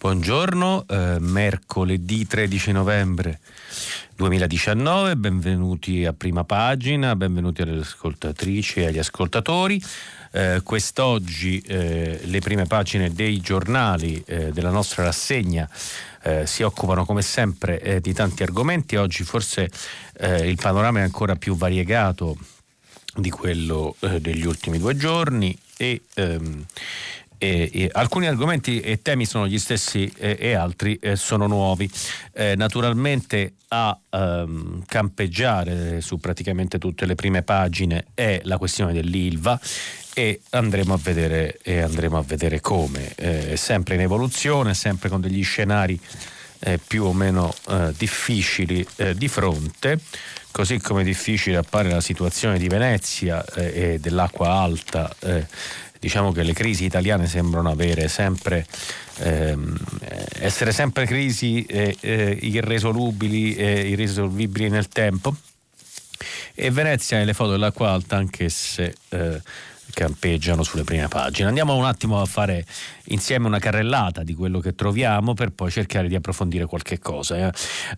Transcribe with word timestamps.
Buongiorno, 0.00 0.86
eh, 0.88 1.16
mercoledì 1.20 2.26
13 2.26 2.72
novembre 2.72 3.38
2019, 4.16 5.14
benvenuti 5.14 6.06
a 6.06 6.14
prima 6.14 6.42
pagina, 6.42 7.14
benvenuti 7.14 7.60
alle 7.60 7.80
ascoltatrici 7.80 8.80
e 8.80 8.86
agli 8.86 8.98
ascoltatori. 8.98 9.78
Eh, 10.30 10.62
quest'oggi 10.64 11.60
eh, 11.66 12.18
le 12.24 12.38
prime 12.40 12.64
pagine 12.64 13.12
dei 13.12 13.40
giornali 13.40 14.24
eh, 14.24 14.52
della 14.52 14.70
nostra 14.70 15.04
rassegna 15.04 15.68
eh, 16.22 16.46
si 16.46 16.62
occupano 16.62 17.04
come 17.04 17.20
sempre 17.20 17.78
eh, 17.82 18.00
di 18.00 18.14
tanti 18.14 18.42
argomenti. 18.42 18.96
Oggi 18.96 19.22
forse 19.22 19.68
il 20.22 20.56
panorama 20.58 21.00
è 21.00 21.02
ancora 21.02 21.36
più 21.36 21.54
variegato 21.56 22.38
di 23.14 23.28
quello 23.28 23.96
degli 24.20 24.46
ultimi 24.46 24.78
due 24.78 24.96
giorni 24.96 25.54
e 25.76 26.02
ehm, 26.14 26.64
e, 27.42 27.70
e 27.72 27.88
alcuni 27.90 28.26
argomenti 28.26 28.80
e 28.80 29.00
temi 29.00 29.24
sono 29.24 29.48
gli 29.48 29.58
stessi 29.58 30.12
e, 30.18 30.36
e 30.38 30.52
altri 30.52 30.96
eh, 30.96 31.16
sono 31.16 31.46
nuovi. 31.46 31.90
Eh, 32.34 32.54
naturalmente 32.54 33.54
a 33.68 33.98
ehm, 34.10 34.84
campeggiare 34.84 36.02
su 36.02 36.18
praticamente 36.18 36.78
tutte 36.78 37.06
le 37.06 37.14
prime 37.14 37.42
pagine 37.42 38.06
è 38.12 38.42
la 38.44 38.58
questione 38.58 38.92
dell'ILVA 38.92 39.58
e 40.12 40.42
andremo 40.50 40.92
a 40.92 40.98
vedere, 41.00 41.58
andremo 41.64 42.18
a 42.18 42.22
vedere 42.22 42.60
come. 42.60 43.14
Eh, 43.14 43.56
sempre 43.56 43.94
in 43.94 44.02
evoluzione, 44.02 44.74
sempre 44.74 45.08
con 45.08 45.22
degli 45.22 45.42
scenari 45.42 45.98
eh, 46.58 46.78
più 46.84 47.04
o 47.04 47.14
meno 47.14 47.54
eh, 47.68 47.94
difficili 47.96 48.86
eh, 48.96 49.14
di 49.14 49.28
fronte 49.28 49.98
così 50.50 50.80
come 50.80 51.04
difficile 51.04 51.56
appare 51.56 51.88
la 51.90 52.00
situazione 52.00 52.58
di 52.58 52.68
Venezia 52.68 53.44
eh, 53.54 53.92
e 53.92 53.98
dell'acqua 54.00 54.50
alta 54.50 55.14
eh, 55.20 55.46
diciamo 56.00 56.32
che 56.32 56.42
le 56.42 56.54
crisi 56.54 56.84
italiane 56.84 57.26
sembrano 57.28 57.70
avere 57.70 58.08
sempre 58.08 58.66
ehm, 59.18 59.76
essere 60.40 60.72
sempre 60.72 61.04
crisi 61.04 61.64
eh, 61.66 61.94
eh, 62.00 62.38
irresolubili 62.40 63.54
e 63.54 63.88
irrisolvibili 63.90 64.68
nel 64.68 64.88
tempo. 64.88 65.34
E 66.54 66.70
Venezia 66.70 67.20
e 67.20 67.24
le 67.24 67.34
foto 67.34 67.52
dell'acqua 67.52 67.90
alta 67.90 68.16
anch'esse 68.16 68.94
eh, 69.10 69.40
campeggiano 69.92 70.62
sulle 70.62 70.84
prime 70.84 71.08
pagine. 71.08 71.48
Andiamo 71.48 71.74
un 71.76 71.84
attimo 71.84 72.20
a 72.20 72.26
fare 72.26 72.64
insieme 73.06 73.46
una 73.46 73.58
carrellata 73.58 74.22
di 74.22 74.34
quello 74.34 74.60
che 74.60 74.74
troviamo 74.74 75.34
per 75.34 75.50
poi 75.50 75.70
cercare 75.70 76.08
di 76.08 76.14
approfondire 76.14 76.66
qualche 76.66 76.98
cosa. 76.98 77.36
Eh. 77.36 77.52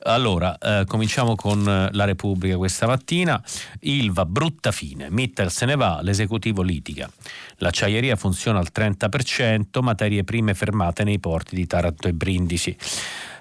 Allora, 0.04 0.56
eh, 0.58 0.84
cominciamo 0.86 1.34
con 1.34 1.66
eh, 1.66 1.88
la 1.92 2.04
Repubblica 2.04 2.56
questa 2.56 2.86
mattina. 2.86 3.42
Ilva, 3.80 4.24
brutta 4.24 4.72
fine. 4.72 5.10
Mittel 5.10 5.50
se 5.50 5.66
ne 5.66 5.76
va, 5.76 6.00
l'esecutivo 6.02 6.62
litiga. 6.62 7.10
L'acciaieria 7.56 8.16
funziona 8.16 8.58
al 8.58 8.68
30%, 8.74 9.80
materie 9.82 10.24
prime 10.24 10.54
fermate 10.54 11.04
nei 11.04 11.18
porti 11.18 11.54
di 11.54 11.66
Taranto 11.66 12.08
e 12.08 12.12
Brindisi. 12.12 12.76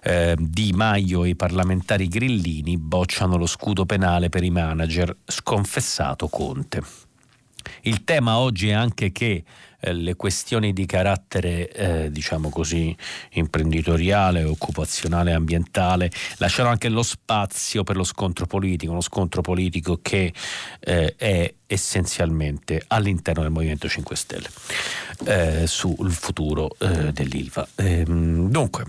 Eh, 0.03 0.35
di 0.39 0.71
Maio 0.73 1.23
e 1.23 1.29
i 1.29 1.35
parlamentari 1.35 2.07
grillini 2.07 2.77
bocciano 2.77 3.37
lo 3.37 3.45
scudo 3.45 3.85
penale 3.85 4.29
per 4.29 4.43
i 4.43 4.49
manager, 4.49 5.15
sconfessato 5.25 6.27
Conte. 6.27 7.00
Il 7.81 8.03
tema 8.03 8.37
oggi 8.37 8.69
è 8.69 8.73
anche 8.73 9.11
che 9.11 9.43
eh, 9.79 9.93
le 9.93 10.15
questioni 10.15 10.73
di 10.73 10.85
carattere, 10.85 11.69
eh, 11.71 12.11
diciamo 12.11 12.49
così, 12.49 12.95
imprenditoriale, 13.31 14.43
occupazionale, 14.43 15.33
ambientale, 15.33 16.11
lasciano 16.37 16.69
anche 16.69 16.89
lo 16.89 17.03
spazio 17.03 17.83
per 17.83 17.95
lo 17.95 18.03
scontro 18.03 18.45
politico, 18.45 18.91
uno 18.91 19.01
scontro 19.01 19.41
politico 19.41 19.99
che 20.01 20.33
eh, 20.79 21.15
è 21.15 21.53
essenzialmente 21.65 22.83
all'interno 22.87 23.41
del 23.41 23.51
Movimento 23.51 23.87
5 23.87 24.15
Stelle 24.15 24.49
eh, 25.25 25.65
sul 25.65 26.11
futuro 26.11 26.75
eh, 26.77 27.11
dell'ILVA. 27.11 27.67
Ehm, 27.75 28.49
dunque, 28.49 28.85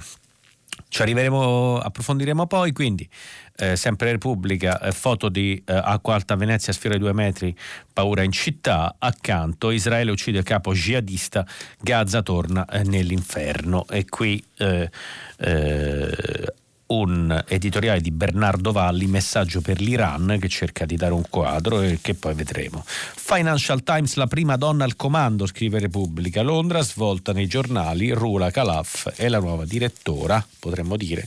ci 0.93 1.01
arriveremo, 1.01 1.79
approfondiremo 1.79 2.47
poi, 2.47 2.73
quindi 2.73 3.09
eh, 3.57 3.77
sempre 3.77 4.11
Repubblica, 4.11 4.79
eh, 4.79 4.93
foto 4.93 5.31
di 5.31 5.55
eh, 5.65 5.73
acqua 5.73 6.13
alta 6.13 6.37
Venezia, 6.37 6.71
sfera 6.75 6.97
di 6.97 7.01
due 7.01 7.15
metri, 7.15 7.57
paura 7.91 8.23
in 8.23 8.31
città, 8.31 8.97
accanto 8.99 9.71
Israele 9.71 10.11
uccide 10.11 10.37
il 10.37 10.45
capo 10.45 10.75
jihadista, 10.75 11.47
Gaza 11.81 12.21
torna 12.21 12.67
eh, 12.67 12.83
nell'inferno. 12.83 13.87
E 13.89 14.05
qui 14.05 14.45
eh, 14.59 14.91
eh, 15.39 16.55
un 16.93 17.43
editoriale 17.49 18.01
di 18.01 18.11
Bernardo 18.11 18.71
Valli, 18.71 19.07
messaggio 19.07 19.61
per 19.61 19.81
l'Iran, 19.81 20.37
che 20.39 20.49
cerca 20.49 20.85
di 20.85 20.97
dare 20.97 21.15
un 21.15 21.25
quadro 21.29 21.81
e 21.81 21.99
che 22.03 22.15
poi 22.15 22.35
vedremo. 22.35 22.85
Financial 22.87 23.83
Times, 23.83 24.15
la 24.15 24.27
prima 24.27 24.57
donna 24.57 24.85
al 24.85 24.97
comando, 24.97 25.47
scrive 25.47 25.79
Repubblica. 25.79 26.43
Londra 26.43 26.83
svolta 26.83 27.33
nei 27.33 27.47
giornali, 27.47 28.13
Rula 28.13 28.51
Calaf 28.51 29.11
è 29.11 29.29
la 29.29 29.39
nuova 29.39 29.65
direttora, 29.65 30.45
potremmo 30.59 30.97
dire, 30.97 31.27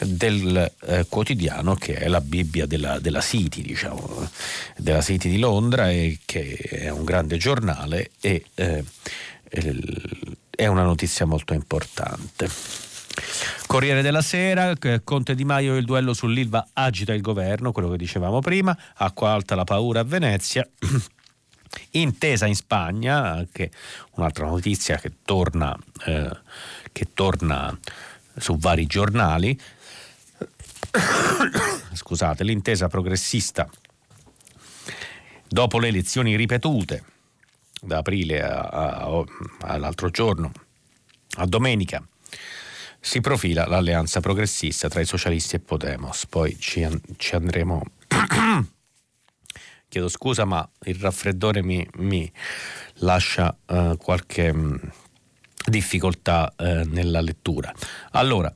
del 0.00 0.72
eh, 0.86 1.06
quotidiano 1.08 1.74
che 1.76 1.94
è 1.94 2.08
la 2.08 2.20
Bibbia 2.20 2.66
della, 2.66 2.98
della 2.98 3.20
City, 3.20 3.62
diciamo, 3.62 4.28
della 4.76 5.02
City 5.02 5.30
di 5.30 5.38
Londra 5.38 5.90
e 5.90 6.18
che 6.24 6.56
è 6.56 6.88
un 6.88 7.04
grande 7.04 7.36
giornale 7.36 8.10
e 8.20 8.44
eh, 8.54 8.84
è 10.50 10.66
una 10.66 10.82
notizia 10.82 11.24
molto 11.24 11.54
importante. 11.54 12.87
Corriere 13.66 14.02
della 14.02 14.22
Sera, 14.22 14.72
Conte 15.04 15.34
Di 15.34 15.44
Maio 15.44 15.76
il 15.76 15.84
duello 15.84 16.14
sull'Ilva 16.14 16.68
agita 16.72 17.12
il 17.12 17.20
governo, 17.20 17.72
quello 17.72 17.90
che 17.90 17.96
dicevamo 17.96 18.40
prima, 18.40 18.76
acqua 18.94 19.30
alta 19.30 19.54
la 19.54 19.64
paura 19.64 20.00
a 20.00 20.04
Venezia. 20.04 20.68
Intesa 21.90 22.46
in 22.46 22.54
Spagna, 22.54 23.32
anche 23.32 23.70
un'altra 24.12 24.46
notizia 24.46 24.96
che 24.96 25.12
torna, 25.24 25.76
eh, 26.06 26.30
che 26.92 27.08
torna 27.12 27.76
su 28.36 28.56
vari 28.56 28.86
giornali. 28.86 29.58
Scusate, 31.92 32.44
l'intesa 32.44 32.88
progressista 32.88 33.68
dopo 35.48 35.78
le 35.78 35.88
elezioni 35.88 36.36
ripetute 36.36 37.04
da 37.80 37.98
aprile 37.98 38.42
a, 38.42 38.60
a, 38.60 39.24
all'altro 39.60 40.10
giorno, 40.10 40.52
a 41.36 41.46
domenica, 41.46 42.02
si 43.00 43.20
profila 43.20 43.66
l'alleanza 43.66 44.20
progressista 44.20 44.88
tra 44.88 45.00
i 45.00 45.04
socialisti 45.04 45.56
e 45.56 45.60
Podemos. 45.60 46.26
Poi 46.26 46.58
ci, 46.58 46.86
ci 47.16 47.34
andremo. 47.34 47.82
Chiedo 49.88 50.08
scusa, 50.08 50.44
ma 50.44 50.68
il 50.84 50.96
raffreddore 50.96 51.62
mi, 51.62 51.88
mi 51.96 52.30
lascia 52.96 53.56
uh, 53.66 53.96
qualche 53.96 54.50
um, 54.50 54.78
difficoltà 55.64 56.52
uh, 56.56 56.82
nella 56.86 57.22
lettura. 57.22 57.72
Allora, 58.10 58.52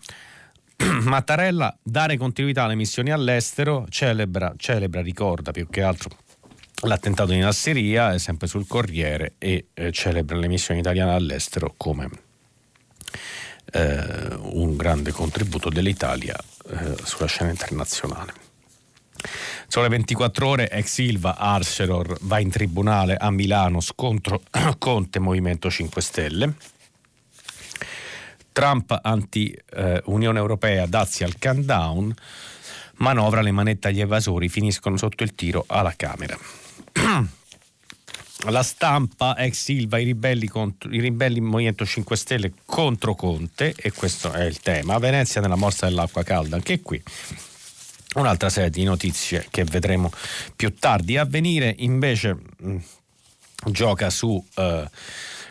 Mattarella, 1.02 1.74
dare 1.82 2.18
continuità 2.18 2.64
alle 2.64 2.74
missioni 2.74 3.10
all'estero, 3.10 3.86
celebra, 3.88 4.52
celebra, 4.56 5.00
ricorda 5.00 5.52
più 5.52 5.68
che 5.68 5.82
altro 5.82 6.10
l'attentato 6.84 7.32
in 7.32 7.44
Asseria, 7.44 8.12
è 8.12 8.18
sempre 8.18 8.46
sul 8.46 8.66
Corriere, 8.66 9.34
e 9.38 9.68
eh, 9.72 9.92
celebra 9.92 10.36
le 10.36 10.48
missioni 10.48 10.80
italiane 10.80 11.12
all'estero 11.12 11.72
come 11.76 12.10
eh, 13.70 14.34
un 14.40 14.76
grande 14.76 15.12
contributo 15.12 15.68
dell'Italia 15.68 16.36
eh, 16.68 16.96
sulla 17.04 17.26
scena 17.26 17.50
internazionale. 17.50 18.32
Sole 19.66 19.88
24 19.88 20.46
ore, 20.46 20.68
ex 20.68 20.86
Silva, 20.86 21.36
Arcelor 21.36 22.18
va 22.22 22.38
in 22.38 22.50
tribunale 22.50 23.16
a 23.16 23.30
Milano, 23.30 23.80
scontro 23.80 24.42
Conte 24.78 25.18
Movimento 25.18 25.70
5 25.70 26.02
Stelle. 26.02 26.54
Trump 28.52 28.98
anti-Unione 29.02 30.38
eh, 30.38 30.40
Europea, 30.40 30.86
dazi 30.86 31.24
al 31.24 31.38
countdown, 31.38 32.14
manovra 32.96 33.40
le 33.40 33.50
manette 33.50 33.88
agli 33.88 34.00
evasori, 34.00 34.50
finiscono 34.50 34.98
sotto 34.98 35.22
il 35.22 35.34
tiro 35.34 35.64
alla 35.66 35.94
Camera. 35.96 36.36
La 38.50 38.62
stampa 38.62 39.36
ex 39.36 39.62
Silva, 39.62 39.98
i 39.98 40.04
ribelli, 40.04 40.48
contro, 40.48 40.90
i 40.92 41.00
ribelli 41.00 41.40
Movimento 41.40 41.84
5 41.84 42.16
Stelle 42.16 42.52
contro 42.64 43.14
Conte, 43.14 43.74
e 43.76 43.92
questo 43.92 44.32
è 44.32 44.44
il 44.44 44.60
tema. 44.60 44.98
Venezia 44.98 45.40
nella 45.40 45.56
morsa 45.56 45.86
dell'acqua 45.86 46.22
calda, 46.22 46.56
anche 46.56 46.80
qui. 46.80 47.00
Un'altra 48.14 48.50
serie 48.50 48.70
di 48.70 48.84
notizie 48.84 49.46
che 49.50 49.64
vedremo 49.64 50.10
più 50.54 50.74
tardi. 50.74 51.16
A 51.16 51.24
venire 51.24 51.74
invece 51.78 52.34
mh, 52.34 52.70
mm, 52.70 52.76
gioca 53.70 54.10
su, 54.10 54.44
uh, 54.54 54.84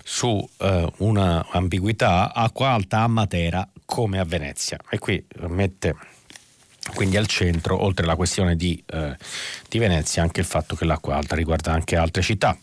su 0.04 0.28
uh, 0.28 0.94
una 0.98 1.48
ambiguità 1.52 2.34
acqua 2.34 2.70
alta 2.70 3.00
a 3.00 3.08
Matera 3.08 3.68
come 3.86 4.20
a 4.20 4.26
Venezia 4.26 4.78
e 4.90 5.00
qui 5.00 5.24
mette 5.48 5.96
quindi 6.94 7.18
al 7.18 7.28
centro, 7.28 7.82
oltre 7.84 8.06
alla 8.06 8.16
questione 8.16 8.56
di, 8.56 8.82
eh, 8.88 9.16
di 9.70 9.78
Venezia, 9.78 10.24
anche 10.24 10.40
il 10.40 10.46
fatto 10.46 10.76
che 10.76 10.84
l'acqua 10.84 11.16
alta 11.16 11.36
riguarda 11.36 11.72
anche 11.72 11.96
altre 11.96 12.22
città. 12.22 12.58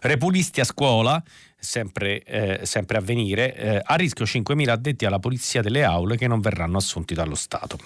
Repulisti 0.00 0.60
a 0.60 0.64
scuola, 0.64 1.22
sempre, 1.58 2.22
eh, 2.22 2.60
sempre 2.64 2.98
a 2.98 3.00
venire, 3.00 3.54
eh, 3.54 3.82
a 3.82 3.94
rischio 3.94 4.24
5.000 4.24 4.68
addetti 4.70 5.04
alla 5.04 5.18
polizia 5.18 5.62
delle 5.62 5.84
aule 5.84 6.16
che 6.16 6.26
non 6.26 6.40
verranno 6.40 6.76
assunti 6.78 7.14
dallo 7.14 7.34
Stato. 7.34 7.78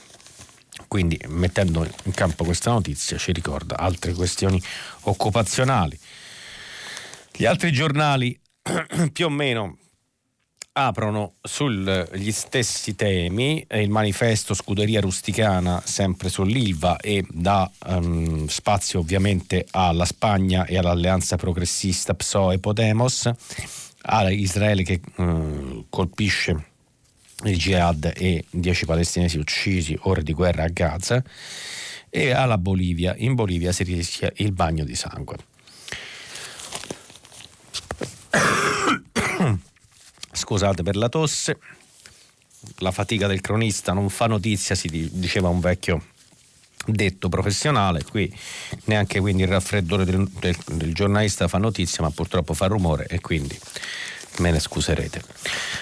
Quindi 0.89 1.19
mettendo 1.29 1.89
in 2.05 2.13
campo 2.13 2.45
questa 2.45 2.71
notizia 2.71 3.17
ci 3.17 3.33
ricorda 3.33 3.77
altre 3.77 4.13
questioni 4.13 4.61
occupazionali. 5.03 5.99
Gli 7.33 7.45
altri 7.45 7.73
giornali 7.73 8.39
più 9.13 9.27
o 9.27 9.31
meno 9.31 9.79
aprono 10.87 11.35
sugli 11.43 12.31
stessi 12.33 12.95
temi, 12.95 13.65
il 13.71 13.91
manifesto 13.91 14.55
Scuderia 14.55 15.01
Rusticana 15.01 15.83
sempre 15.85 16.29
sull'Ilva 16.29 16.99
e 16.99 17.25
dà 17.29 17.71
um, 17.87 18.47
spazio 18.47 19.01
ovviamente 19.01 19.67
alla 19.71 20.05
Spagna 20.05 20.65
e 20.65 20.79
all'alleanza 20.79 21.37
progressista 21.37 22.15
PSOE 22.15 22.59
Podemos, 22.59 23.31
a 24.03 24.31
Israele 24.31 24.83
che 24.83 25.01
uh, 25.17 25.87
colpisce 25.89 26.65
il 27.45 27.57
jihad 27.57 28.13
e 28.17 28.45
10 28.51 28.85
palestinesi 28.87 29.39
uccisi, 29.39 29.99
ore 30.03 30.23
di 30.23 30.33
guerra 30.33 30.65
a 30.65 30.69
Gaza 30.69 31.23
e 32.09 32.31
alla 32.31 32.59
Bolivia. 32.59 33.15
In 33.17 33.35
Bolivia 33.35 33.73
si 33.73 33.85
rischia 33.85 34.33
il 34.37 34.53
bagno 34.53 34.85
di 34.85 34.95
sangue. 34.95 35.37
Scusate 40.41 40.83
per 40.83 40.97
la 40.97 41.11
tosse, 41.11 41.59
la 42.79 42.91
fatica 42.93 43.27
del 43.27 43.43
cronista 43.43 43.93
non 43.93 44.09
fa 44.09 44.27
notizia, 44.27 44.75
si 44.75 44.89
diceva 45.13 45.51
un 45.51 45.61
vecchio 45.61 46.03
detto 46.87 47.29
professionale, 47.29 48.03
qui 48.05 48.35
neanche 48.85 49.21
quindi 49.21 49.43
il 49.43 49.49
raffreddore 49.49 50.07
del, 50.07 50.27
del, 50.41 50.57
del 50.67 50.95
giornalista 50.95 51.47
fa 51.47 51.59
notizia, 51.59 52.03
ma 52.03 52.11
purtroppo 52.11 52.55
fa 52.55 52.69
rumore 52.69 53.07
e 53.07 53.21
quindi 53.21 53.59
me 54.39 54.51
ne 54.51 54.61
scuserete. 54.61 55.23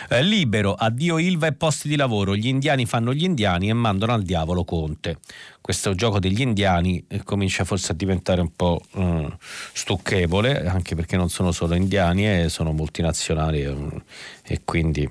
Eh, 0.08 0.22
libero, 0.22 0.74
addio 0.74 1.18
Ilva 1.18 1.46
e 1.46 1.52
posti 1.52 1.88
di 1.88 1.96
lavoro, 1.96 2.34
gli 2.34 2.46
indiani 2.46 2.86
fanno 2.86 3.12
gli 3.12 3.24
indiani 3.24 3.68
e 3.68 3.72
mandano 3.72 4.12
al 4.12 4.22
diavolo 4.22 4.64
Conte. 4.64 5.18
Questo 5.60 5.94
gioco 5.94 6.18
degli 6.18 6.40
indiani 6.40 7.04
eh, 7.08 7.22
comincia 7.22 7.64
forse 7.64 7.92
a 7.92 7.94
diventare 7.94 8.40
un 8.40 8.54
po' 8.56 8.80
eh, 8.94 9.28
stucchevole, 9.72 10.66
anche 10.66 10.94
perché 10.94 11.16
non 11.16 11.28
sono 11.28 11.52
solo 11.52 11.74
indiani 11.74 12.28
eh, 12.28 12.48
sono 12.48 12.72
multinazionali 12.72 13.62
eh, 13.62 14.02
e 14.44 14.60
quindi 14.64 15.06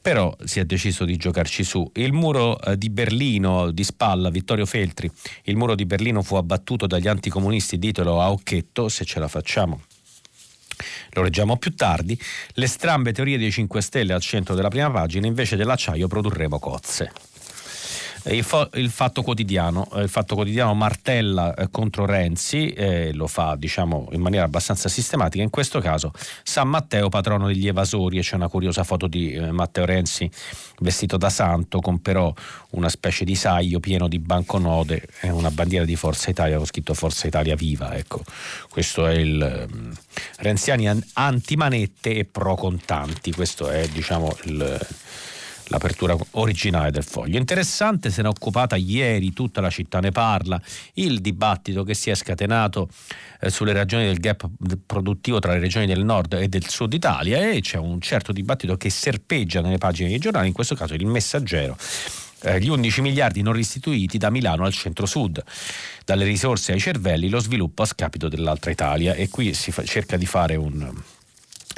però 0.00 0.34
si 0.44 0.58
è 0.60 0.64
deciso 0.64 1.04
di 1.04 1.16
giocarci 1.16 1.64
su. 1.64 1.90
Il 1.96 2.14
muro 2.14 2.58
eh, 2.60 2.78
di 2.78 2.88
Berlino 2.88 3.70
di 3.70 3.84
spalla, 3.84 4.30
Vittorio 4.30 4.64
Feltri, 4.64 5.10
il 5.42 5.56
muro 5.56 5.74
di 5.74 5.84
Berlino 5.84 6.22
fu 6.22 6.36
abbattuto 6.36 6.86
dagli 6.86 7.08
anticomunisti, 7.08 7.78
ditelo 7.78 8.22
a 8.22 8.30
Occhetto 8.30 8.88
se 8.88 9.04
ce 9.04 9.18
la 9.20 9.28
facciamo 9.28 9.82
lo 11.10 11.22
leggiamo 11.22 11.56
più 11.56 11.74
tardi, 11.74 12.18
le 12.54 12.66
strambe 12.66 13.12
teorie 13.12 13.38
dei 13.38 13.50
5 13.50 13.80
Stelle 13.80 14.12
al 14.12 14.20
centro 14.20 14.54
della 14.54 14.68
prima 14.68 14.90
pagina, 14.90 15.26
invece 15.26 15.56
dell'acciaio 15.56 16.08
produrremo 16.08 16.58
cozze. 16.58 17.12
Il, 18.30 18.44
fo- 18.44 18.68
il, 18.74 18.90
fatto 18.90 19.22
quotidiano, 19.22 19.88
eh, 19.94 20.02
il 20.02 20.08
fatto 20.08 20.34
quotidiano 20.34 20.74
martella 20.74 21.54
eh, 21.54 21.68
contro 21.70 22.04
Renzi, 22.04 22.70
eh, 22.70 23.12
lo 23.14 23.26
fa 23.26 23.56
diciamo 23.56 24.08
in 24.12 24.20
maniera 24.20 24.44
abbastanza 24.44 24.88
sistematica, 24.88 25.42
in 25.42 25.50
questo 25.50 25.80
caso 25.80 26.12
San 26.42 26.68
Matteo 26.68 27.08
patrono 27.08 27.46
degli 27.46 27.66
evasori 27.66 28.18
e 28.18 28.22
c'è 28.22 28.34
una 28.34 28.48
curiosa 28.48 28.84
foto 28.84 29.06
di 29.06 29.32
eh, 29.32 29.50
Matteo 29.50 29.84
Renzi 29.84 30.30
vestito 30.80 31.16
da 31.16 31.30
santo 31.30 31.80
con 31.80 32.00
però 32.00 32.32
una 32.70 32.88
specie 32.88 33.24
di 33.24 33.34
saio 33.34 33.80
pieno 33.80 34.08
di 34.08 34.18
banconote 34.18 35.08
e 35.20 35.30
una 35.30 35.50
bandiera 35.50 35.84
di 35.84 35.96
Forza 35.96 36.30
Italia 36.30 36.56
con 36.56 36.66
scritto 36.66 36.94
Forza 36.94 37.26
Italia 37.26 37.54
viva, 37.54 37.96
ecco, 37.96 38.22
questo 38.68 39.06
è 39.06 39.14
il 39.14 39.68
um, 39.70 39.92
Renziani 40.38 40.88
anti-manette 41.14 42.14
e 42.14 42.24
pro 42.24 42.54
contanti, 42.54 43.32
questo 43.32 43.70
è 43.70 43.88
diciamo 43.88 44.36
il 44.44 44.86
l'apertura 45.68 46.16
originale 46.32 46.90
del 46.90 47.04
foglio. 47.04 47.38
Interessante, 47.38 48.10
se 48.10 48.22
ne 48.22 48.28
è 48.28 48.30
occupata 48.30 48.76
ieri, 48.76 49.32
tutta 49.32 49.60
la 49.60 49.70
città 49.70 50.00
ne 50.00 50.10
parla, 50.10 50.60
il 50.94 51.20
dibattito 51.20 51.84
che 51.84 51.94
si 51.94 52.10
è 52.10 52.14
scatenato 52.14 52.88
eh, 53.40 53.50
sulle 53.50 53.72
ragioni 53.72 54.04
del 54.04 54.18
gap 54.18 54.48
produttivo 54.84 55.38
tra 55.38 55.52
le 55.52 55.58
regioni 55.58 55.86
del 55.86 56.04
nord 56.04 56.34
e 56.34 56.48
del 56.48 56.68
sud 56.68 56.92
Italia 56.92 57.50
e 57.50 57.60
c'è 57.60 57.78
un 57.78 58.00
certo 58.00 58.32
dibattito 58.32 58.76
che 58.76 58.90
serpeggia 58.90 59.60
nelle 59.60 59.78
pagine 59.78 60.08
dei 60.08 60.18
giornali, 60.18 60.48
in 60.48 60.52
questo 60.52 60.74
caso 60.74 60.94
il 60.94 61.06
messaggero. 61.06 61.76
Eh, 62.40 62.60
gli 62.60 62.68
11 62.68 63.00
miliardi 63.00 63.42
non 63.42 63.52
restituiti 63.52 64.16
da 64.16 64.30
Milano 64.30 64.64
al 64.64 64.72
centro-sud, 64.72 65.42
dalle 66.04 66.24
risorse 66.24 66.72
ai 66.72 66.78
cervelli, 66.78 67.28
lo 67.28 67.40
sviluppo 67.40 67.82
a 67.82 67.86
scapito 67.86 68.28
dell'altra 68.28 68.70
Italia 68.70 69.14
e 69.14 69.28
qui 69.28 69.54
si 69.54 69.72
fa, 69.72 69.82
cerca 69.84 70.16
di 70.16 70.26
fare 70.26 70.54
un, 70.54 70.88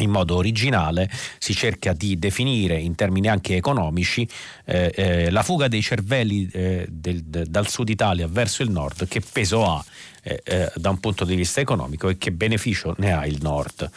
in 0.02 0.10
modo 0.10 0.36
originale 0.36 1.10
si 1.38 1.54
cerca 1.54 1.92
di 1.92 2.18
definire 2.18 2.78
in 2.78 2.94
termini 2.94 3.28
anche 3.28 3.56
economici 3.56 4.28
eh, 4.64 4.92
eh, 4.94 5.30
la 5.30 5.42
fuga 5.42 5.68
dei 5.68 5.82
cervelli 5.82 6.48
eh, 6.52 6.86
del, 6.88 7.22
de, 7.24 7.44
dal 7.48 7.68
sud 7.68 7.88
Italia 7.88 8.26
verso 8.28 8.62
il 8.62 8.70
nord, 8.70 9.06
che 9.08 9.20
peso 9.20 9.64
ha 9.64 9.84
eh, 10.22 10.40
eh, 10.44 10.72
da 10.74 10.90
un 10.90 11.00
punto 11.00 11.24
di 11.24 11.34
vista 11.34 11.60
economico 11.60 12.08
e 12.08 12.18
che 12.18 12.32
beneficio 12.32 12.94
ne 12.98 13.12
ha 13.12 13.26
il 13.26 13.38
nord. 13.40 13.90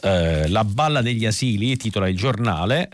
Eh, 0.00 0.48
la 0.48 0.64
balla 0.64 1.02
degli 1.02 1.26
asili, 1.26 1.76
titola 1.76 2.08
il 2.08 2.16
giornale, 2.16 2.88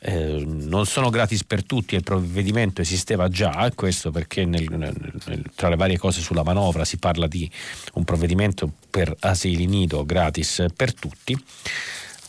eh, 0.00 0.44
non 0.46 0.86
sono 0.86 1.10
gratis 1.10 1.44
per 1.44 1.64
tutti 1.64 1.96
il 1.96 2.04
provvedimento 2.04 2.80
esisteva 2.80 3.28
già, 3.28 3.70
questo 3.74 4.10
perché 4.10 4.44
nel, 4.44 4.66
nel, 4.70 5.44
tra 5.54 5.68
le 5.68 5.76
varie 5.76 5.98
cose 5.98 6.20
sulla 6.20 6.44
manovra 6.44 6.84
si 6.84 6.98
parla 6.98 7.26
di 7.26 7.50
un 7.94 8.04
provvedimento 8.04 8.70
per 8.90 9.14
asili 9.20 9.66
nido 9.66 10.04
gratis 10.04 10.66
per 10.74 10.94
tutti. 10.94 11.36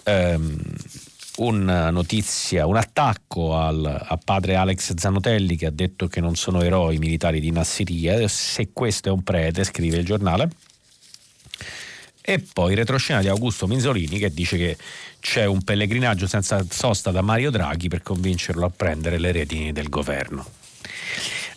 Eh, 0.04 0.40
una 1.38 1.90
notizia, 1.90 2.66
un 2.66 2.76
attacco 2.76 3.56
al, 3.56 3.86
a 3.86 4.20
padre 4.22 4.56
Alex 4.56 4.96
Zanotelli 4.96 5.56
che 5.56 5.68
ha 5.68 5.72
detto 5.72 6.08
che 6.08 6.20
non 6.20 6.36
sono 6.36 6.62
eroi 6.62 6.98
militari 6.98 7.40
di 7.40 7.52
Nassiria, 7.52 8.28
se 8.28 8.72
questo 8.74 9.10
è 9.10 9.12
un 9.12 9.24
prete, 9.24 9.64
scrive 9.64 9.98
il 9.98 10.06
giornale. 10.06 10.50
E 12.30 12.38
poi 12.54 12.76
retroscena 12.76 13.22
di 13.22 13.28
Augusto 13.28 13.66
Minzolini 13.66 14.20
che 14.20 14.32
dice 14.32 14.56
che 14.56 14.78
c'è 15.20 15.46
un 15.46 15.64
pellegrinaggio 15.64 16.28
senza 16.28 16.64
sosta 16.70 17.10
da 17.10 17.24
Mario 17.24 17.50
Draghi 17.50 17.88
per 17.88 18.04
convincerlo 18.04 18.68
a 18.68 18.70
prendere 18.70 19.18
le 19.18 19.32
redini 19.32 19.72
del 19.72 19.90
governo. 19.90 20.46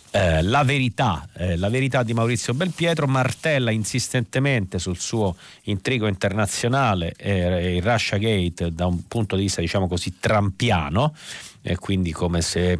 Eh, 0.09 0.41
la, 0.41 0.63
verità, 0.63 1.29
eh, 1.37 1.57
la 1.57 1.69
verità 1.69 2.01
di 2.01 2.15
Maurizio 2.15 2.55
Belpietro 2.55 3.05
martella 3.05 3.69
insistentemente 3.69 4.79
sul 4.79 4.97
suo 4.97 5.35
intrigo 5.65 6.07
internazionale 6.07 7.13
eh, 7.17 7.75
il 7.75 7.83
Russia 7.83 8.17
Gate 8.17 8.73
da 8.73 8.87
un 8.87 9.07
punto 9.07 9.35
di 9.35 9.43
vista 9.43 9.61
diciamo 9.61 9.87
così 9.87 10.17
trampiano 10.19 11.13
e 11.61 11.75
quindi 11.75 12.11
come 12.11 12.41
se 12.41 12.79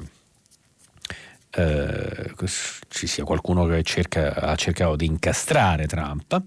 eh, 1.56 2.34
ci 2.90 3.08
sia 3.08 3.24
qualcuno 3.24 3.66
che 3.66 3.84
cerca, 3.84 4.34
ha 4.34 4.56
cercato 4.56 4.96
di 4.96 5.06
incastrare 5.06 5.86
Trump 5.86 6.42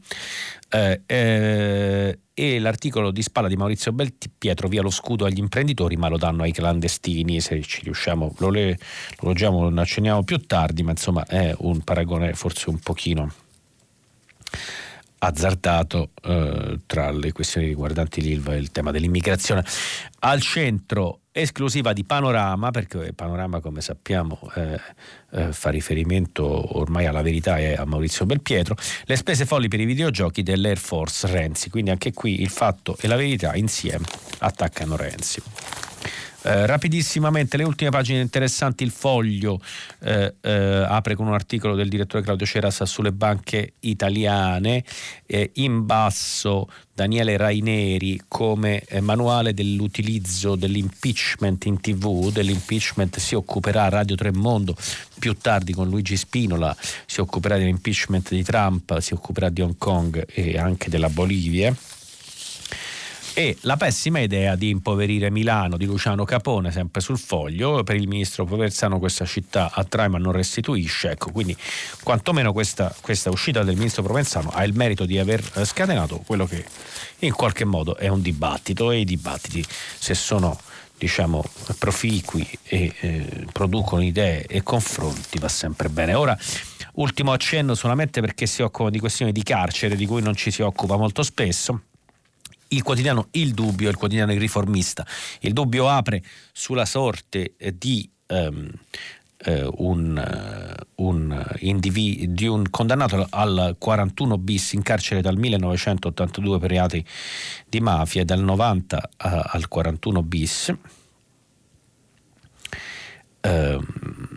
eh, 0.69 1.03
eh, 1.07 2.19
e 2.35 2.59
l'articolo 2.59 3.13
di 3.13 3.23
spalla 3.23 3.49
di 3.49 3.57
Maurizio 3.57 3.93
Belpietro 3.93 4.69
via 4.69 4.83
lo 4.83 4.91
scudo 4.91 5.25
agli 5.25 5.39
imprenditori 5.39 5.97
ma 5.97 6.09
lo 6.09 6.19
danno 6.19 6.43
ai 6.43 6.53
clandestini 6.53 7.41
se 7.41 7.63
ci 7.63 7.83
riusciamo 7.85 8.35
lo, 8.39 8.51
le, 8.51 8.77
lo 9.21 9.29
leggiamo 9.29 9.69
lo 9.69 9.81
accenniamo 9.81 10.25
più 10.25 10.39
tardi 10.39 10.83
ma 10.83 10.91
insomma 10.91 11.25
è 11.25 11.55
un 11.59 11.81
paragone 11.83 12.35
forse 12.35 12.69
un 12.69 12.79
pochino 12.81 13.33
azzardato 15.27 16.11
eh, 16.23 16.79
tra 16.87 17.11
le 17.11 17.33
questioni 17.33 17.67
riguardanti 17.67 18.21
l'ILVA 18.21 18.55
e 18.55 18.59
il 18.59 18.71
tema 18.71 18.91
dell'immigrazione. 18.91 19.65
Al 20.21 20.41
centro 20.41 21.21
esclusiva 21.33 21.93
di 21.93 22.05
Panorama, 22.05 22.71
perché 22.71 23.13
Panorama 23.13 23.61
come 23.61 23.81
sappiamo 23.83 24.39
eh, 24.55 24.81
eh, 25.33 25.53
fa 25.53 25.71
riferimento 25.71 26.79
ormai 26.79 27.07
alla 27.07 27.23
verità 27.23 27.59
e 27.59 27.75
a 27.75 27.85
Maurizio 27.85 28.25
Belpietro, 28.25 28.75
le 29.05 29.17
spese 29.17 29.45
folli 29.45 29.69
per 29.69 29.81
i 29.81 29.85
videogiochi 29.85 30.43
dell'Air 30.43 30.79
Force 30.79 31.27
Renzi, 31.27 31.69
quindi 31.69 31.91
anche 31.91 32.13
qui 32.13 32.41
il 32.41 32.51
fatto 32.51 32.97
e 32.99 33.07
la 33.07 33.17
verità 33.17 33.55
insieme 33.55 34.07
attaccano 34.39 34.97
Renzi. 34.97 35.43
Eh, 36.47 36.65
rapidissimamente 36.65 37.57
le 37.57 37.65
ultime 37.65 37.91
pagine 37.91 38.21
interessanti, 38.21 38.85
il 38.85 38.93
foglio 38.93 39.61
eh, 39.99 40.33
eh, 40.41 40.85
apre 40.87 41.17
con 41.17 41.27
un 41.27 41.35
articolo 41.35 41.75
del 41.75 41.89
direttore 41.89 42.23
Claudio 42.23 42.47
Ceras 42.47 42.85
sulle 42.85 43.11
banche 43.11 43.73
italiane, 43.81 44.85
eh, 45.27 45.51
in 45.55 45.85
basso 45.85 46.71
Daniele 46.95 47.37
Raineri 47.37 48.23
come 48.29 48.85
manuale 49.01 49.55
dell'utilizzo 49.55 50.55
dell'impeachment 50.55 51.65
in 51.65 51.81
tv, 51.81 52.31
dell'impeachment 52.31 53.19
si 53.19 53.35
occuperà 53.35 53.89
Radio 53.89 54.15
Tremondo, 54.15 54.77
più 55.19 55.37
tardi 55.37 55.73
con 55.73 55.89
Luigi 55.89 56.17
Spinola 56.17 56.75
si 57.07 57.21
occuperà 57.21 57.59
dell'impeachment 57.59 58.31
di 58.31 58.45
Trump, 58.45 58.99
si 59.01 59.15
occuperà 59.15 59.49
di 59.49 59.63
Hong 59.63 59.77
Kong 59.77 60.25
e 60.33 60.57
anche 60.57 60.91
della 60.91 61.11
Bolivia 61.11 61.75
e 63.39 63.55
la 63.61 63.77
pessima 63.77 64.21
idea 64.21 64.57
di 64.57 64.71
impoverire 64.71 65.31
Milano 65.31 65.77
di 65.77 65.85
Luciano 65.85 66.25
Capone, 66.25 66.73
sempre 66.73 67.03
sul 67.03 67.19
foglio, 67.19 67.83
per 67.83 67.97
il 67.97 68.09
ministro 68.09 68.47
Proversano 68.47 68.99
questa 68.99 69.27
città 69.27 69.71
attrae 69.75 70.09
ma 70.09 70.17
non 70.17 70.33
restituisce, 70.33 71.11
ecco, 71.11 71.33
quindi 71.33 71.55
quantomeno 72.03 72.55
questa, 72.55 72.95
questa 73.03 73.29
uscita 73.29 73.63
del 73.63 73.77
ministro 73.77 74.03
Provenzano 74.03 74.49
ha 74.49 74.65
il 74.65 74.73
merito 74.73 75.05
di 75.05 75.19
aver 75.19 75.43
scatenato 75.67 76.23
quello 76.25 76.47
che 76.47 76.65
in 77.19 77.35
qualche 77.35 77.67
modo 77.67 77.99
è 77.99 78.09
un 78.09 78.23
dibattito. 78.23 78.91
E 78.91 79.01
i 79.01 79.05
dibattiti 79.05 79.63
se 79.99 80.15
sono 80.15 80.59
diciamo 80.97 81.45
proficui 81.79 82.49
e 82.63 82.91
eh, 83.01 83.47
producono 83.53 84.03
idee 84.03 84.47
e 84.47 84.63
confronti 84.63 85.39
va 85.39 85.49
sempre 85.49 85.91
bene. 85.91 86.15
Ora 86.15 86.35
ultimo 86.95 87.33
accenno 87.33 87.75
solamente 87.75 88.23
perché 88.23 88.47
si 88.47 88.63
occupa 88.63 88.89
di 88.89 88.99
questioni 88.99 89.31
di 89.31 89.43
carcere 89.43 89.95
di 89.95 90.07
cui 90.07 90.23
non 90.23 90.35
ci 90.35 90.51
si 90.51 90.63
occupa 90.63 90.97
molto 90.97 91.23
spesso 91.23 91.83
il 92.69 92.83
quotidiano 92.83 93.29
Il 93.33 93.53
Dubbio, 93.55 93.89
il 93.89 93.97
quotidiano 93.97 94.33
Riformista. 94.33 95.07
Il 95.41 95.53
Dubbio 95.53 95.89
apre 95.89 96.23
sulla 96.53 96.85
sorte 96.85 97.55
di 97.75 98.09
um, 98.29 98.71
uh, 99.47 99.75
un, 99.79 100.77
uh, 100.97 101.05
un 101.05 101.47
individuo, 101.59 102.35
di 102.35 102.47
un 102.47 102.71
condannato 102.71 103.27
al 103.31 103.77
41 103.79 104.39
bis 104.39 104.73
in 104.73 104.83
carcere 104.83 105.21
dal 105.21 105.37
1982 105.37 106.59
per 106.59 106.71
reati 106.71 107.05
di 107.69 107.81
mafia 107.81 108.23
e 108.23 108.25
dal 108.25 108.43
90 108.43 108.97
uh, 108.97 109.29
al 109.43 109.69
41 109.69 110.23
bis. 110.23 110.75
Um, 113.43 114.36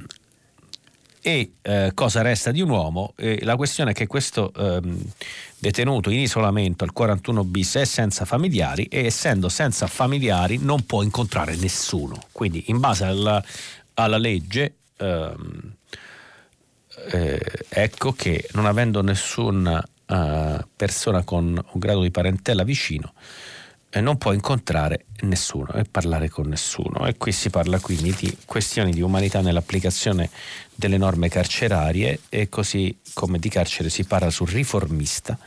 e 1.21 1.51
eh, 1.61 1.91
cosa 1.93 2.21
resta 2.21 2.51
di 2.51 2.61
un 2.61 2.69
uomo? 2.69 3.13
Eh, 3.17 3.39
la 3.43 3.55
questione 3.55 3.91
è 3.91 3.93
che 3.93 4.07
questo 4.07 4.53
ehm, 4.53 5.01
detenuto 5.57 6.09
in 6.09 6.19
isolamento 6.19 6.83
al 6.83 6.93
41 6.93 7.43
bis 7.43 7.75
è 7.75 7.85
senza 7.85 8.25
familiari 8.25 8.85
e 8.85 9.05
essendo 9.05 9.49
senza 9.49 9.87
familiari 9.87 10.57
non 10.57 10.85
può 10.85 11.03
incontrare 11.03 11.55
nessuno. 11.55 12.21
Quindi 12.31 12.65
in 12.67 12.79
base 12.79 13.03
alla, 13.05 13.43
alla 13.95 14.17
legge 14.17 14.75
ehm, 14.97 15.75
eh, 17.11 17.65
ecco 17.69 18.11
che 18.13 18.47
non 18.53 18.65
avendo 18.65 19.01
nessuna 19.01 19.83
uh, 20.07 20.65
persona 20.75 21.23
con 21.23 21.45
un 21.45 21.79
grado 21.79 22.01
di 22.01 22.11
parentela 22.11 22.63
vicino 22.63 23.13
eh, 23.91 24.01
non 24.01 24.17
può 24.17 24.33
incontrare 24.33 25.05
nessuno 25.21 25.73
e 25.73 25.83
parlare 25.83 26.29
con 26.29 26.47
nessuno. 26.47 27.07
E 27.07 27.17
qui 27.17 27.31
si 27.31 27.49
parla 27.49 27.79
quindi 27.79 28.13
di 28.17 28.37
questioni 28.45 28.91
di 28.91 29.01
umanità 29.01 29.41
nell'applicazione 29.41 30.29
delle 30.75 30.97
norme 30.97 31.29
carcerarie 31.29 32.21
e 32.29 32.49
così 32.49 32.95
come 33.13 33.39
di 33.39 33.49
carcere 33.49 33.89
si 33.89 34.05
parla 34.05 34.29
sul 34.29 34.49
riformista. 34.49 35.37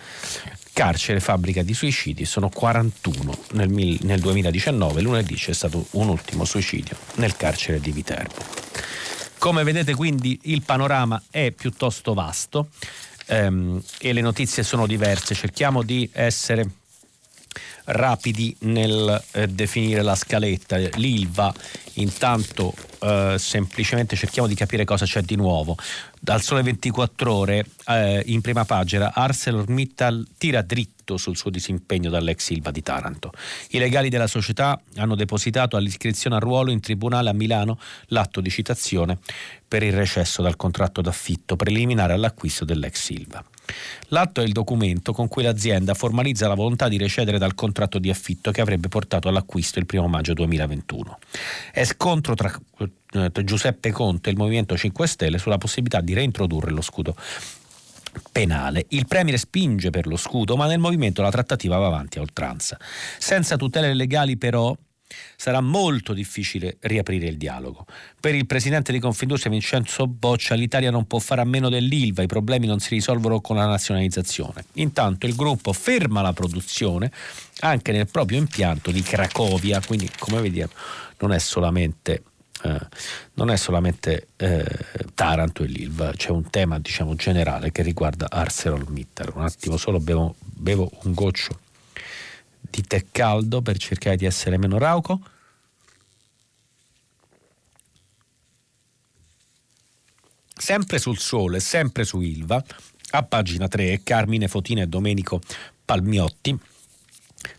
Carcere, 0.72 1.20
fabbrica 1.20 1.62
di 1.62 1.74
suicidi, 1.74 2.24
sono 2.24 2.48
41 2.48 3.38
nel, 3.52 3.68
mil, 3.68 3.98
nel 4.02 4.20
2019, 4.20 5.02
lunedì 5.02 5.34
c'è 5.34 5.52
stato 5.52 5.86
un 5.92 6.08
ultimo 6.08 6.44
suicidio 6.44 6.96
nel 7.16 7.36
carcere 7.36 7.78
di 7.78 7.92
Viterbo. 7.92 8.42
Come 9.38 9.64
vedete 9.64 9.94
quindi 9.94 10.38
il 10.44 10.62
panorama 10.62 11.20
è 11.30 11.50
piuttosto 11.50 12.14
vasto 12.14 12.68
ehm, 13.26 13.82
e 13.98 14.12
le 14.12 14.20
notizie 14.20 14.62
sono 14.62 14.86
diverse, 14.86 15.34
cerchiamo 15.34 15.82
di 15.82 16.08
essere 16.12 16.64
rapidi 17.84 18.54
nel 18.60 19.22
eh, 19.32 19.46
definire 19.48 20.02
la 20.02 20.14
scaletta. 20.14 20.76
L'ILVA 20.76 21.52
intanto 21.94 22.74
eh, 23.00 23.36
semplicemente 23.38 24.16
cerchiamo 24.16 24.48
di 24.48 24.54
capire 24.54 24.84
cosa 24.84 25.04
c'è 25.04 25.22
di 25.22 25.36
nuovo. 25.36 25.76
Dal 26.20 26.40
Sole 26.40 26.62
24 26.62 27.32
Ore, 27.32 27.66
eh, 27.88 28.22
in 28.26 28.40
prima 28.40 28.64
pagina, 28.64 29.12
ArcelorMittal 29.12 30.28
tira 30.38 30.62
dritto 30.62 31.16
sul 31.16 31.36
suo 31.36 31.50
disimpegno 31.50 32.10
dall'ex 32.10 32.44
Silva 32.44 32.70
di 32.70 32.82
Taranto. 32.82 33.32
I 33.70 33.78
legali 33.78 34.08
della 34.08 34.28
società 34.28 34.80
hanno 34.96 35.16
depositato 35.16 35.76
all'iscrizione 35.76 36.36
a 36.36 36.38
ruolo 36.38 36.70
in 36.70 36.80
tribunale 36.80 37.30
a 37.30 37.32
Milano 37.32 37.78
l'atto 38.06 38.40
di 38.40 38.50
citazione 38.50 39.18
per 39.66 39.82
il 39.82 39.92
recesso 39.92 40.42
dal 40.42 40.56
contratto 40.56 41.00
d'affitto 41.00 41.56
preliminare 41.56 42.12
all'acquisto 42.12 42.64
dell'ex 42.64 43.00
Silva. 43.00 43.44
L'atto 44.08 44.40
è 44.40 44.44
il 44.44 44.52
documento 44.52 45.12
con 45.12 45.28
cui 45.28 45.42
l'azienda 45.42 45.94
formalizza 45.94 46.48
la 46.48 46.54
volontà 46.54 46.88
di 46.88 46.98
recedere 46.98 47.38
dal 47.38 47.54
contratto 47.54 47.98
di 47.98 48.10
affitto 48.10 48.50
che 48.50 48.60
avrebbe 48.60 48.88
portato 48.88 49.28
all'acquisto 49.28 49.78
il 49.78 49.86
1 49.90 50.08
maggio 50.08 50.32
2021. 50.34 51.18
È 51.72 51.84
scontro 51.84 52.34
tra 52.34 52.52
eh, 53.12 53.30
Giuseppe 53.44 53.90
Conte 53.90 54.28
e 54.28 54.32
il 54.32 54.38
Movimento 54.38 54.76
5 54.76 55.06
Stelle 55.06 55.38
sulla 55.38 55.58
possibilità 55.58 56.00
di 56.00 56.14
reintrodurre 56.14 56.70
lo 56.70 56.82
scudo 56.82 57.14
penale. 58.30 58.86
Il 58.88 59.06
Premier 59.06 59.38
spinge 59.38 59.90
per 59.90 60.06
lo 60.06 60.16
scudo, 60.16 60.56
ma 60.56 60.66
nel 60.66 60.78
movimento 60.78 61.22
la 61.22 61.30
trattativa 61.30 61.78
va 61.78 61.86
avanti 61.86 62.18
a 62.18 62.20
oltranza. 62.20 62.78
Senza 63.18 63.56
tutele 63.56 63.94
legali 63.94 64.36
però 64.36 64.76
sarà 65.36 65.60
molto 65.60 66.12
difficile 66.12 66.76
riaprire 66.80 67.26
il 67.26 67.36
dialogo. 67.36 67.86
Per 68.20 68.34
il 68.34 68.46
presidente 68.46 68.92
di 68.92 68.98
Confindustria 68.98 69.50
Vincenzo 69.50 70.06
Boccia 70.06 70.54
l'Italia 70.54 70.90
non 70.90 71.06
può 71.06 71.18
fare 71.18 71.40
a 71.40 71.44
meno 71.44 71.68
dell'ILVA, 71.68 72.22
i 72.22 72.26
problemi 72.26 72.66
non 72.66 72.80
si 72.80 72.94
risolvono 72.94 73.40
con 73.40 73.56
la 73.56 73.66
nazionalizzazione. 73.66 74.64
Intanto 74.74 75.26
il 75.26 75.34
gruppo 75.34 75.72
ferma 75.72 76.22
la 76.22 76.32
produzione 76.32 77.10
anche 77.60 77.92
nel 77.92 78.08
proprio 78.08 78.38
impianto 78.38 78.90
di 78.90 79.02
Cracovia, 79.02 79.80
quindi 79.80 80.10
come 80.18 80.40
vediamo 80.40 80.72
non 81.18 81.32
è 81.32 81.38
solamente 81.38 82.24
eh, 82.64 82.80
non 83.34 83.50
è 83.50 83.56
solamente 83.56 84.28
eh, 84.36 84.64
Taranto 85.14 85.64
e 85.64 85.66
l'Ilva, 85.66 86.12
c'è 86.12 86.30
un 86.30 86.48
tema 86.48 86.78
diciamo 86.78 87.14
generale 87.16 87.72
che 87.72 87.82
riguarda 87.82 88.28
ArcelorMittal. 88.30 89.32
Un 89.34 89.42
attimo 89.42 89.76
solo 89.76 89.98
bevo, 89.98 90.36
bevo 90.38 90.90
un 91.02 91.12
goccio 91.12 91.58
di 92.72 92.82
tè 92.82 93.04
caldo 93.12 93.60
per 93.60 93.76
cercare 93.76 94.16
di 94.16 94.24
essere 94.24 94.56
meno 94.56 94.78
rauco. 94.78 95.20
Sempre 100.56 100.98
sul 100.98 101.18
sole, 101.18 101.60
sempre 101.60 102.04
su 102.04 102.20
Ilva, 102.20 102.64
a 103.10 103.22
pagina 103.24 103.68
3, 103.68 104.00
Carmine 104.02 104.48
Fotina 104.48 104.82
e 104.82 104.86
Domenico 104.86 105.40
Palmiotti. 105.84 106.58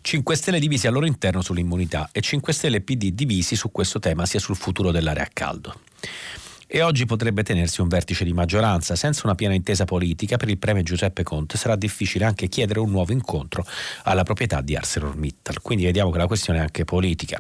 5 0.02 0.36
Stelle 0.36 0.60
divisi 0.60 0.88
al 0.88 0.94
loro 0.94 1.06
interno 1.06 1.42
sull'immunità 1.42 2.10
e 2.12 2.22
5 2.22 2.54
Stelle 2.54 2.82
PD 2.82 3.12
divisi 3.12 3.56
su 3.56 3.70
questo 3.72 4.00
tema 4.00 4.26
sia 4.26 4.40
sul 4.40 4.56
futuro 4.56 4.92
dell'area 4.92 5.24
a 5.24 5.30
caldo 5.32 5.80
e 6.76 6.82
oggi 6.82 7.06
potrebbe 7.06 7.44
tenersi 7.44 7.82
un 7.82 7.88
vertice 7.88 8.24
di 8.24 8.34
maggioranza. 8.34 8.96
Senza 8.96 9.22
una 9.26 9.36
piena 9.36 9.54
intesa 9.54 9.86
politica 9.86 10.38
per 10.38 10.50
il 10.50 10.58
premio 10.58 10.82
Giuseppe 10.82 11.22
Conte 11.22 11.56
sarà 11.56 11.76
difficile 11.76 12.26
anche 12.26 12.48
chiedere 12.48 12.80
un 12.80 12.90
nuovo 12.90 13.12
incontro 13.12 13.64
alla 14.06 14.24
proprietà 14.24 14.60
di 14.62 14.76
ArcelorMittal. 14.76 15.62
Quindi 15.62 15.86
vediamo 15.86 16.10
che 16.10 16.18
la 16.18 16.26
questione 16.26 16.58
è 16.58 16.62
anche 16.64 16.84
politica. 16.84 17.40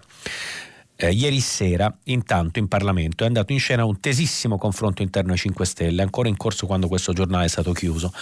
Eh, 0.95 1.09
ieri 1.09 1.39
sera, 1.39 1.91
intanto, 2.03 2.59
in 2.59 2.67
Parlamento 2.67 3.23
è 3.23 3.27
andato 3.27 3.51
in 3.53 3.59
scena 3.59 3.83
un 3.85 3.99
tesissimo 3.99 4.59
confronto 4.59 5.01
interno 5.01 5.31
ai 5.31 5.39
5 5.39 5.65
Stelle, 5.65 6.03
ancora 6.03 6.29
in 6.29 6.37
corso 6.37 6.67
quando 6.67 6.87
questo 6.87 7.11
giornale 7.11 7.45
è 7.45 7.49
stato 7.49 7.71
chiuso, 7.71 8.13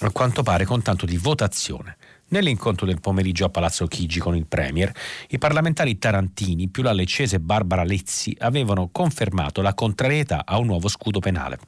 a 0.00 0.10
quanto 0.10 0.42
pare 0.42 0.64
con 0.64 0.82
tanto 0.82 1.06
di 1.06 1.18
votazione. 1.18 1.96
Nell'incontro 2.30 2.84
del 2.84 3.00
pomeriggio 3.00 3.46
a 3.46 3.48
Palazzo 3.48 3.86
Chigi 3.86 4.20
con 4.20 4.36
il 4.36 4.46
Premier, 4.46 4.92
i 5.30 5.38
parlamentari 5.38 5.98
tarantini 5.98 6.68
più 6.68 6.82
la 6.82 6.92
leccese 6.92 7.40
Barbara 7.40 7.84
Lezzi 7.84 8.36
avevano 8.40 8.90
confermato 8.92 9.62
la 9.62 9.72
contrarietà 9.72 10.42
a 10.44 10.58
un 10.58 10.66
nuovo 10.66 10.88
scudo 10.88 11.20
penale. 11.20 11.58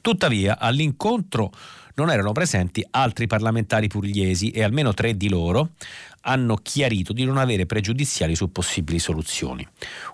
Tuttavia, 0.00 0.58
all'incontro 0.58 1.52
non 1.94 2.10
erano 2.10 2.32
presenti 2.32 2.84
altri 2.90 3.28
parlamentari 3.28 3.86
pugliesi 3.86 4.50
e 4.50 4.64
almeno 4.64 4.92
tre 4.92 5.16
di 5.16 5.28
loro 5.28 5.70
hanno 6.22 6.56
chiarito 6.56 7.12
di 7.12 7.24
non 7.24 7.38
avere 7.38 7.66
pregiudiziali 7.66 8.34
su 8.34 8.50
possibili 8.50 8.98
soluzioni. 8.98 9.66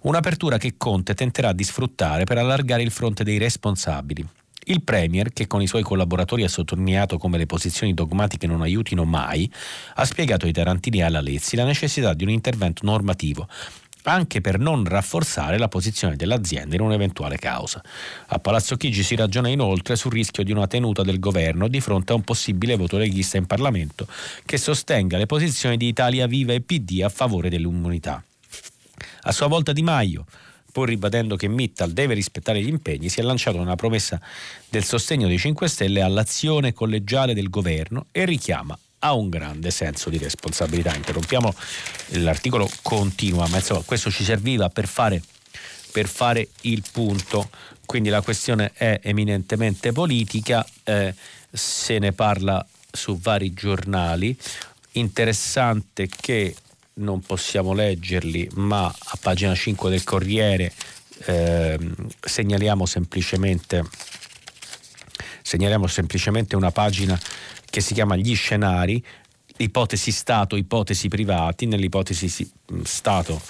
Un'apertura 0.03 0.59
che 0.59 0.75
Conte 0.77 1.15
tenterà 1.15 1.53
di 1.53 1.65
sfruttare 1.65 2.25
per 2.25 2.37
allargare 2.37 2.83
il 2.83 2.91
fronte 2.91 3.25
dei 3.25 3.39
responsabili. 3.39 4.29
Il 4.65 4.83
Premier, 4.83 5.33
che 5.33 5.47
con 5.47 5.61
i 5.61 5.67
suoi 5.67 5.83
collaboratori 5.83 6.45
ha 6.45 6.49
sottolineato 6.49 7.19
come 7.19 7.39
le 7.39 7.47
posizioni 7.47 7.95
dogmatiche 7.95 8.47
non 8.47 8.63
aiutino 8.63 9.05
mai, 9.05 9.51
ha 9.95 10.05
spiegato 10.05 10.47
ai 10.47 10.53
Tarantini 10.53 10.99
e 10.99 11.03
alla 11.03 11.21
Lezzi 11.21 11.57
la 11.57 11.65
necessità 11.65 12.15
di 12.15 12.23
un 12.25 12.31
intervento 12.31 12.85
normativo 12.85 13.49
anche 14.05 14.41
per 14.41 14.59
non 14.59 14.85
rafforzare 14.85 15.59
la 15.59 15.69
posizione 15.69 16.17
dell'azienda 16.17 16.75
in 16.75 16.81
un'eventuale 16.81 17.37
causa. 17.37 17.83
A 18.27 18.39
Palazzo 18.39 18.77
Chigi 18.77 19.03
si 19.03 19.15
ragiona 19.15 19.49
inoltre 19.49 19.97
sul 19.97 20.13
rischio 20.13 20.43
di 20.43 20.53
una 20.53 20.67
tenuta 20.67 21.03
del 21.03 21.19
governo 21.19 21.69
di 21.69 21.81
fronte 21.81 22.13
a 22.13 22.17
un 22.17 22.23
possibile 22.23 22.77
voto 22.77 22.97
leghista 22.97 23.37
in 23.37 23.47
Parlamento 23.47 24.07
che 24.45 24.59
sostenga 24.59 25.19
le 25.19 25.27
posizioni 25.27 25.77
di 25.77 25.87
Italia 25.87 26.27
Viva 26.27 26.53
e 26.53 26.61
PD 26.61 27.03
a 27.03 27.09
favore 27.09 27.49
dell'immunità. 27.49 28.23
A 29.23 29.33
sua 29.33 29.47
volta 29.47 29.73
Di 29.73 29.83
Maio, 29.83 30.27
pur 30.73 30.89
ribadendo 30.89 31.37
che 31.37 31.49
Mittal 31.49 31.93
deve 31.93 32.15
rispettare 32.15 32.61
gli 32.63 32.69
impegni, 32.69 33.11
si 33.11 33.21
è 33.21 33.23
lanciato 33.23 33.59
una 33.59 33.77
promessa 33.77 34.21
del 34.69 34.83
sostegno 34.83 35.29
dei 35.29 35.39
5 35.39 35.69
Stelle 35.69 36.01
all'azione 36.01 36.73
collegiale 36.73 37.35
del 37.35 37.51
governo 37.51 38.07
e 38.11 38.25
richiama 38.25 38.77
a 39.01 39.13
un 39.13 39.29
grande 39.29 39.71
senso 39.71 40.11
di 40.11 40.19
responsabilità. 40.19 40.95
Interrompiamo, 40.95 41.55
l'articolo 42.13 42.69
continua, 42.83 43.47
ma 43.49 43.59
insomma 43.59 43.83
questo 43.83 44.11
ci 44.11 44.25
serviva 44.25 44.71
per 44.71 44.87
fare, 44.87 45.23
per 45.93 46.09
fare 46.09 46.49
il 46.63 46.83
punto, 46.91 47.51
quindi 47.85 48.09
la 48.09 48.23
questione 48.23 48.73
è 48.75 49.01
eminentemente 49.03 49.93
politica, 49.93 50.67
eh, 50.85 51.15
se 51.51 51.99
ne 51.99 52.13
parla 52.13 52.65
su 52.91 53.19
vari 53.19 53.53
giornali, 53.53 54.37
interessante 54.93 56.09
che 56.09 56.55
non 56.95 57.21
possiamo 57.21 57.73
leggerli, 57.73 58.49
ma 58.55 58.87
a 58.87 59.19
pagina 59.21 59.55
5 59.55 59.91
del 59.91 60.05
Corriere 60.05 60.73
eh, 61.25 61.79
segnaliamo 62.21 62.87
semplicemente 62.87 63.85
segnaliamo 65.43 65.87
semplicemente 65.87 66.57
una 66.57 66.71
pagina 66.71 67.19
che 67.69 67.81
si 67.81 67.95
chiama 67.95 68.17
Gli 68.17 68.35
scenari, 68.35 69.05
ipotesi 69.59 70.11
Stato, 70.13 70.57
ipotesi 70.57 71.09
privati, 71.09 71.67
nell'ipotesi 71.67 72.29
Stato 72.85 73.41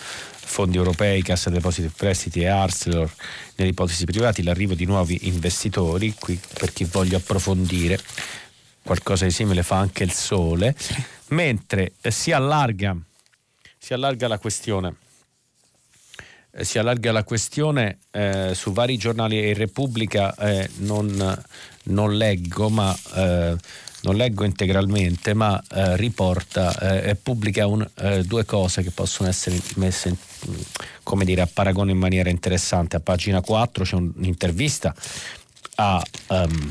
fondi 0.53 0.77
europei, 0.77 1.23
Cassa 1.23 1.49
Depositi 1.49 1.87
e 1.87 1.93
Prestiti 1.97 2.41
e 2.41 2.49
Arcelor, 2.49 3.11
nell'ipotesi 3.57 4.05
privati 4.05 4.43
l'arrivo 4.43 4.75
di 4.75 4.85
nuovi 4.85 5.19
investitori, 5.23 6.15
qui 6.19 6.39
per 6.59 6.73
chi 6.73 6.85
voglia 6.85 7.17
approfondire 7.17 7.99
qualcosa 8.83 9.25
di 9.25 9.31
simile 9.31 9.63
fa 9.63 9.79
anche 9.79 10.03
il 10.03 10.13
Sole, 10.13 10.77
mentre 11.29 11.93
eh, 12.01 12.11
si 12.11 12.33
allarga, 12.33 12.97
si 13.83 13.95
allarga 13.95 14.29
la 14.29 14.39
questione. 14.39 14.95
Eh, 16.53 16.65
si 16.65 16.79
allarga 16.79 17.11
la 17.11 17.25
questione 17.25 17.99
eh, 18.13 18.53
su 18.55 18.71
vari 18.71 18.97
giornali 18.97 19.43
e 19.43 19.55
Repubblica 19.55 20.37
eh, 20.37 20.71
non, 20.77 21.43
non, 21.85 22.17
leggo 22.17 22.69
ma 22.69 22.97
eh, 23.17 23.57
non 24.03 24.15
leggo 24.15 24.45
integralmente 24.45 25.35
ma 25.35 25.61
eh, 25.69 25.97
riporta 25.97 26.79
e 26.79 27.11
eh, 27.11 27.15
pubblica 27.17 27.67
un, 27.67 27.85
due 28.25 28.45
cose 28.45 28.85
che 28.85 28.93
possono 28.93 29.29
essere 29.29 29.61
messe 29.75 30.11
in, 30.11 30.17
come 31.03 31.25
dire, 31.25 31.41
a 31.41 31.49
paragone 31.53 31.91
in 31.91 31.99
maniera 31.99 32.31
interessante. 32.31 32.95
A 32.95 33.01
pagina 33.01 33.41
4 33.41 33.83
c'è 33.83 33.97
un'intervista 33.97 34.95
a, 35.75 36.01
um, 36.29 36.71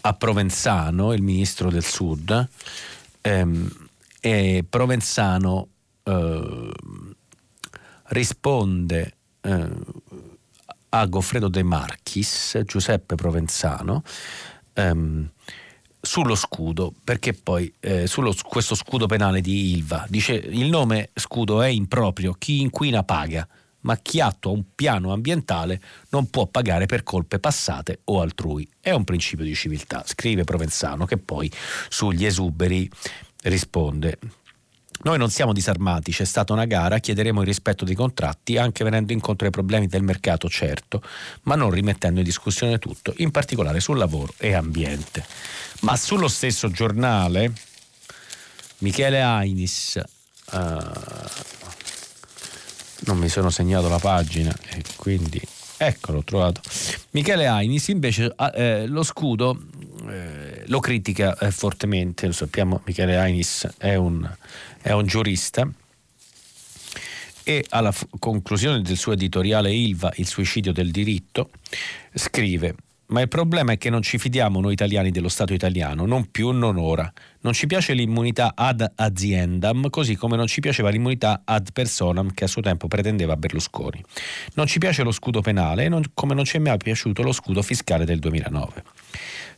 a 0.00 0.12
Provenzano 0.14 1.12
il 1.12 1.22
ministro 1.22 1.70
del 1.70 1.84
sud 1.84 2.48
um, 3.22 3.87
e 4.20 4.64
Provenzano 4.68 5.68
uh, 6.04 6.70
risponde 8.08 9.14
eh, 9.40 9.68
a 10.90 11.06
Goffredo 11.06 11.48
De 11.48 11.62
Marchis, 11.62 12.62
Giuseppe 12.64 13.14
Provenzano, 13.14 14.02
ehm, 14.72 15.30
sullo 16.00 16.34
scudo, 16.34 16.94
perché 17.04 17.34
poi 17.34 17.72
eh, 17.80 18.06
sullo, 18.06 18.34
questo 18.44 18.74
scudo 18.74 19.06
penale 19.06 19.40
di 19.40 19.72
Ilva 19.72 20.06
dice 20.08 20.34
il 20.34 20.68
nome 20.68 21.10
scudo 21.14 21.60
è 21.60 21.68
improprio, 21.68 22.34
chi 22.38 22.60
inquina 22.60 23.02
paga, 23.02 23.46
ma 23.80 23.96
chi 23.96 24.20
attua 24.20 24.52
un 24.52 24.64
piano 24.74 25.12
ambientale 25.12 25.80
non 26.10 26.30
può 26.30 26.46
pagare 26.46 26.86
per 26.86 27.02
colpe 27.02 27.38
passate 27.38 28.00
o 28.04 28.20
altrui. 28.20 28.68
È 28.80 28.90
un 28.90 29.04
principio 29.04 29.44
di 29.44 29.54
civiltà, 29.54 30.02
scrive 30.06 30.44
Provenzano, 30.44 31.04
che 31.04 31.16
poi 31.18 31.50
sugli 31.88 32.24
esuberi 32.24 32.90
risponde. 33.42 34.18
Noi 35.00 35.16
non 35.16 35.30
siamo 35.30 35.52
disarmati, 35.52 36.10
c'è 36.10 36.24
stata 36.24 36.52
una 36.52 36.64
gara, 36.64 36.98
chiederemo 36.98 37.40
il 37.40 37.46
rispetto 37.46 37.84
dei 37.84 37.94
contratti, 37.94 38.56
anche 38.56 38.82
venendo 38.82 39.12
incontro 39.12 39.46
ai 39.46 39.52
problemi 39.52 39.86
del 39.86 40.02
mercato, 40.02 40.48
certo, 40.48 41.00
ma 41.42 41.54
non 41.54 41.70
rimettendo 41.70 42.18
in 42.18 42.24
discussione 42.24 42.78
tutto, 42.78 43.14
in 43.18 43.30
particolare 43.30 43.78
sul 43.78 43.96
lavoro 43.96 44.34
e 44.38 44.54
ambiente. 44.54 45.24
Ma 45.82 45.96
sullo 45.96 46.26
stesso 46.26 46.68
giornale, 46.72 47.52
Michele 48.78 49.22
Ainis, 49.22 50.00
uh, 50.50 50.58
non 53.00 53.18
mi 53.18 53.28
sono 53.28 53.50
segnato 53.50 53.88
la 53.88 54.00
pagina 54.00 54.52
e 54.70 54.82
quindi 54.96 55.40
eccolo, 55.78 56.18
ho 56.18 56.24
trovato. 56.24 56.60
Michele 57.12 57.46
Ainis 57.46 57.88
invece 57.88 58.34
uh, 58.36 58.86
lo 58.86 59.02
scudo 59.04 59.56
eh, 60.08 60.64
lo 60.66 60.80
critica 60.80 61.36
eh, 61.38 61.50
fortemente, 61.50 62.26
lo 62.26 62.32
sappiamo, 62.32 62.82
Michele 62.84 63.16
Ainis 63.16 63.68
è 63.78 63.94
un 63.94 64.28
è 64.80 64.92
un 64.92 65.06
giurista 65.06 65.68
e 67.42 67.64
alla 67.70 67.92
f- 67.92 68.06
conclusione 68.18 68.82
del 68.82 68.96
suo 68.96 69.12
editoriale 69.12 69.72
Ilva, 69.72 70.12
il 70.16 70.26
suicidio 70.26 70.72
del 70.72 70.90
diritto, 70.90 71.50
scrive 72.14 72.74
ma 73.08 73.22
il 73.22 73.28
problema 73.28 73.72
è 73.72 73.78
che 73.78 73.88
non 73.88 74.02
ci 74.02 74.18
fidiamo 74.18 74.60
noi 74.60 74.74
italiani 74.74 75.10
dello 75.10 75.30
Stato 75.30 75.54
italiano, 75.54 76.04
non 76.04 76.30
più, 76.30 76.50
non 76.50 76.76
ora. 76.76 77.10
Non 77.40 77.54
ci 77.54 77.66
piace 77.66 77.94
l'immunità 77.94 78.52
ad 78.54 78.86
aziendam, 78.96 79.88
così 79.88 80.14
come 80.14 80.36
non 80.36 80.46
ci 80.46 80.60
piaceva 80.60 80.90
l'immunità 80.90 81.40
ad 81.44 81.70
personam 81.72 82.34
che 82.34 82.44
a 82.44 82.46
suo 82.46 82.60
tempo 82.60 82.86
pretendeva 82.86 83.36
Berlusconi. 83.36 84.04
Non 84.54 84.66
ci 84.66 84.78
piace 84.78 85.02
lo 85.04 85.12
scudo 85.12 85.40
penale, 85.40 85.88
non, 85.88 86.02
come 86.12 86.34
non 86.34 86.44
ci 86.44 86.56
è 86.56 86.60
mai 86.60 86.76
piaciuto 86.76 87.22
lo 87.22 87.32
scudo 87.32 87.62
fiscale 87.62 88.04
del 88.04 88.18
2009. 88.18 88.82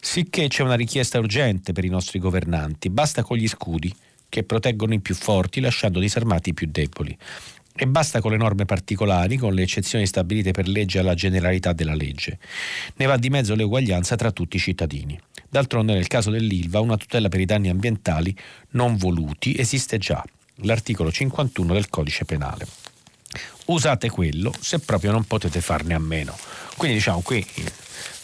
Sicché 0.02 0.48
c'è 0.48 0.62
una 0.62 0.76
richiesta 0.76 1.18
urgente 1.18 1.72
per 1.72 1.84
i 1.84 1.88
nostri 1.88 2.18
governanti, 2.18 2.88
basta 2.88 3.22
con 3.22 3.36
gli 3.36 3.46
scudi 3.46 3.94
che 4.30 4.44
proteggono 4.44 4.94
i 4.94 5.00
più 5.00 5.14
forti 5.14 5.60
lasciando 5.60 6.00
disarmati 6.00 6.50
i 6.50 6.54
più 6.54 6.68
deboli. 6.70 7.16
E 7.74 7.86
basta 7.86 8.20
con 8.20 8.30
le 8.30 8.36
norme 8.36 8.64
particolari, 8.64 9.36
con 9.36 9.54
le 9.54 9.62
eccezioni 9.62 10.06
stabilite 10.06 10.52
per 10.52 10.68
legge 10.68 10.98
alla 10.98 11.14
generalità 11.14 11.72
della 11.72 11.94
legge. 11.94 12.38
Ne 12.96 13.06
va 13.06 13.16
di 13.16 13.28
mezzo 13.28 13.54
l'eguaglianza 13.54 14.16
tra 14.16 14.32
tutti 14.32 14.56
i 14.56 14.60
cittadini. 14.60 15.18
D'altronde 15.48 15.92
nel 15.92 16.06
caso 16.06 16.30
dell'ILVA 16.30 16.80
una 16.80 16.96
tutela 16.96 17.28
per 17.28 17.40
i 17.40 17.44
danni 17.44 17.68
ambientali 17.68 18.34
non 18.70 18.96
voluti 18.96 19.56
esiste 19.56 19.98
già, 19.98 20.24
l'articolo 20.62 21.12
51 21.12 21.72
del 21.72 21.88
codice 21.88 22.24
penale. 22.24 22.66
Usate 23.66 24.10
quello 24.10 24.52
se 24.58 24.80
proprio 24.80 25.12
non 25.12 25.24
potete 25.24 25.60
farne 25.60 25.94
a 25.94 25.98
meno. 25.98 26.36
Quindi 26.76 26.96
diciamo 26.96 27.20
qui 27.20 27.44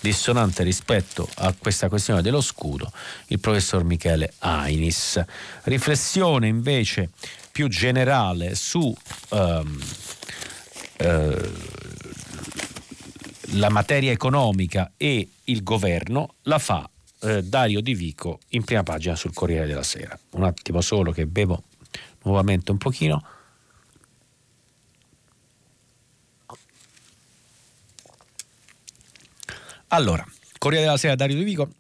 dissonante 0.00 0.62
rispetto 0.62 1.28
a 1.36 1.54
questa 1.56 1.88
questione 1.88 2.22
dello 2.22 2.40
scudo, 2.40 2.90
il 3.28 3.40
professor 3.40 3.84
Michele 3.84 4.32
Ainis. 4.38 5.22
Riflessione 5.64 6.46
invece 6.48 7.10
più 7.50 7.68
generale 7.68 8.54
su 8.54 8.94
um, 9.30 9.80
uh, 10.98 11.52
la 13.52 13.70
materia 13.70 14.12
economica 14.12 14.92
e 14.96 15.28
il 15.44 15.62
governo 15.62 16.34
la 16.42 16.58
fa 16.58 16.88
uh, 17.20 17.40
Dario 17.40 17.80
Di 17.80 17.94
Vico 17.94 18.40
in 18.50 18.64
prima 18.64 18.82
pagina 18.82 19.16
sul 19.16 19.32
Corriere 19.32 19.66
della 19.66 19.82
Sera. 19.82 20.18
Un 20.32 20.44
attimo 20.44 20.80
solo 20.80 21.12
che 21.12 21.26
bevo 21.26 21.62
nuovamente 22.24 22.70
un 22.72 22.78
pochino. 22.78 23.24
Allora, 29.96 30.22
Corriere 30.58 30.84
della 30.84 30.98
Sera 30.98 31.14
Dario 31.14 31.36
Di 31.36 31.42
Vico. 31.42 31.70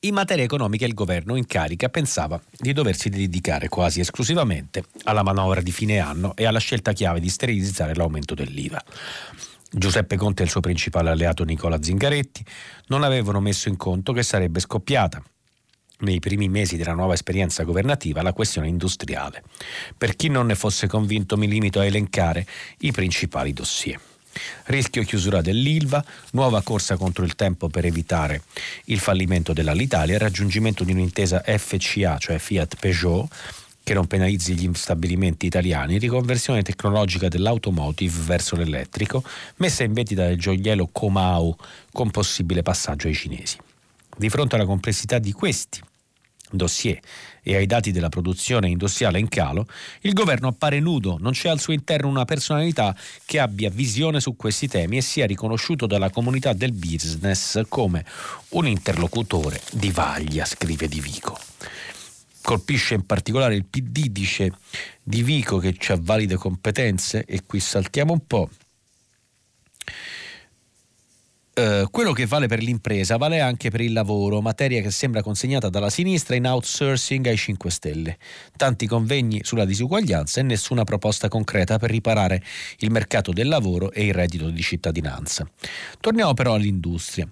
In 0.00 0.14
materia 0.14 0.42
economica 0.42 0.86
il 0.86 0.92
governo 0.92 1.36
in 1.36 1.46
carica 1.46 1.88
pensava 1.88 2.42
di 2.50 2.72
doversi 2.72 3.10
dedicare 3.10 3.68
quasi 3.68 4.00
esclusivamente 4.00 4.82
alla 5.04 5.22
manovra 5.22 5.60
di 5.60 5.70
fine 5.70 6.00
anno 6.00 6.34
e 6.34 6.46
alla 6.46 6.58
scelta 6.58 6.92
chiave 6.92 7.20
di 7.20 7.28
sterilizzare 7.28 7.94
l'aumento 7.94 8.34
dell'IVA. 8.34 8.82
Giuseppe 9.70 10.16
Conte 10.16 10.42
e 10.42 10.46
il 10.46 10.50
suo 10.50 10.58
principale 10.58 11.10
alleato 11.10 11.44
Nicola 11.44 11.80
Zingaretti 11.80 12.44
non 12.88 13.04
avevano 13.04 13.38
messo 13.38 13.68
in 13.68 13.76
conto 13.76 14.12
che 14.12 14.24
sarebbe 14.24 14.58
scoppiata 14.58 15.22
nei 15.98 16.18
primi 16.18 16.48
mesi 16.48 16.76
della 16.76 16.92
nuova 16.92 17.14
esperienza 17.14 17.62
governativa 17.62 18.20
la 18.20 18.32
questione 18.32 18.66
industriale. 18.66 19.44
Per 19.96 20.16
chi 20.16 20.26
non 20.26 20.46
ne 20.46 20.56
fosse 20.56 20.88
convinto 20.88 21.36
mi 21.36 21.46
limito 21.46 21.78
a 21.78 21.84
elencare 21.84 22.44
i 22.78 22.90
principali 22.90 23.52
dossier. 23.52 24.00
Rischio 24.64 25.02
chiusura 25.02 25.40
dell'ILVA, 25.40 26.04
nuova 26.32 26.62
corsa 26.62 26.96
contro 26.96 27.24
il 27.24 27.34
tempo 27.34 27.68
per 27.68 27.84
evitare 27.84 28.42
il 28.86 28.98
fallimento 28.98 29.52
dell'Alitalia, 29.52 30.18
raggiungimento 30.18 30.84
di 30.84 30.92
un'intesa 30.92 31.42
FCA, 31.44 32.18
cioè 32.18 32.38
Fiat 32.38 32.76
Peugeot, 32.78 33.28
che 33.86 33.94
non 33.94 34.08
penalizzi 34.08 34.54
gli 34.54 34.68
stabilimenti 34.74 35.46
italiani, 35.46 35.98
riconversione 35.98 36.62
tecnologica 36.62 37.28
dell'automotive 37.28 38.20
verso 38.22 38.56
l'elettrico, 38.56 39.22
messa 39.58 39.84
in 39.84 39.92
vendita 39.92 40.26
del 40.26 40.38
gioiello 40.38 40.88
Comau 40.90 41.56
con 41.92 42.10
possibile 42.10 42.62
passaggio 42.62 43.06
ai 43.06 43.14
cinesi. 43.14 43.58
Di 44.16 44.28
fronte 44.28 44.56
alla 44.56 44.64
complessità 44.64 45.20
di 45.20 45.30
questi 45.30 45.80
dossier 46.50 46.98
e 47.48 47.54
ai 47.54 47.66
dati 47.66 47.92
della 47.92 48.08
produzione 48.08 48.68
industriale 48.68 49.20
in 49.20 49.28
calo, 49.28 49.68
il 50.00 50.14
governo 50.14 50.48
appare 50.48 50.80
nudo, 50.80 51.16
non 51.20 51.30
c'è 51.30 51.48
al 51.48 51.60
suo 51.60 51.72
interno 51.72 52.08
una 52.08 52.24
personalità 52.24 52.92
che 53.24 53.38
abbia 53.38 53.70
visione 53.70 54.18
su 54.18 54.34
questi 54.34 54.66
temi 54.66 54.96
e 54.96 55.00
sia 55.00 55.26
riconosciuto 55.26 55.86
dalla 55.86 56.10
comunità 56.10 56.52
del 56.54 56.72
business 56.72 57.62
come 57.68 58.04
un 58.50 58.66
interlocutore 58.66 59.60
di 59.70 59.92
vaglia, 59.92 60.44
scrive 60.44 60.88
Di 60.88 61.00
Vico. 61.00 61.38
Colpisce 62.42 62.94
in 62.94 63.06
particolare 63.06 63.54
il 63.54 63.64
PD, 63.64 64.08
dice 64.08 64.50
Di 65.00 65.22
Vico 65.22 65.58
che 65.58 65.76
ha 65.86 65.98
valide 66.00 66.34
competenze 66.34 67.24
e 67.24 67.42
qui 67.46 67.60
saltiamo 67.60 68.12
un 68.12 68.26
po'. 68.26 68.50
Uh, 71.58 71.88
quello 71.90 72.12
che 72.12 72.26
vale 72.26 72.48
per 72.48 72.62
l'impresa 72.62 73.16
vale 73.16 73.40
anche 73.40 73.70
per 73.70 73.80
il 73.80 73.94
lavoro, 73.94 74.42
materia 74.42 74.82
che 74.82 74.90
sembra 74.90 75.22
consegnata 75.22 75.70
dalla 75.70 75.88
sinistra 75.88 76.36
in 76.36 76.46
outsourcing 76.46 77.24
ai 77.28 77.38
5 77.38 77.70
Stelle. 77.70 78.18
Tanti 78.58 78.86
convegni 78.86 79.40
sulla 79.42 79.64
disuguaglianza 79.64 80.40
e 80.40 80.42
nessuna 80.42 80.84
proposta 80.84 81.28
concreta 81.28 81.78
per 81.78 81.88
riparare 81.88 82.42
il 82.80 82.90
mercato 82.90 83.32
del 83.32 83.48
lavoro 83.48 83.90
e 83.90 84.04
il 84.04 84.12
reddito 84.12 84.50
di 84.50 84.60
cittadinanza. 84.60 85.48
Torniamo 85.98 86.34
però 86.34 86.52
all'industria. 86.52 87.26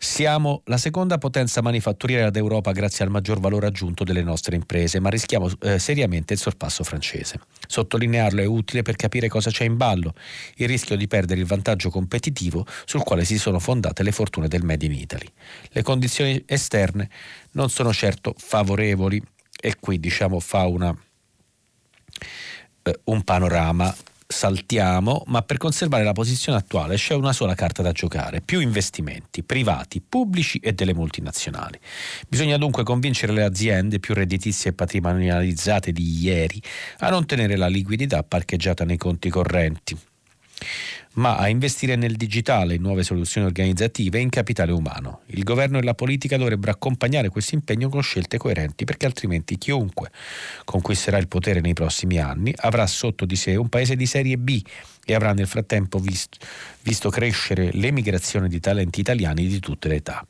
Siamo 0.00 0.62
la 0.66 0.76
seconda 0.76 1.18
potenza 1.18 1.60
manifatturiera 1.60 2.30
d'Europa 2.30 2.70
grazie 2.70 3.04
al 3.04 3.10
maggior 3.10 3.40
valore 3.40 3.66
aggiunto 3.66 4.04
delle 4.04 4.22
nostre 4.22 4.54
imprese, 4.54 5.00
ma 5.00 5.08
rischiamo 5.08 5.50
eh, 5.62 5.80
seriamente 5.80 6.34
il 6.34 6.38
sorpasso 6.38 6.84
francese. 6.84 7.40
Sottolinearlo 7.66 8.40
è 8.40 8.44
utile 8.44 8.82
per 8.82 8.94
capire 8.94 9.26
cosa 9.26 9.50
c'è 9.50 9.64
in 9.64 9.76
ballo, 9.76 10.14
il 10.54 10.68
rischio 10.68 10.96
di 10.96 11.08
perdere 11.08 11.40
il 11.40 11.46
vantaggio 11.46 11.90
competitivo 11.90 12.64
sul 12.84 13.02
quale 13.02 13.24
si 13.24 13.38
sono 13.38 13.58
fondate 13.58 14.04
le 14.04 14.12
fortune 14.12 14.46
del 14.46 14.62
Made 14.62 14.86
in 14.86 14.92
Italy. 14.92 15.26
Le 15.70 15.82
condizioni 15.82 16.40
esterne 16.46 17.10
non 17.52 17.68
sono 17.68 17.92
certo 17.92 18.34
favorevoli 18.38 19.20
e 19.60 19.74
qui 19.80 19.98
diciamo 19.98 20.38
fa 20.38 20.64
una, 20.66 20.96
eh, 22.84 23.00
un 23.02 23.24
panorama 23.24 23.92
saltiamo, 24.30 25.22
ma 25.26 25.40
per 25.40 25.56
conservare 25.56 26.04
la 26.04 26.12
posizione 26.12 26.58
attuale 26.58 26.96
c'è 26.96 27.14
una 27.14 27.32
sola 27.32 27.54
carta 27.54 27.80
da 27.80 27.92
giocare, 27.92 28.42
più 28.42 28.60
investimenti 28.60 29.42
privati, 29.42 30.02
pubblici 30.06 30.58
e 30.58 30.74
delle 30.74 30.92
multinazionali. 30.92 31.80
Bisogna 32.28 32.58
dunque 32.58 32.84
convincere 32.84 33.32
le 33.32 33.42
aziende 33.42 33.98
più 33.98 34.12
redditizie 34.12 34.70
e 34.70 34.74
patrimonializzate 34.74 35.92
di 35.92 36.20
ieri 36.20 36.62
a 36.98 37.08
non 37.08 37.24
tenere 37.24 37.56
la 37.56 37.68
liquidità 37.68 38.22
parcheggiata 38.22 38.84
nei 38.84 38.98
conti 38.98 39.30
correnti 39.30 39.98
ma 41.18 41.36
a 41.36 41.48
investire 41.48 41.96
nel 41.96 42.16
digitale, 42.16 42.74
in 42.74 42.82
nuove 42.82 43.02
soluzioni 43.02 43.46
organizzative 43.46 44.18
e 44.18 44.20
in 44.20 44.28
capitale 44.28 44.72
umano. 44.72 45.22
Il 45.26 45.42
governo 45.42 45.78
e 45.78 45.82
la 45.82 45.94
politica 45.94 46.36
dovrebbero 46.36 46.70
accompagnare 46.70 47.28
questo 47.28 47.56
impegno 47.56 47.88
con 47.88 48.02
scelte 48.02 48.38
coerenti, 48.38 48.84
perché 48.84 49.06
altrimenti 49.06 49.58
chiunque 49.58 50.10
conquisterà 50.64 51.18
il 51.18 51.28
potere 51.28 51.60
nei 51.60 51.74
prossimi 51.74 52.18
anni 52.18 52.54
avrà 52.56 52.86
sotto 52.86 53.24
di 53.24 53.36
sé 53.36 53.56
un 53.56 53.68
paese 53.68 53.96
di 53.96 54.06
serie 54.06 54.38
B 54.38 54.62
e 55.04 55.14
avrà 55.14 55.32
nel 55.32 55.48
frattempo 55.48 55.98
visto, 55.98 56.38
visto 56.82 57.10
crescere 57.10 57.70
l'emigrazione 57.72 58.48
di 58.48 58.60
talenti 58.60 59.00
italiani 59.00 59.46
di 59.46 59.58
tutte 59.58 59.88
le 59.88 59.96
età. 59.96 60.24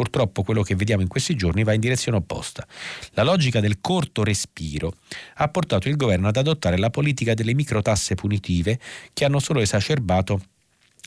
Purtroppo 0.00 0.42
quello 0.42 0.62
che 0.62 0.76
vediamo 0.76 1.02
in 1.02 1.08
questi 1.08 1.36
giorni 1.36 1.62
va 1.62 1.74
in 1.74 1.80
direzione 1.80 2.16
opposta. 2.16 2.66
La 3.10 3.22
logica 3.22 3.60
del 3.60 3.82
corto 3.82 4.24
respiro 4.24 4.94
ha 5.34 5.48
portato 5.48 5.90
il 5.90 5.96
governo 5.96 6.26
ad 6.26 6.38
adottare 6.38 6.78
la 6.78 6.88
politica 6.88 7.34
delle 7.34 7.52
microtasse 7.52 8.14
punitive 8.14 8.80
che 9.12 9.26
hanno 9.26 9.40
solo 9.40 9.60
esacerbato 9.60 10.40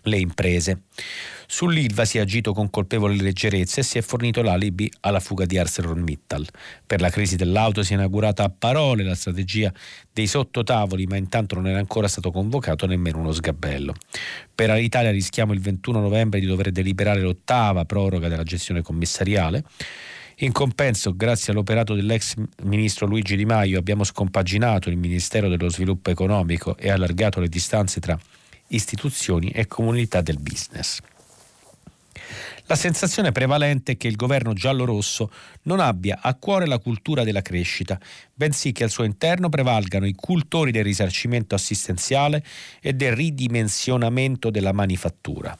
le 0.04 0.18
imprese. 0.18 0.84
Sull'ILVA 1.48 2.06
si 2.06 2.18
è 2.18 2.22
agito 2.22 2.54
con 2.54 2.70
colpevole 2.70 3.16
leggerezza 3.16 3.82
e 3.82 3.84
si 3.84 3.98
è 3.98 4.02
fornito 4.02 4.42
l'alibi 4.42 4.92
alla 5.02 5.20
fuga 5.20 5.46
di 5.46 5.58
ArcelorMittal. 5.58 6.48
Per 6.86 7.00
la 7.00 7.10
crisi 7.10 7.36
dell'auto 7.36 7.84
si 7.84 7.94
è 7.94 7.96
inaugurata 7.96 8.44
a 8.44 8.50
parole 8.50 9.04
la 9.04 9.14
strategia 9.14 9.72
dei 10.12 10.26
sottotavoli, 10.26 11.06
ma 11.06 11.16
intanto 11.18 11.56
non 11.56 11.68
era 11.68 11.78
ancora 11.78 12.08
stato 12.08 12.32
convocato 12.32 12.88
nemmeno 12.88 13.20
uno 13.20 13.32
sgabello. 13.32 13.94
Per 14.56 14.72
l'Italia 14.72 15.12
rischiamo 15.12 15.54
il 15.54 15.60
21 15.60 16.00
novembre 16.00 16.40
di 16.40 16.48
dover 16.48 16.72
deliberare 16.72 17.22
l'ottava 17.22 17.86
proroga 17.86 18.28
della 18.28 18.44
gestione 18.44 18.82
commissariale. 18.82 19.64
In 20.38 20.52
compenso, 20.52 21.16
grazie 21.16 21.54
all'operato 21.54 21.94
dell'ex 21.94 22.34
ministro 22.64 23.06
Luigi 23.06 23.36
Di 23.36 23.46
Maio, 23.46 23.78
abbiamo 23.78 24.04
scompaginato 24.04 24.90
il 24.90 24.98
Ministero 24.98 25.48
dello 25.48 25.70
Sviluppo 25.70 26.10
Economico 26.10 26.76
e 26.78 26.90
allargato 26.90 27.40
le 27.40 27.48
distanze 27.48 28.00
tra 28.00 28.18
istituzioni 28.76 29.50
e 29.50 29.68
comunità 29.68 30.22
del 30.22 30.40
business. 30.40 31.00
La 32.68 32.76
sensazione 32.76 33.34
prevalente 33.34 33.94
è 33.94 33.98
che 33.98 34.08
il 34.08 34.16
governo 34.16 34.54
giallo-rosso 34.54 35.30
non 35.64 35.82
abbia 35.82 36.20
a 36.22 36.34
cuore 36.36 36.66
la 36.66 36.80
cultura 36.80 37.26
della 37.26 37.42
crescita, 37.42 38.00
bensì 38.34 38.72
che 38.72 38.86
al 38.86 38.90
suo 38.90 39.04
interno 39.04 39.50
prevalgano 39.50 40.06
i 40.06 40.14
cultori 40.14 40.72
del 40.72 40.86
risarcimento 40.86 41.56
assistenziale 41.56 42.44
e 42.80 42.94
del 42.94 43.16
ridimensionamento 43.16 44.50
della 44.50 44.72
manifattura. 44.72 45.54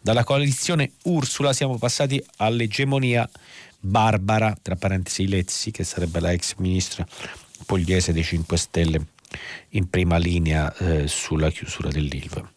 Dalla 0.00 0.22
coalizione 0.22 0.92
Ursula 1.04 1.54
siamo 1.54 1.78
passati 1.78 2.22
all'egemonia 2.36 3.28
barbara, 3.80 4.54
tra 4.60 4.76
parentesi 4.76 5.26
Lezzi, 5.28 5.70
che 5.70 5.84
sarebbe 5.84 6.20
la 6.20 6.32
ex 6.32 6.56
ministra 6.58 7.06
pugliese 7.64 8.12
dei 8.12 8.24
5 8.24 8.56
Stelle 8.56 9.06
in 9.70 9.88
prima 9.88 10.18
linea 10.18 10.74
eh, 10.76 11.08
sulla 11.08 11.50
chiusura 11.50 11.88
dell'Ilva. 11.88 12.48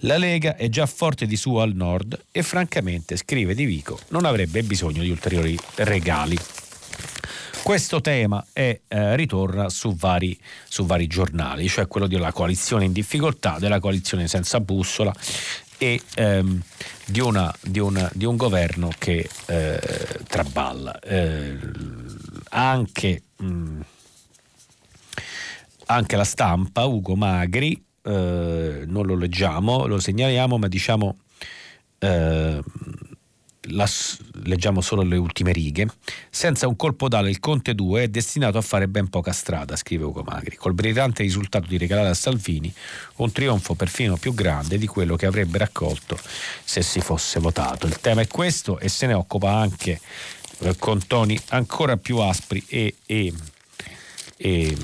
La 0.00 0.16
Lega 0.16 0.56
è 0.56 0.68
già 0.68 0.86
forte 0.86 1.26
di 1.26 1.36
suo 1.36 1.60
al 1.60 1.74
nord 1.74 2.26
e 2.30 2.42
francamente, 2.42 3.16
scrive 3.16 3.54
Di 3.54 3.64
Vico, 3.64 3.98
non 4.08 4.24
avrebbe 4.24 4.62
bisogno 4.62 5.02
di 5.02 5.10
ulteriori 5.10 5.58
regali. 5.76 6.38
Questo 7.62 8.00
tema 8.00 8.44
è, 8.52 8.80
eh, 8.88 9.16
ritorna 9.16 9.68
su 9.68 9.94
vari, 9.94 10.38
su 10.66 10.86
vari 10.86 11.06
giornali, 11.06 11.68
cioè 11.68 11.86
quello 11.86 12.06
della 12.06 12.32
coalizione 12.32 12.86
in 12.86 12.92
difficoltà, 12.92 13.58
della 13.58 13.78
coalizione 13.78 14.28
senza 14.28 14.60
bussola 14.60 15.14
e 15.76 16.00
ehm, 16.14 16.60
di, 17.06 17.20
una, 17.20 17.54
di, 17.60 17.78
una, 17.78 18.10
di, 18.12 18.24
un 18.24 18.36
governo 18.36 18.90
che 18.98 19.28
eh, 19.46 19.80
traballa. 20.26 20.98
Eh, 21.00 21.58
anche, 22.50 23.22
mh, 23.36 23.46
mm, 23.46 23.80
anche 25.86 26.16
la 26.16 26.24
stampa, 26.24 26.84
Ugo 26.84 27.14
Magri, 27.14 27.82
eh, 28.02 28.84
non 28.86 29.06
lo 29.06 29.14
leggiamo, 29.14 29.86
lo 29.86 29.98
segnaliamo, 29.98 30.58
ma 30.58 30.68
diciamo 30.68 31.18
eh, 31.98 32.62
la, 33.64 33.88
leggiamo 34.44 34.80
solo 34.80 35.02
le 35.02 35.16
ultime 35.16 35.52
righe. 35.52 35.86
Senza 36.30 36.66
un 36.66 36.76
colpo 36.76 37.08
d'ala 37.08 37.28
il 37.28 37.40
Conte 37.40 37.74
2 37.74 38.04
è 38.04 38.08
destinato 38.08 38.58
a 38.58 38.62
fare 38.62 38.88
ben 38.88 39.08
poca 39.08 39.32
strada, 39.32 39.76
scrive 39.76 40.04
Ugo 40.04 40.22
Magri, 40.22 40.56
col 40.56 40.74
brillante 40.74 41.22
risultato 41.22 41.66
di 41.66 41.78
regalare 41.78 42.08
a 42.08 42.14
Salvini 42.14 42.72
un 43.16 43.32
trionfo 43.32 43.74
perfino 43.74 44.16
più 44.16 44.34
grande 44.34 44.78
di 44.78 44.86
quello 44.86 45.16
che 45.16 45.26
avrebbe 45.26 45.58
raccolto 45.58 46.18
se 46.64 46.82
si 46.82 47.00
fosse 47.00 47.40
votato. 47.40 47.86
Il 47.86 48.00
tema 48.00 48.22
è 48.22 48.26
questo 48.26 48.78
e 48.78 48.88
se 48.88 49.06
ne 49.06 49.14
occupa 49.14 49.52
anche 49.52 50.00
eh, 50.60 50.76
con 50.78 51.06
toni 51.06 51.38
ancora 51.48 51.96
più 51.96 52.18
aspri 52.18 52.64
e, 52.68 52.96
e, 53.06 53.32
e, 54.36 54.76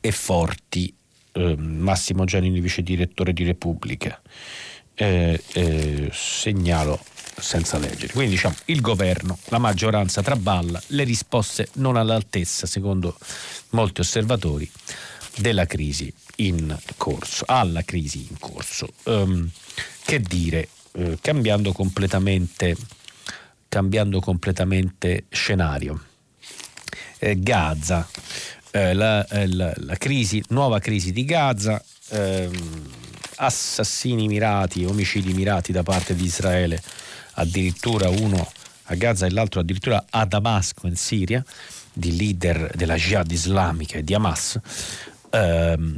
e 0.00 0.12
forti 0.12 0.94
eh, 1.38 1.56
Massimo 1.56 2.24
Giannini, 2.24 2.60
vice 2.60 2.82
direttore 2.82 3.32
di 3.32 3.44
Repubblica. 3.44 4.20
Eh, 4.94 5.40
eh, 5.52 6.10
segnalo 6.12 7.00
senza 7.36 7.78
leggere. 7.78 8.12
Quindi 8.12 8.32
diciamo 8.32 8.56
il 8.64 8.80
governo, 8.80 9.38
la 9.46 9.58
maggioranza 9.58 10.22
traballa, 10.22 10.82
le 10.88 11.04
risposte 11.04 11.68
non 11.74 11.96
all'altezza, 11.96 12.66
secondo 12.66 13.16
molti 13.70 14.00
osservatori, 14.00 14.68
della 15.36 15.66
crisi 15.66 16.12
in 16.36 16.76
corso, 16.96 17.44
alla 17.46 17.82
crisi 17.82 18.26
in 18.28 18.38
corso. 18.40 18.88
Um, 19.04 19.48
che 20.04 20.20
dire, 20.20 20.68
eh, 20.92 21.18
cambiando 21.20 21.72
completamente, 21.72 22.76
cambiando 23.68 24.20
completamente 24.20 25.26
scenario. 25.28 26.02
Eh, 27.20 27.38
Gaza, 27.40 28.08
eh, 28.78 28.94
la, 28.94 29.26
eh, 29.26 29.46
la, 29.48 29.72
la 29.76 29.96
crisi, 29.96 30.42
nuova 30.48 30.78
crisi 30.78 31.12
di 31.12 31.24
Gaza, 31.24 31.82
ehm, 32.10 32.86
assassini 33.36 34.26
mirati, 34.28 34.84
omicidi 34.84 35.32
mirati 35.32 35.72
da 35.72 35.82
parte 35.82 36.14
di 36.14 36.24
Israele, 36.24 36.80
addirittura 37.34 38.08
uno 38.08 38.50
a 38.90 38.94
Gaza 38.94 39.26
e 39.26 39.30
l'altro 39.30 39.60
addirittura 39.60 40.06
a 40.08 40.24
Damasco 40.24 40.86
in 40.86 40.96
Siria, 40.96 41.44
di 41.92 42.16
leader 42.16 42.70
della 42.74 42.94
jihad 42.94 43.30
islamica 43.30 43.98
e 43.98 44.04
di 44.04 44.14
Hamas. 44.14 44.58
Ehm, 45.30 45.96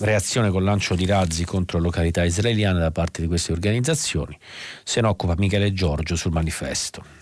reazione 0.00 0.50
con 0.50 0.64
lancio 0.64 0.94
di 0.94 1.06
razzi 1.06 1.44
contro 1.44 1.78
località 1.78 2.24
israeliane 2.24 2.78
da 2.78 2.90
parte 2.90 3.20
di 3.20 3.28
queste 3.28 3.52
organizzazioni. 3.52 4.36
Se 4.84 5.00
ne 5.00 5.06
occupa 5.06 5.34
Michele 5.36 5.72
Giorgio 5.72 6.14
sul 6.16 6.32
manifesto. 6.32 7.17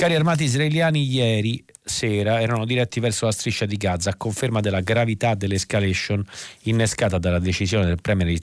Cari 0.00 0.14
armati 0.14 0.44
israeliani 0.44 1.04
ieri 1.04 1.62
sera 1.84 2.40
erano 2.40 2.64
diretti 2.64 3.00
verso 3.00 3.26
la 3.26 3.32
striscia 3.32 3.66
di 3.66 3.76
Gaza 3.76 4.08
a 4.08 4.16
conferma 4.16 4.60
della 4.60 4.80
gravità 4.80 5.34
dell'escalation 5.34 6.24
innescata 6.62 7.18
dalla 7.18 7.38
decisione 7.38 7.84
del 7.84 8.00
premier 8.00 8.34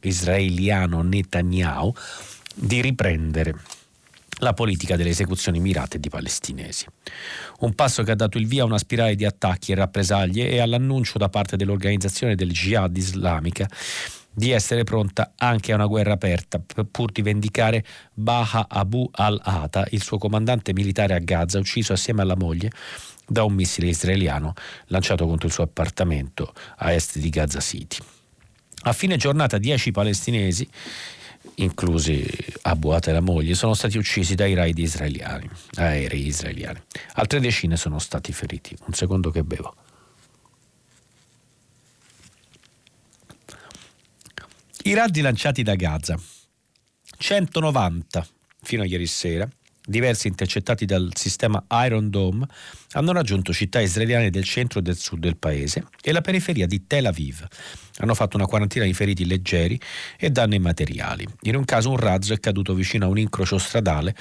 israeliano 0.00 1.02
Netanyahu 1.02 1.94
di 2.52 2.80
riprendere 2.80 3.54
la 4.38 4.54
politica 4.54 4.96
delle 4.96 5.10
esecuzioni 5.10 5.60
mirate 5.60 6.00
di 6.00 6.08
palestinesi. 6.08 6.86
Un 7.60 7.74
passo 7.74 8.02
che 8.02 8.10
ha 8.10 8.16
dato 8.16 8.36
il 8.36 8.48
via 8.48 8.64
a 8.64 8.66
una 8.66 8.78
spirale 8.78 9.14
di 9.14 9.24
attacchi 9.24 9.70
e 9.70 9.76
rappresaglie 9.76 10.48
e 10.48 10.58
all'annuncio 10.58 11.16
da 11.18 11.28
parte 11.28 11.56
dell'organizzazione 11.56 12.34
del 12.34 12.50
Jihad 12.50 12.96
islamica 12.96 13.68
di 14.34 14.50
essere 14.50 14.84
pronta 14.84 15.32
anche 15.36 15.72
a 15.72 15.76
una 15.76 15.86
guerra 15.86 16.14
aperta 16.14 16.60
pur 16.90 17.12
di 17.12 17.22
vendicare 17.22 17.84
Baha 18.12 18.66
Abu 18.68 19.08
al-Ata, 19.12 19.86
il 19.90 20.02
suo 20.02 20.18
comandante 20.18 20.72
militare 20.72 21.14
a 21.14 21.18
Gaza, 21.18 21.58
ucciso 21.58 21.92
assieme 21.92 22.22
alla 22.22 22.36
moglie 22.36 22.70
da 23.26 23.44
un 23.44 23.54
missile 23.54 23.86
israeliano 23.86 24.52
lanciato 24.86 25.26
contro 25.26 25.46
il 25.46 25.52
suo 25.52 25.64
appartamento 25.64 26.52
a 26.78 26.92
est 26.92 27.18
di 27.18 27.30
Gaza 27.30 27.60
City. 27.60 27.98
A 28.86 28.92
fine 28.92 29.16
giornata 29.16 29.56
10 29.56 29.92
palestinesi, 29.92 30.68
inclusi 31.56 32.26
Abu 32.62 32.90
Ata 32.90 33.10
e 33.10 33.14
la 33.14 33.20
moglie, 33.20 33.54
sono 33.54 33.72
stati 33.72 33.96
uccisi 33.96 34.34
dai 34.34 34.52
raid 34.52 34.76
israeliani, 34.76 35.48
aerei 35.76 36.26
israeliani. 36.26 36.82
Altre 37.14 37.40
decine 37.40 37.76
sono 37.76 37.98
stati 37.98 38.32
feriti. 38.32 38.76
Un 38.86 38.92
secondo 38.92 39.30
che 39.30 39.42
bevo. 39.42 39.74
I 44.86 44.92
razzi 44.92 45.22
lanciati 45.22 45.62
da 45.62 45.76
Gaza 45.76 46.14
190 47.16 48.26
fino 48.60 48.82
a 48.82 48.84
ieri 48.84 49.06
sera 49.06 49.48
diversi 49.86 50.28
intercettati 50.28 50.84
dal 50.84 51.10
sistema 51.14 51.64
Iron 51.86 52.10
Dome, 52.10 52.46
hanno 52.92 53.12
raggiunto 53.12 53.52
città 53.52 53.80
israeliane 53.80 54.28
del 54.28 54.44
centro 54.44 54.80
e 54.80 54.82
del 54.82 54.96
sud 54.96 55.20
del 55.20 55.38
paese 55.38 55.86
e 56.02 56.12
la 56.12 56.20
periferia 56.20 56.66
di 56.66 56.86
Tel 56.86 57.06
Aviv. 57.06 57.46
Hanno 57.98 58.14
fatto 58.14 58.36
una 58.36 58.46
quarantina 58.46 58.84
di 58.84 58.92
feriti 58.92 59.26
leggeri 59.26 59.80
e 60.18 60.28
danni 60.28 60.58
materiali. 60.58 61.26
In 61.42 61.56
un 61.56 61.64
caso 61.64 61.88
un 61.88 61.96
razzo 61.96 62.34
è 62.34 62.40
caduto 62.40 62.74
vicino 62.74 63.06
a 63.06 63.08
un 63.08 63.18
incrocio 63.18 63.56
stradale 63.56 64.14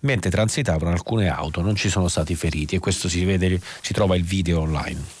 mentre 0.00 0.30
transitavano 0.30 0.92
alcune 0.92 1.28
auto, 1.28 1.60
non 1.60 1.76
ci 1.76 1.90
sono 1.90 2.08
stati 2.08 2.34
feriti 2.34 2.76
e 2.76 2.78
questo 2.78 3.08
si 3.08 3.22
vede, 3.24 3.60
si 3.82 3.92
trova 3.92 4.16
il 4.16 4.24
video 4.24 4.60
online. 4.60 5.15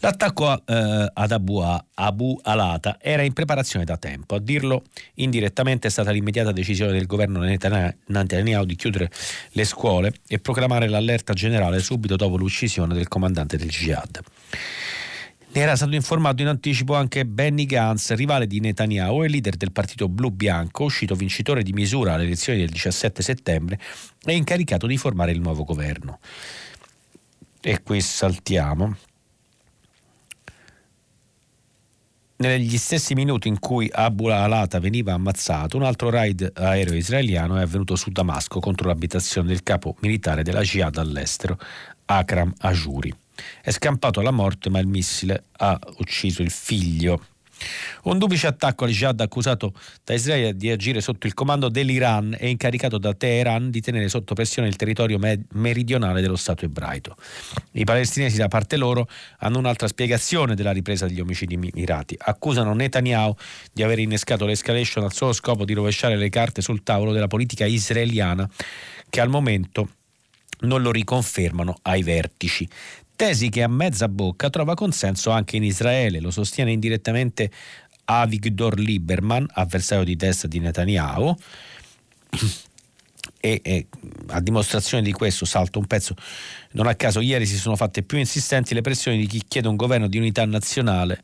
L'attacco 0.00 0.48
a, 0.48 0.62
eh, 0.64 1.10
ad 1.12 1.32
Abu, 1.32 1.62
Abu, 1.94 2.40
Alata 2.42 2.98
era 3.00 3.22
in 3.22 3.32
preparazione 3.32 3.84
da 3.84 3.96
tempo. 3.96 4.34
A 4.34 4.40
dirlo 4.40 4.84
indirettamente 5.14 5.88
è 5.88 5.90
stata 5.90 6.10
l'immediata 6.10 6.52
decisione 6.52 6.92
del 6.92 7.06
governo 7.06 7.40
Netanyahu 7.40 8.64
di 8.64 8.76
chiudere 8.76 9.10
le 9.50 9.64
scuole 9.64 10.12
e 10.26 10.38
proclamare 10.38 10.88
l'allerta 10.88 11.32
generale 11.32 11.80
subito 11.80 12.16
dopo 12.16 12.36
l'uccisione 12.36 12.94
del 12.94 13.08
comandante 13.08 13.56
del 13.56 13.68
Jihad. 13.68 14.20
Ne 15.52 15.62
era 15.62 15.74
stato 15.74 15.96
informato 15.96 16.42
in 16.42 16.48
anticipo 16.48 16.94
anche 16.94 17.26
Benny 17.26 17.66
Gantz, 17.66 18.12
rivale 18.14 18.46
di 18.46 18.60
Netanyahu 18.60 19.24
e 19.24 19.28
leader 19.28 19.56
del 19.56 19.72
partito 19.72 20.08
blu-bianco, 20.08 20.84
uscito 20.84 21.16
vincitore 21.16 21.64
di 21.64 21.72
misura 21.72 22.14
alle 22.14 22.22
elezioni 22.22 22.60
del 22.60 22.68
17 22.68 23.20
settembre 23.20 23.80
e 24.24 24.36
incaricato 24.36 24.86
di 24.86 24.96
formare 24.96 25.32
il 25.32 25.40
nuovo 25.40 25.64
governo. 25.64 26.20
E 27.60 27.82
qui 27.82 28.00
saltiamo 28.00 28.96
negli 32.40 32.78
stessi 32.78 33.14
minuti 33.14 33.48
in 33.48 33.58
cui 33.58 33.88
Abu 33.92 34.26
Alata 34.26 34.80
veniva 34.80 35.12
ammazzato, 35.12 35.76
un 35.76 35.82
altro 35.82 36.08
raid 36.08 36.52
aereo 36.54 36.94
israeliano 36.94 37.56
è 37.56 37.62
avvenuto 37.62 37.96
su 37.96 38.10
Damasco 38.10 38.60
contro 38.60 38.88
l'abitazione 38.88 39.48
del 39.48 39.62
capo 39.62 39.96
militare 40.00 40.42
della 40.42 40.62
Jihad 40.62 40.96
all'estero, 40.96 41.58
Akram 42.06 42.52
Ajuri. 42.58 43.14
È 43.62 43.70
scampato 43.70 44.20
alla 44.20 44.30
morte, 44.30 44.70
ma 44.70 44.78
il 44.78 44.86
missile 44.86 45.44
ha 45.58 45.78
ucciso 45.98 46.42
il 46.42 46.50
figlio 46.50 47.24
un 48.04 48.18
duplice 48.18 48.46
attacco 48.46 48.84
al 48.84 48.90
jihad 48.90 49.20
accusato 49.20 49.72
da 50.04 50.14
Israele 50.14 50.56
di 50.56 50.70
agire 50.70 51.00
sotto 51.00 51.26
il 51.26 51.34
comando 51.34 51.68
dell'Iran 51.68 52.36
e 52.38 52.48
incaricato 52.48 52.98
da 52.98 53.14
Teheran 53.14 53.70
di 53.70 53.80
tenere 53.80 54.08
sotto 54.08 54.34
pressione 54.34 54.68
il 54.68 54.76
territorio 54.76 55.18
meridionale 55.52 56.20
dello 56.20 56.36
Stato 56.36 56.64
ebraico. 56.64 57.16
I 57.72 57.84
palestinesi 57.84 58.36
da 58.36 58.48
parte 58.48 58.76
loro 58.76 59.08
hanno 59.38 59.58
un'altra 59.58 59.86
spiegazione 59.86 60.54
della 60.54 60.72
ripresa 60.72 61.06
degli 61.06 61.20
omicidi 61.20 61.56
mirati. 61.56 62.16
Accusano 62.18 62.74
Netanyahu 62.74 63.34
di 63.72 63.82
aver 63.82 63.98
innescato 63.98 64.46
l'escalation 64.46 65.04
al 65.04 65.12
solo 65.12 65.32
scopo 65.32 65.64
di 65.64 65.72
rovesciare 65.72 66.16
le 66.16 66.28
carte 66.28 66.62
sul 66.62 66.82
tavolo 66.82 67.12
della 67.12 67.26
politica 67.26 67.66
israeliana 67.66 68.48
che 69.08 69.20
al 69.20 69.28
momento 69.28 69.88
non 70.60 70.82
lo 70.82 70.90
riconfermano 70.90 71.78
ai 71.82 72.02
vertici 72.02 72.68
tesi 73.20 73.50
che 73.50 73.62
a 73.62 73.68
mezza 73.68 74.08
bocca 74.08 74.48
trova 74.48 74.72
consenso 74.72 75.28
anche 75.28 75.56
in 75.56 75.62
Israele, 75.62 76.20
lo 76.20 76.30
sostiene 76.30 76.72
indirettamente 76.72 77.50
Avigdor 78.06 78.78
Lieberman, 78.78 79.46
avversario 79.52 80.04
di 80.04 80.16
destra 80.16 80.48
di 80.48 80.58
Netanyahu. 80.58 81.34
E, 83.42 83.60
e, 83.62 83.86
a 84.28 84.40
dimostrazione 84.40 85.02
di 85.02 85.12
questo 85.12 85.46
salto 85.46 85.78
un 85.78 85.86
pezzo 85.86 86.14
non 86.72 86.86
a 86.86 86.94
caso 86.94 87.20
ieri 87.20 87.46
si 87.46 87.56
sono 87.56 87.74
fatte 87.74 88.02
più 88.02 88.18
insistenti 88.18 88.74
le 88.74 88.82
pressioni 88.82 89.16
di 89.16 89.26
chi 89.26 89.42
chiede 89.46 89.66
un 89.66 89.76
governo 89.76 90.08
di 90.08 90.18
unità 90.18 90.44
nazionale 90.44 91.22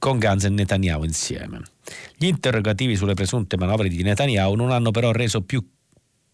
con 0.00 0.18
Gantz 0.18 0.44
e 0.44 0.48
Netanyahu 0.48 1.04
insieme. 1.04 1.62
Gli 2.16 2.26
interrogativi 2.26 2.96
sulle 2.96 3.14
presunte 3.14 3.56
manovre 3.56 3.88
di 3.88 4.02
Netanyahu 4.02 4.54
non 4.54 4.72
hanno 4.72 4.90
però 4.90 5.12
reso 5.12 5.42
più 5.42 5.64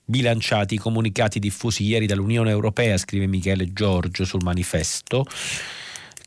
bilanciati 0.05 0.75
i 0.75 0.79
comunicati 0.79 1.39
diffusi 1.39 1.85
ieri 1.85 2.07
dall'Unione 2.07 2.51
Europea, 2.51 2.97
scrive 2.97 3.27
Michele 3.27 3.73
Giorgio 3.73 4.25
sul 4.25 4.43
manifesto, 4.43 5.25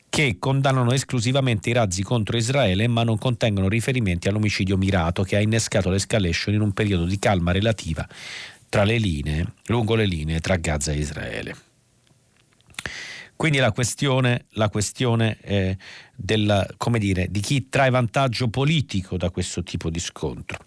che 0.09 0.37
condannano 0.39 0.93
esclusivamente 0.93 1.69
i 1.69 1.73
razzi 1.73 2.01
contro 2.01 2.37
Israele 2.37 2.87
ma 2.87 3.03
non 3.03 3.17
contengono 3.17 3.67
riferimenti 3.67 4.29
all'omicidio 4.29 4.77
mirato 4.77 5.23
che 5.23 5.35
ha 5.35 5.41
innescato 5.41 5.89
l'escalation 5.89 6.55
in 6.55 6.61
un 6.61 6.71
periodo 6.71 7.05
di 7.05 7.19
calma 7.19 7.51
relativa 7.51 8.07
le 8.83 8.97
linee, 8.97 9.45
lungo 9.67 9.95
le 9.95 10.05
linee 10.05 10.39
tra 10.39 10.57
Gaza 10.57 10.91
e 10.91 10.97
Israele. 10.97 11.55
Quindi 13.35 13.57
la 13.57 13.71
questione, 13.71 14.45
la 14.51 14.69
questione 14.69 15.37
eh, 15.41 15.77
della, 16.15 16.65
dire, 16.97 17.27
di 17.29 17.41
chi 17.41 17.67
trae 17.67 17.89
vantaggio 17.89 18.47
politico 18.47 19.17
da 19.17 19.29
questo 19.29 19.61
tipo 19.61 19.89
di 19.89 19.99
scontro. 19.99 20.57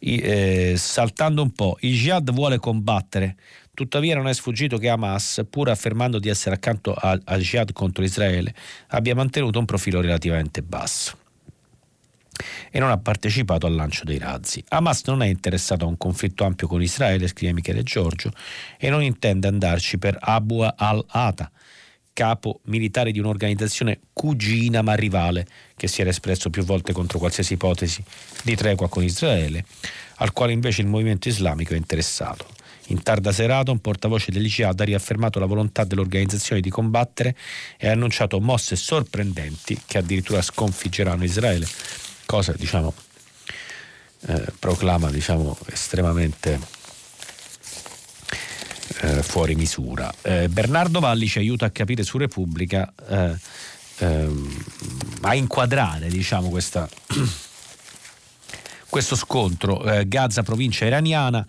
I, 0.00 0.18
eh, 0.18 0.74
saltando 0.76 1.42
un 1.42 1.52
po', 1.52 1.76
il 1.80 1.94
jihad 1.94 2.32
vuole 2.32 2.58
combattere, 2.58 3.36
tuttavia 3.74 4.14
non 4.14 4.26
è 4.26 4.32
sfuggito 4.32 4.78
che 4.78 4.88
Hamas, 4.88 5.44
pur 5.50 5.68
affermando 5.68 6.18
di 6.18 6.28
essere 6.28 6.54
accanto 6.54 6.94
al 6.94 7.40
jihad 7.40 7.72
contro 7.72 8.02
Israele, 8.02 8.54
abbia 8.88 9.14
mantenuto 9.14 9.58
un 9.58 9.66
profilo 9.66 10.00
relativamente 10.00 10.62
basso 10.62 11.16
e 12.70 12.78
non 12.78 12.90
ha 12.90 12.98
partecipato 12.98 13.66
al 13.66 13.74
lancio 13.74 14.04
dei 14.04 14.18
razzi. 14.18 14.62
Hamas 14.68 15.02
non 15.06 15.22
è 15.22 15.26
interessato 15.26 15.84
a 15.84 15.88
un 15.88 15.96
conflitto 15.96 16.44
ampio 16.44 16.66
con 16.66 16.82
Israele, 16.82 17.26
scrive 17.28 17.52
Michele 17.52 17.82
Giorgio, 17.82 18.32
e 18.78 18.90
non 18.90 19.02
intende 19.02 19.48
andarci 19.48 19.98
per 19.98 20.16
Abu 20.20 20.60
al-Ata, 20.60 21.50
capo 22.18 22.58
militare 22.64 23.12
di 23.12 23.20
un'organizzazione 23.20 24.00
cugina 24.12 24.82
ma 24.82 24.94
rivale 24.94 25.46
che 25.76 25.86
si 25.86 26.00
era 26.00 26.10
espresso 26.10 26.50
più 26.50 26.64
volte 26.64 26.92
contro 26.92 27.20
qualsiasi 27.20 27.52
ipotesi 27.52 28.02
di 28.42 28.56
tregua 28.56 28.88
con 28.88 29.04
Israele, 29.04 29.64
al 30.16 30.32
quale 30.32 30.50
invece 30.50 30.80
il 30.80 30.88
movimento 30.88 31.28
islamico 31.28 31.74
è 31.74 31.76
interessato. 31.76 32.44
In 32.86 33.04
tarda 33.04 33.30
serata 33.30 33.70
un 33.70 33.78
portavoce 33.78 34.32
dell'ICIAD 34.32 34.80
ha 34.80 34.84
riaffermato 34.84 35.38
la 35.38 35.46
volontà 35.46 35.84
dell'organizzazione 35.84 36.60
di 36.60 36.70
combattere 36.70 37.36
e 37.76 37.86
ha 37.86 37.92
annunciato 37.92 38.40
mosse 38.40 38.74
sorprendenti 38.74 39.80
che 39.86 39.98
addirittura 39.98 40.42
sconfiggeranno 40.42 41.22
Israele, 41.22 41.68
cosa 42.26 42.52
diciamo 42.52 42.92
eh, 44.26 44.44
proclama 44.58 45.08
diciamo 45.12 45.56
estremamente 45.70 46.58
eh, 49.00 49.22
fuori 49.22 49.54
misura. 49.54 50.12
Eh, 50.22 50.48
Bernardo 50.48 51.00
Valli 51.00 51.26
ci 51.26 51.38
aiuta 51.38 51.66
a 51.66 51.70
capire 51.70 52.02
su 52.02 52.18
Repubblica, 52.18 52.92
eh, 53.08 53.36
ehm, 53.98 54.64
a 55.22 55.34
inquadrare 55.34 56.08
diciamo, 56.08 56.48
questa, 56.48 56.88
questo 58.88 59.16
scontro 59.16 59.82
eh, 59.84 60.08
Gaza 60.08 60.42
provincia 60.42 60.84
iraniana, 60.84 61.46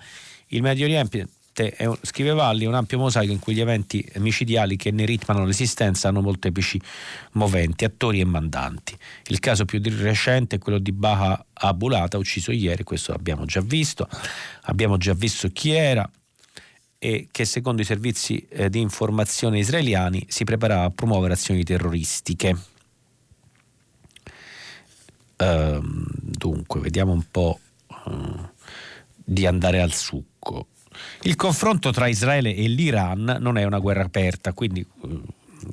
il 0.47 0.61
Medio 0.61 0.85
Oriente 0.85 1.27
è, 1.67 1.89
scrive 2.01 2.33
Valli, 2.33 2.65
un 2.65 2.73
ampio 2.73 2.97
mosaico 2.97 3.31
in 3.31 3.39
cui 3.39 3.53
gli 3.53 3.59
eventi 3.59 4.05
micidiali 4.15 4.77
che 4.77 4.91
ne 4.91 5.05
ritmano 5.05 5.45
l'esistenza 5.45 6.07
hanno 6.07 6.21
molteplici 6.21 6.79
moventi, 7.33 7.83
attori 7.83 8.19
e 8.19 8.25
mandanti. 8.25 8.97
Il 9.27 9.39
caso 9.39 9.65
più 9.65 9.81
recente 9.83 10.55
è 10.55 10.59
quello 10.59 10.79
di 10.79 10.91
Baha 10.91 11.45
Abulata, 11.53 12.17
ucciso 12.17 12.51
ieri, 12.51 12.83
questo 12.83 13.11
l'abbiamo 13.11 13.45
già 13.45 13.61
visto, 13.61 14.07
abbiamo 14.63 14.97
già 14.97 15.13
visto 15.13 15.49
chi 15.49 15.71
era, 15.71 16.09
e 16.99 17.29
che 17.31 17.45
secondo 17.45 17.81
i 17.81 17.85
servizi 17.85 18.45
eh, 18.49 18.69
di 18.69 18.81
informazione 18.81 19.57
israeliani 19.57 20.25
si 20.27 20.43
preparava 20.43 20.83
a 20.83 20.89
promuovere 20.89 21.33
azioni 21.33 21.63
terroristiche. 21.63 22.55
Ehm, 25.37 26.05
dunque, 26.19 26.81
vediamo 26.81 27.13
un 27.13 27.23
po' 27.31 27.59
eh, 27.87 28.49
di 29.15 29.45
andare 29.45 29.81
al 29.81 29.93
succo. 29.93 30.67
Il 31.21 31.37
confronto 31.37 31.91
tra 31.91 32.07
Israele 32.07 32.53
e 32.53 32.67
l'Iran 32.67 33.37
non 33.39 33.57
è 33.57 33.63
una 33.63 33.79
guerra 33.79 34.03
aperta, 34.03 34.51
quindi 34.51 34.85
eh, 35.03 35.21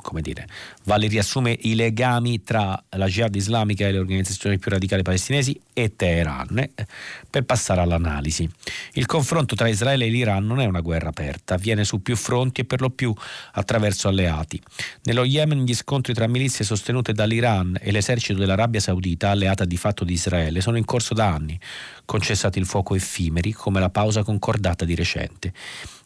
come 0.02 0.20
dire, 0.20 0.48
vale 0.84 1.06
riassume 1.06 1.56
i 1.62 1.74
legami 1.74 2.42
tra 2.42 2.82
la 2.90 3.06
jihad 3.06 3.34
islamica 3.34 3.86
e 3.86 3.92
le 3.92 3.98
organizzazioni 3.98 4.58
più 4.58 4.70
radicali 4.70 5.02
palestinesi 5.02 5.58
e 5.72 5.94
Teheran 5.94 6.58
eh, 6.58 6.86
per 7.28 7.44
passare 7.44 7.80
all'analisi. 7.80 8.48
Il 8.92 9.06
confronto 9.06 9.54
tra 9.54 9.68
Israele 9.68 10.06
e 10.06 10.08
l'Iran 10.08 10.46
non 10.46 10.60
è 10.60 10.64
una 10.64 10.80
guerra 10.80 11.08
aperta, 11.08 11.54
avviene 11.54 11.84
su 11.84 12.02
più 12.02 12.16
fronti 12.16 12.62
e 12.62 12.64
per 12.64 12.80
lo 12.80 12.90
più 12.90 13.14
attraverso 13.52 14.08
alleati. 14.08 14.60
Nello 15.04 15.24
Yemen 15.24 15.64
gli 15.64 15.74
scontri 15.74 16.14
tra 16.14 16.26
milizie 16.26 16.64
sostenute 16.64 17.12
dall'Iran 17.12 17.78
e 17.80 17.92
l'esercito 17.92 18.38
dell'Arabia 18.38 18.80
Saudita, 18.80 19.30
alleata 19.30 19.64
di 19.64 19.76
fatto 19.76 20.04
di 20.04 20.14
Israele, 20.14 20.60
sono 20.60 20.76
in 20.76 20.84
corso 20.84 21.14
da 21.14 21.28
anni, 21.32 21.58
con 22.06 22.20
cessati 22.22 22.58
il 22.58 22.64
fuoco 22.64 22.94
effimeri 22.94 23.52
come 23.52 23.80
la 23.80 23.90
pausa 23.90 24.22
concordata 24.22 24.86
di 24.86 24.94
recente. 24.94 25.52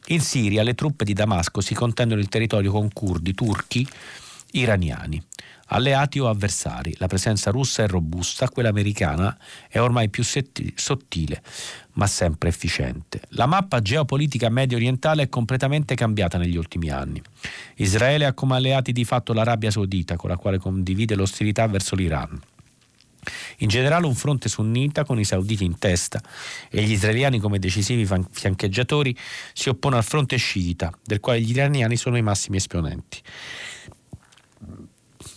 In 0.08 0.20
Siria 0.20 0.64
le 0.64 0.74
truppe 0.74 1.04
di 1.04 1.12
Damasco 1.12 1.60
si 1.60 1.74
contendono 1.74 2.20
il 2.20 2.28
territorio 2.28 2.72
con 2.72 2.90
curdi, 2.92 3.32
turchi, 3.34 3.86
iraniani. 4.52 5.22
Alleati 5.72 6.18
o 6.18 6.28
avversari, 6.28 6.96
la 6.98 7.06
presenza 7.06 7.52
russa 7.52 7.84
è 7.84 7.86
robusta, 7.86 8.48
quella 8.48 8.70
americana 8.70 9.38
è 9.68 9.78
ormai 9.78 10.08
più 10.08 10.24
sottile, 10.24 11.42
ma 11.92 12.08
sempre 12.08 12.48
efficiente. 12.48 13.20
La 13.28 13.46
mappa 13.46 13.80
geopolitica 13.80 14.48
medio 14.48 14.76
orientale 14.76 15.22
è 15.22 15.28
completamente 15.28 15.94
cambiata 15.94 16.38
negli 16.38 16.56
ultimi 16.56 16.90
anni. 16.90 17.22
Israele 17.76 18.26
ha 18.26 18.32
come 18.32 18.56
alleati 18.56 18.90
di 18.90 19.04
fatto 19.04 19.32
l'Arabia 19.32 19.70
Saudita, 19.70 20.16
con 20.16 20.30
la 20.30 20.36
quale 20.36 20.58
condivide 20.58 21.14
l'ostilità 21.14 21.68
verso 21.68 21.94
l'Iran. 21.94 22.40
In 23.58 23.68
generale 23.68 24.06
un 24.06 24.14
fronte 24.14 24.48
sunnita 24.48 25.04
con 25.04 25.18
i 25.18 25.24
sauditi 25.24 25.64
in 25.64 25.78
testa. 25.78 26.20
E 26.70 26.82
gli 26.82 26.92
israeliani 26.92 27.38
come 27.38 27.58
decisivi 27.58 28.06
fiancheggiatori 28.30 29.16
si 29.52 29.68
oppone 29.68 29.96
al 29.96 30.04
fronte 30.04 30.36
sciita, 30.36 30.92
del 31.04 31.20
quale 31.20 31.40
gli 31.40 31.50
iraniani 31.50 31.96
sono 31.96 32.16
i 32.16 32.22
massimi 32.22 32.56
esponenti 32.56 33.22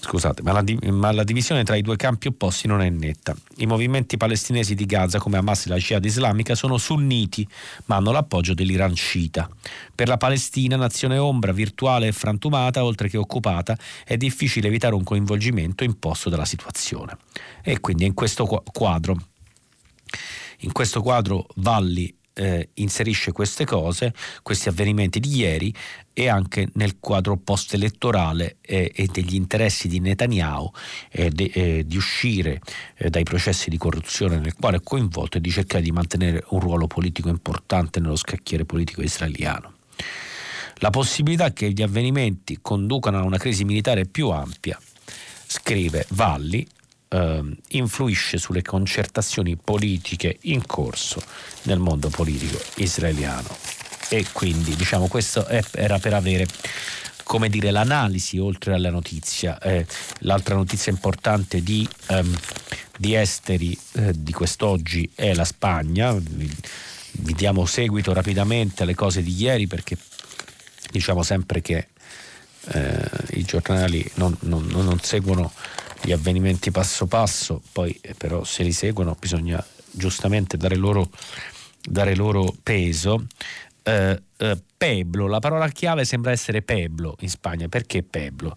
scusate, 0.04 0.42
ma 0.42 0.52
la, 0.52 0.64
ma 0.92 1.12
la, 1.12 1.24
divisione 1.24 1.64
tra 1.64 1.76
i 1.76 1.82
due 1.82 1.96
campi 1.96 2.28
opposti 2.28 2.68
non 2.68 2.82
è 2.82 2.90
netta. 2.90 3.36
I 3.58 3.66
movimenti 3.66 4.18
palestinesi 4.18 4.76
di 4.76 4.86
Gaza, 4.86 5.18
come 5.18 5.38
Hamas 5.38 5.66
e 5.66 5.70
la 5.70 5.78
Jihad 5.78 6.04
islamica, 6.04 6.56
sono 6.56 6.78
sunniti, 6.78 7.48
ma 7.86 7.96
hanno 7.96 8.12
l'appoggio 8.12 8.54
dell'Iran 8.54 8.96
sciita. 8.96 9.50
Per 9.96 10.08
la 10.08 10.18
Palestina, 10.18 10.76
nazione 10.76 11.18
ombra, 11.18 11.54
virtuale 11.54 12.08
e 12.08 12.12
frantumata, 12.12 12.84
oltre 12.84 13.08
che 13.08 13.18
occupata, 13.18 13.78
è 14.04 14.18
difficile 14.18 14.68
evitare 14.68 14.94
un 14.94 15.04
coinvolgimento 15.04 15.86
imposto 15.86 16.30
dalla 16.30 16.46
situazione. 16.46 17.18
E 17.64 17.80
quindi 17.80 18.06
in 18.06 18.14
questo 18.14 18.46
quadro, 18.46 19.18
in 20.60 20.72
questo 20.74 21.02
quadro 21.02 21.48
Valli 21.56 22.14
eh, 22.34 22.70
inserisce 22.76 23.32
queste 23.32 23.66
cose, 23.66 24.14
questi 24.42 24.70
avvenimenti 24.70 25.20
di 25.20 25.36
ieri 25.36 25.74
e 26.14 26.28
anche 26.28 26.70
nel 26.74 27.00
quadro 27.00 27.38
post-elettorale 27.38 28.58
eh, 28.62 28.92
e 28.94 29.08
degli 29.12 29.36
interessi 29.36 29.88
di 29.88 30.00
Netanyahu 30.00 30.72
eh, 31.12 31.30
de, 31.30 31.52
eh, 31.54 31.84
di 31.86 31.98
uscire 31.98 32.62
eh, 32.98 33.10
dai 33.10 33.24
processi 33.24 33.70
di 33.70 33.78
corruzione 33.78 34.38
nel 34.40 34.54
quale 34.54 34.78
è 34.78 34.82
coinvolto 34.84 35.38
e 35.38 35.42
di 35.42 35.50
cercare 35.50 35.84
di 35.84 35.92
mantenere 35.92 36.44
un 36.50 36.60
ruolo 36.60 36.88
politico 36.88 37.30
importante 37.30 38.00
nello 38.00 38.16
scacchiere 38.16 38.66
politico 38.66 39.02
israeliano. 39.02 39.74
La 40.78 40.90
possibilità 40.90 41.54
che 41.54 41.72
gli 41.72 41.82
avvenimenti 41.82 42.60
conducano 42.62 43.20
a 43.20 43.24
una 43.24 43.38
crisi 43.38 43.64
militare 43.64 44.06
più 44.06 44.30
ampia, 44.30 44.80
scrive 45.46 46.06
Valli, 46.10 46.68
eh, 47.14 47.44
influisce 47.70 48.38
sulle 48.38 48.64
concertazioni 48.64 49.56
politiche 49.56 50.40
in 50.42 50.66
corso 50.66 51.22
nel 51.64 51.80
mondo 51.80 52.10
politico 52.10 52.60
israeliano. 52.76 53.56
E 54.10 54.26
quindi 54.32 54.76
diciamo 54.76 55.08
questo 55.08 55.48
era 55.48 56.00
per 56.00 56.14
avere 56.14 56.48
come 57.24 57.50
dire, 57.50 57.72
l'analisi 57.72 58.38
oltre 58.38 58.74
alla 58.74 58.90
notizia. 58.90 59.58
Eh, 59.60 59.86
l'altra 60.20 60.56
notizia 60.56 60.92
importante 60.92 61.62
di, 61.64 61.88
ehm, 62.08 62.38
di 62.98 63.16
esteri 63.16 63.78
eh, 63.94 64.12
di 64.16 64.32
quest'oggi 64.34 65.10
è 65.16 65.34
la 65.34 65.46
Spagna. 65.46 66.14
Vi, 66.14 66.52
vi, 67.12 67.34
diamo 67.34 67.66
seguito 67.66 68.12
rapidamente 68.14 68.84
alle 68.84 68.96
cose 68.96 69.24
di 69.24 69.34
ieri 69.34 69.68
perché 69.68 69.98
diciamo 70.92 71.24
sempre 71.24 71.62
che 71.62 71.88
eh, 72.66 73.10
i 73.32 73.44
giornali 73.44 74.06
non, 74.16 74.36
non, 74.42 74.66
non 74.66 75.00
seguono 75.00 75.52
gli 76.04 76.12
avvenimenti 76.12 76.70
passo 76.70 77.08
passo, 77.08 77.62
poi 77.72 77.98
eh, 78.02 78.14
però 78.14 78.44
se 78.44 78.64
li 78.64 78.74
seguono 78.74 79.16
bisogna 79.18 79.64
giustamente 79.90 80.58
dare 80.58 80.76
loro, 80.76 81.10
dare 81.82 82.16
loro 82.16 82.54
peso. 82.62 83.26
Eh, 83.84 84.22
eh, 84.38 84.62
Peblo, 84.78 85.28
la 85.28 85.40
parola 85.40 85.68
chiave 85.70 86.04
sembra 86.04 86.32
essere 86.32 86.62
Peblo 86.62 87.16
in 87.22 87.30
Spagna. 87.30 87.68
Perché 87.70 88.04
Peblo? 88.04 88.56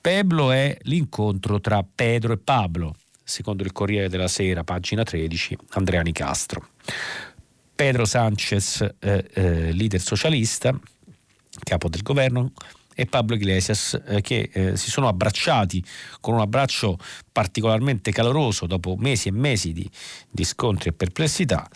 Peblo 0.00 0.50
è 0.50 0.76
l'incontro 0.82 1.60
tra 1.60 1.84
Pedro 1.84 2.32
e 2.32 2.38
Pablo, 2.38 2.96
secondo 3.22 3.62
il 3.62 3.72
Corriere 3.72 4.08
della 4.08 4.28
Sera, 4.28 4.64
pagina 4.64 5.04
13, 5.04 5.56
Andreani 5.70 6.12
Castro. 6.12 6.68
Pedro 7.74 8.04
Sanchez, 8.06 8.80
eh, 8.98 9.30
eh, 9.32 9.72
leader 9.72 10.00
socialista, 10.00 10.76
capo 11.62 11.88
del 11.88 12.02
governo, 12.02 12.50
e 13.00 13.06
Pablo 13.06 13.36
Iglesias 13.36 13.96
eh, 14.08 14.20
che 14.20 14.50
eh, 14.52 14.76
si 14.76 14.90
sono 14.90 15.06
abbracciati 15.06 15.84
con 16.20 16.34
un 16.34 16.40
abbraccio 16.40 16.98
particolarmente 17.30 18.10
caloroso 18.10 18.66
dopo 18.66 18.96
mesi 18.98 19.28
e 19.28 19.30
mesi 19.30 19.72
di, 19.72 19.88
di 20.28 20.42
scontri 20.42 20.88
e 20.88 20.92
perplessità 20.92 21.68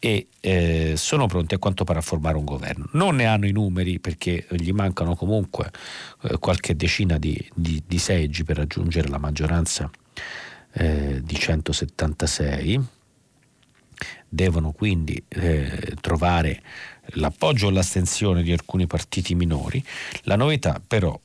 e 0.00 0.26
eh, 0.40 0.94
sono 0.96 1.28
pronti 1.28 1.54
a 1.54 1.58
quanto 1.58 1.84
pare 1.84 2.00
a 2.00 2.02
formare 2.02 2.36
un 2.36 2.44
governo. 2.44 2.88
Non 2.94 3.14
ne 3.14 3.26
hanno 3.26 3.46
i 3.46 3.52
numeri 3.52 4.00
perché 4.00 4.48
gli 4.50 4.72
mancano 4.72 5.14
comunque 5.14 5.70
eh, 6.22 6.38
qualche 6.38 6.74
decina 6.74 7.18
di, 7.18 7.40
di, 7.54 7.80
di, 7.86 7.98
seggi 7.98 8.42
per 8.42 8.56
raggiungere 8.56 9.06
la 9.06 9.18
maggioranza 9.18 9.88
eh, 10.72 11.20
di 11.22 11.34
176. 11.36 12.84
Devono 14.28 14.72
quindi 14.72 15.22
eh, 15.28 15.94
trovare 16.00 16.60
l'appoggio 17.14 17.66
o 17.66 17.70
l'astensione 17.70 18.42
di 18.42 18.52
alcuni 18.52 18.86
partiti 18.86 19.34
minori, 19.34 19.82
la 20.22 20.36
novità 20.36 20.80
però 20.84 21.18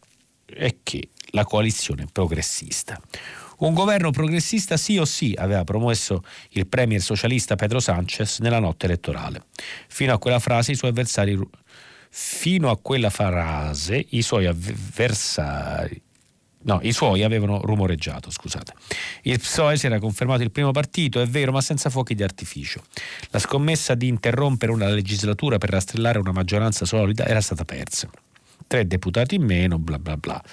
è 0.46 0.78
che 0.84 1.10
la 1.32 1.46
coalizione 1.46 2.08
progressista. 2.12 3.00
Un 3.60 3.74
governo 3.74 4.12
progressista 4.12 4.78
sì 4.78 4.98
o 4.98 5.06
sì 5.06 5.36
aveva 5.38 5.64
promesso 5.66 6.24
il 6.52 6.66
premier 6.68 7.02
socialista 7.02 7.56
Pedro 7.56 7.80
Sanchez 7.80 8.40
nella 8.40 8.60
notte 8.60 8.86
elettorale. 8.86 9.44
Fino 9.88 10.14
a 10.14 10.18
quella 10.18 10.40
frase 10.40 10.72
i 10.72 10.76
suoi 10.76 10.92
avversari 10.92 11.38
fino 12.12 12.72
a 12.72 12.78
quella 12.78 13.12
frase 13.12 14.04
i 14.10 14.24
suoi 14.24 14.48
avversari 14.48 16.02
No, 16.62 16.80
i 16.82 16.92
suoi 16.92 17.24
avevano 17.24 17.62
rumoreggiato, 17.62 18.30
scusate. 18.30 18.74
Il 19.24 19.40
PSOE 19.40 19.78
si 19.78 19.86
era 19.86 20.00
confermato 20.00 20.44
il 20.44 20.52
primo 20.52 20.72
partito, 20.72 21.22
è 21.22 21.28
vero, 21.28 21.52
ma 21.52 21.62
senza 21.62 21.90
fuochi 21.90 22.16
di 22.16 22.24
artificio. 22.24 22.84
La 23.30 23.40
scommessa 23.40 23.96
di 23.96 24.08
interrompere 24.08 24.72
una 24.72 24.90
legislatura 24.90 25.58
per 25.58 25.70
rastrellare 25.70 26.20
una 26.20 26.34
maggioranza 26.34 26.86
solida 26.86 27.26
era 27.26 27.40
stata 27.40 27.64
persa. 27.64 28.10
Tre 28.68 28.86
deputati 28.86 29.36
in 29.36 29.44
meno, 29.44 29.80
bla 29.80 29.98
bla 30.00 30.18
bla. 30.18 30.44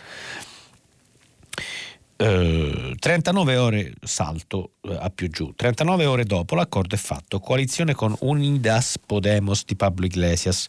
39 2.17 3.53
eh, 3.53 3.57
ore 3.59 3.93
salto 4.03 4.71
uh, 4.81 4.97
a 4.99 5.11
più 5.11 5.29
giù, 5.29 5.53
39 5.55 6.07
ore 6.07 6.25
dopo 6.25 6.55
l'accordo 6.55 6.95
è 6.95 6.99
fatto, 6.99 7.41
coalizione 7.41 7.95
con 7.95 8.17
Unidas 8.21 8.97
Podemos 9.05 9.67
di 9.67 9.77
Pablo 9.77 10.07
Iglesias, 10.07 10.67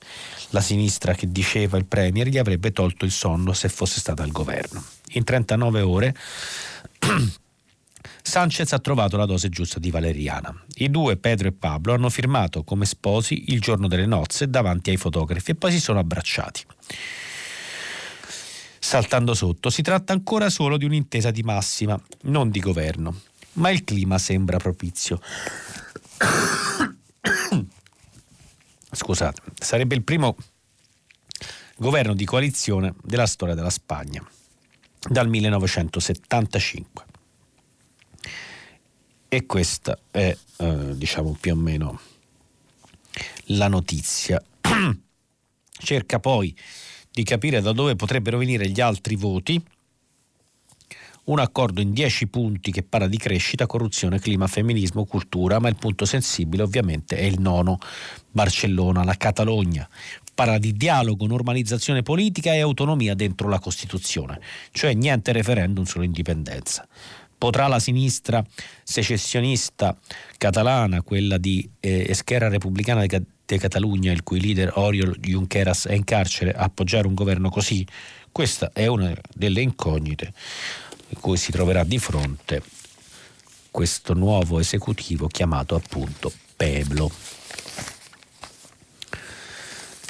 la 0.50 0.60
sinistra 0.60 1.14
che 1.14 1.32
diceva 1.32 1.78
il 1.78 1.86
Premier 1.86 2.28
gli 2.28 2.38
avrebbe 2.38 2.74
tolto 2.74 3.06
il 3.06 3.12
sonno 3.12 3.54
se 3.54 3.70
fosse 3.70 4.02
stata 4.02 4.24
al 4.24 4.32
governo. 4.32 4.97
In 5.12 5.24
39 5.24 5.82
ore 5.82 6.16
Sanchez 8.22 8.74
ha 8.74 8.80
trovato 8.80 9.16
la 9.18 9.26
dose 9.26 9.50
giusta 9.50 9.80
di 9.80 9.90
valeriana. 9.90 10.54
I 10.76 10.90
due, 10.90 11.18
Pedro 11.18 11.48
e 11.48 11.54
Pablo, 11.54 11.94
hanno 11.94 12.10
firmato 12.10 12.64
come 12.64 12.86
sposi 12.86 13.52
il 13.52 13.62
giorno 13.62 13.88
delle 13.88 14.06
nozze 14.06 14.50
davanti 14.50 14.90
ai 14.90 14.98
fotografi 14.98 15.52
e 15.52 15.56
poi 15.56 15.72
si 15.72 15.80
sono 15.80 16.00
abbracciati 16.00 16.66
saltando 18.88 19.34
sotto. 19.34 19.70
Si 19.70 19.82
tratta 19.82 20.14
ancora 20.14 20.50
solo 20.50 20.78
di 20.78 20.86
un'intesa 20.86 21.30
di 21.30 21.44
massima, 21.44 22.02
non 22.24 22.50
di 22.50 22.62
governo, 22.62 23.20
ma 23.54 23.70
il 23.70 23.84
clima 23.84 24.18
sembra 24.18 24.58
propizio. 24.58 25.20
Scusate, 28.90 29.42
sarebbe 29.60 29.94
il 29.96 30.04
primo 30.04 30.38
governo 31.76 32.14
di 32.14 32.24
coalizione 32.24 32.96
della 33.04 33.28
storia 33.28 33.56
della 33.56 33.70
Spagna, 33.70 34.26
dal 35.10 35.28
1975. 35.28 37.06
E 39.30 39.46
questa 39.46 39.98
è, 40.10 40.36
eh, 40.58 40.98
diciamo, 40.98 41.38
più 41.40 41.54
o 41.54 41.56
meno 41.56 42.00
la 43.48 43.68
notizia. 43.68 44.42
Cerca 45.80 46.20
poi 46.20 46.56
di 47.12 47.24
capire 47.24 47.62
da 47.62 47.72
dove 47.72 47.96
potrebbero 47.96 48.38
venire 48.38 48.70
gli 48.70 48.82
altri 48.82 49.16
voti. 49.16 49.62
Un 51.28 51.40
accordo 51.40 51.82
in 51.82 51.92
dieci 51.92 52.26
punti 52.28 52.72
che 52.72 52.84
parla 52.84 53.08
di 53.08 53.18
crescita, 53.18 53.66
corruzione, 53.66 54.18
clima, 54.18 54.48
femminismo, 54.48 55.04
cultura, 55.04 55.60
ma 55.60 55.68
il 55.68 55.76
punto 55.76 56.06
sensibile 56.06 56.64
ovviamente 56.64 57.18
è 57.18 57.24
il 57.24 57.42
nono, 57.42 57.80
Barcellona, 58.32 59.04
la 59.04 59.16
Catalogna. 59.16 59.90
Parla 60.34 60.58
di 60.58 60.72
dialogo, 60.72 61.28
normalizzazione 61.28 62.02
politica 62.02 62.54
e 62.54 62.62
autonomia 62.62 63.14
dentro 63.14 63.50
la 63.50 63.60
Costituzione, 63.60 64.40
cioè 64.72 64.94
niente 64.94 65.34
referendum 65.34 65.84
sull'indipendenza. 65.84 66.88
Potrà 67.38 67.68
la 67.68 67.80
sinistra 67.80 68.42
secessionista 68.82 69.98
catalana, 70.38 71.02
quella 71.02 71.38
di 71.38 71.70
eh, 71.82 72.06
Esquerra 72.08 72.48
Repubblicana 72.48 73.06
de 73.06 73.58
Catalunya, 73.58 74.14
il 74.14 74.24
cui 74.24 74.40
leader 74.40 74.72
Oriol 74.76 75.18
Junqueras 75.20 75.88
è 75.88 75.94
in 75.94 76.06
carcere, 76.06 76.54
appoggiare 76.54 77.06
un 77.06 77.16
governo 77.16 77.50
così? 77.50 77.86
Questa 78.32 78.72
è 78.72 78.86
una 78.86 79.14
delle 79.34 79.60
incognite 79.60 80.32
in 81.10 81.20
cui 81.20 81.38
si 81.38 81.52
troverà 81.52 81.84
di 81.84 82.00
fronte 82.00 82.62
questo 83.72 84.14
nuovo 84.14 84.60
esecutivo 84.60 85.28
chiamato 85.28 85.76
appunto 85.76 86.32
Peblo. 86.56 87.12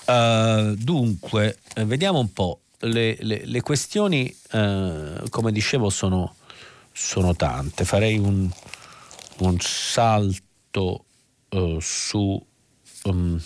Uh, 0.06 0.74
dunque, 0.76 1.60
vediamo 1.86 2.20
un 2.20 2.32
po'. 2.32 2.62
Le, 2.80 3.18
le, 3.20 3.41
le 3.43 3.62
questioni, 3.62 4.34
uh, 4.54 5.28
come 5.30 5.52
dicevo, 5.52 5.89
sono, 5.89 6.36
sono, 6.91 7.36
tante. 7.36 7.84
Farei 7.84 8.18
un, 8.18 8.50
un 9.39 9.58
salto 9.60 11.06
uh, 11.50 11.80
su 11.80 12.41
um, 13.04 13.41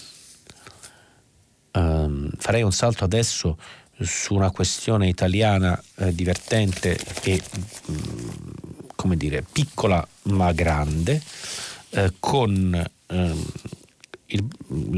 um, 1.73 2.29
farei 2.37 2.61
un 2.61 2.71
salto 2.71 3.03
adesso 3.03 3.57
su 4.03 4.33
una 4.33 4.51
questione 4.51 5.07
italiana 5.07 5.81
eh, 5.97 6.13
divertente 6.13 6.99
e 7.23 7.41
um, 7.87 8.53
come 8.95 9.17
dire, 9.17 9.43
piccola 9.49 10.05
ma 10.23 10.51
grande, 10.51 11.21
eh, 11.89 12.13
con 12.19 12.89
ehm, 13.07 13.45
il, 14.27 14.47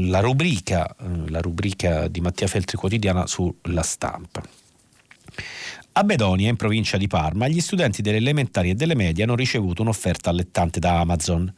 la, 0.08 0.20
rubrica, 0.20 0.88
eh, 0.88 1.30
la 1.30 1.40
rubrica 1.40 2.08
di 2.08 2.20
Mattia 2.20 2.46
Feltri 2.46 2.76
quotidiana 2.76 3.26
sulla 3.26 3.82
stampa. 3.82 4.42
A 5.96 6.02
Bedonia, 6.04 6.48
in 6.48 6.56
provincia 6.56 6.96
di 6.96 7.06
Parma, 7.06 7.48
gli 7.48 7.60
studenti 7.60 8.02
delle 8.02 8.16
elementari 8.16 8.70
e 8.70 8.74
delle 8.74 8.94
medie 8.94 9.24
hanno 9.24 9.36
ricevuto 9.36 9.80
un'offerta 9.82 10.28
allettante 10.28 10.80
da 10.80 10.98
Amazon, 10.98 11.52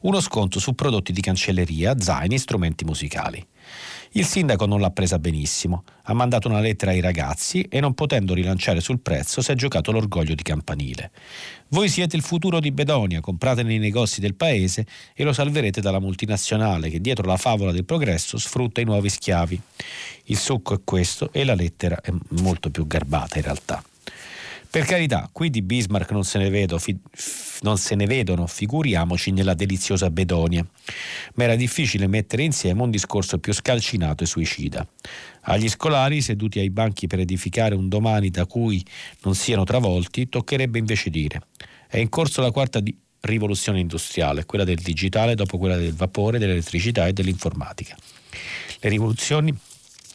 uno 0.00 0.20
sconto 0.20 0.58
su 0.58 0.74
prodotti 0.74 1.12
di 1.12 1.20
cancelleria, 1.20 1.98
zaini 1.98 2.34
e 2.34 2.38
strumenti 2.38 2.84
musicali. 2.84 3.46
Il 4.14 4.26
sindaco 4.26 4.66
non 4.66 4.80
l'ha 4.80 4.90
presa 4.90 5.18
benissimo, 5.18 5.84
ha 6.02 6.12
mandato 6.12 6.46
una 6.46 6.60
lettera 6.60 6.90
ai 6.90 7.00
ragazzi 7.00 7.62
e 7.62 7.80
non 7.80 7.94
potendo 7.94 8.34
rilanciare 8.34 8.82
sul 8.82 9.00
prezzo 9.00 9.40
si 9.40 9.50
è 9.52 9.54
giocato 9.54 9.90
l'orgoglio 9.90 10.34
di 10.34 10.42
campanile. 10.42 11.10
Voi 11.68 11.88
siete 11.88 12.14
il 12.16 12.22
futuro 12.22 12.60
di 12.60 12.72
Bedonia, 12.72 13.20
comprate 13.20 13.62
nei 13.62 13.78
negozi 13.78 14.20
del 14.20 14.34
paese 14.34 14.86
e 15.14 15.24
lo 15.24 15.32
salverete 15.32 15.80
dalla 15.80 15.98
multinazionale 15.98 16.90
che 16.90 17.00
dietro 17.00 17.26
la 17.26 17.38
favola 17.38 17.72
del 17.72 17.86
progresso 17.86 18.36
sfrutta 18.36 18.82
i 18.82 18.84
nuovi 18.84 19.08
schiavi. 19.08 19.58
Il 20.24 20.36
succo 20.36 20.74
è 20.74 20.80
questo 20.84 21.32
e 21.32 21.44
la 21.44 21.54
lettera 21.54 21.98
è 22.02 22.12
molto 22.40 22.70
più 22.70 22.86
garbata 22.86 23.38
in 23.38 23.44
realtà. 23.44 23.82
Per 24.72 24.86
carità, 24.86 25.28
qui 25.30 25.50
di 25.50 25.60
Bismarck 25.60 26.12
non 26.12 26.24
se 26.24 26.38
ne, 26.38 26.48
vedo, 26.48 26.78
fi, 26.78 26.98
non 27.60 27.76
se 27.76 27.94
ne 27.94 28.06
vedono, 28.06 28.46
figuriamoci 28.46 29.30
nella 29.30 29.52
deliziosa 29.52 30.08
Bedonia. 30.08 30.66
Ma 31.34 31.44
era 31.44 31.56
difficile 31.56 32.06
mettere 32.06 32.42
insieme 32.42 32.80
un 32.80 32.90
discorso 32.90 33.38
più 33.38 33.52
scalcinato 33.52 34.24
e 34.24 34.26
suicida. 34.26 34.88
Agli 35.42 35.68
scolari, 35.68 36.22
seduti 36.22 36.58
ai 36.58 36.70
banchi 36.70 37.06
per 37.06 37.18
edificare 37.18 37.74
un 37.74 37.90
domani 37.90 38.30
da 38.30 38.46
cui 38.46 38.82
non 39.24 39.34
siano 39.34 39.64
travolti, 39.64 40.30
toccherebbe 40.30 40.78
invece 40.78 41.10
dire: 41.10 41.42
è 41.86 41.98
in 41.98 42.08
corso 42.08 42.40
la 42.40 42.50
quarta 42.50 42.80
di 42.80 42.96
rivoluzione 43.20 43.78
industriale, 43.78 44.46
quella 44.46 44.64
del 44.64 44.80
digitale 44.80 45.34
dopo 45.34 45.58
quella 45.58 45.76
del 45.76 45.92
vapore, 45.94 46.38
dell'elettricità 46.38 47.06
e 47.06 47.12
dell'informatica. 47.12 47.94
Le 48.80 48.88
rivoluzioni 48.88 49.54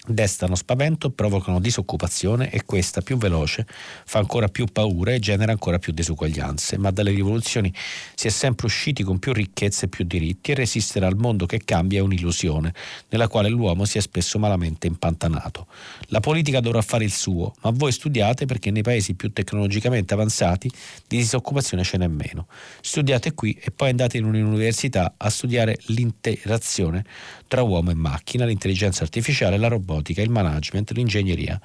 destano 0.08 0.56
spavento, 0.56 1.10
provocano 1.10 1.60
disoccupazione 1.60 2.50
e 2.50 2.64
questa, 2.64 3.02
più 3.02 3.18
veloce, 3.18 3.66
fa 4.06 4.20
ancora 4.20 4.48
più 4.48 4.66
paura 4.66 5.12
e 5.12 5.20
genera 5.20 5.52
ancora 5.52 5.80
più 5.80 5.94
disuguaglianze. 5.94 6.78
Ma 6.78 6.92
dalle 6.92 7.12
rivoluzioni 7.12 7.74
si 8.16 8.28
è 8.28 8.30
sempre 8.30 8.68
usciti 8.68 9.04
con 9.04 9.20
più 9.20 9.34
ricchezze 9.34 9.86
e 9.86 9.90
più 9.90 10.06
diritti 10.06 10.52
e 10.52 10.56
resistere 10.56 11.06
al 11.06 11.16
mondo 11.16 11.46
che 11.46 11.62
cambia 11.64 12.00
è 12.00 12.02
un'illusione, 12.02 12.74
nella 13.10 13.28
quale 13.28 13.50
l'uomo 13.50 13.86
si 13.86 13.98
è 13.98 14.02
spesso 14.02 14.40
malamente 14.40 14.88
impantanato. 14.88 15.68
La 16.08 16.20
politica 16.20 16.60
dovrà 16.60 16.82
fare 16.82 17.04
il 17.04 17.12
suo, 17.12 17.54
ma 17.62 17.72
voi 17.74 17.92
studiate 17.92 18.46
perché 18.46 18.72
nei 18.72 18.84
paesi 18.84 19.14
più 19.14 19.32
tecnologicamente 19.34 20.14
avanzati 20.14 20.70
di 21.08 21.18
disoccupazione 21.18 21.84
ce 21.84 21.98
n'è 21.98 22.08
meno. 22.08 22.48
Studiate 22.82 23.34
qui 23.34 23.58
e 23.62 23.72
poi 23.72 23.90
andate 23.90 24.18
in 24.18 24.26
un'università 24.26 25.16
a 25.18 25.30
studiare 25.30 25.78
l'interazione 25.88 27.04
tra 27.48 27.62
uomo 27.62 27.92
e 27.92 27.96
macchina, 27.96 28.46
l'intelligenza 28.46 29.04
artificiale, 29.04 29.58
la 29.58 29.68
robotica, 29.68 30.22
il 30.22 30.30
management, 30.30 30.92
l'ingegneria. 30.92 31.60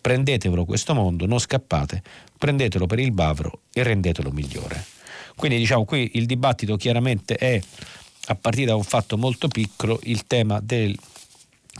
Prendetevelo 0.00 0.64
questo 0.64 0.94
mondo, 0.94 1.26
non 1.26 1.38
scappate, 1.38 2.02
prendetelo 2.38 2.86
per 2.86 2.98
il 2.98 3.12
bavro 3.12 3.60
e 3.72 3.82
rendetelo 3.82 4.30
migliore. 4.30 4.84
Quindi 5.36 5.58
diciamo 5.58 5.84
qui 5.84 6.12
il 6.14 6.26
dibattito 6.26 6.76
chiaramente 6.76 7.36
è 7.36 7.60
a 8.26 8.34
partire 8.34 8.66
da 8.66 8.76
un 8.76 8.84
fatto 8.84 9.16
molto 9.16 9.48
piccolo 9.48 9.98
il 10.04 10.26
tema 10.26 10.60
del 10.60 10.96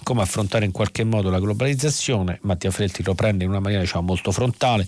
come 0.02 0.22
affrontare 0.22 0.64
in 0.64 0.72
qualche 0.72 1.04
modo 1.04 1.30
la 1.30 1.38
globalizzazione. 1.38 2.38
Mattia 2.42 2.70
Felti 2.70 3.02
lo 3.02 3.14
prende 3.14 3.44
in 3.44 3.50
una 3.50 3.60
maniera 3.60 3.82
diciamo, 3.82 4.06
molto 4.06 4.32
frontale, 4.32 4.86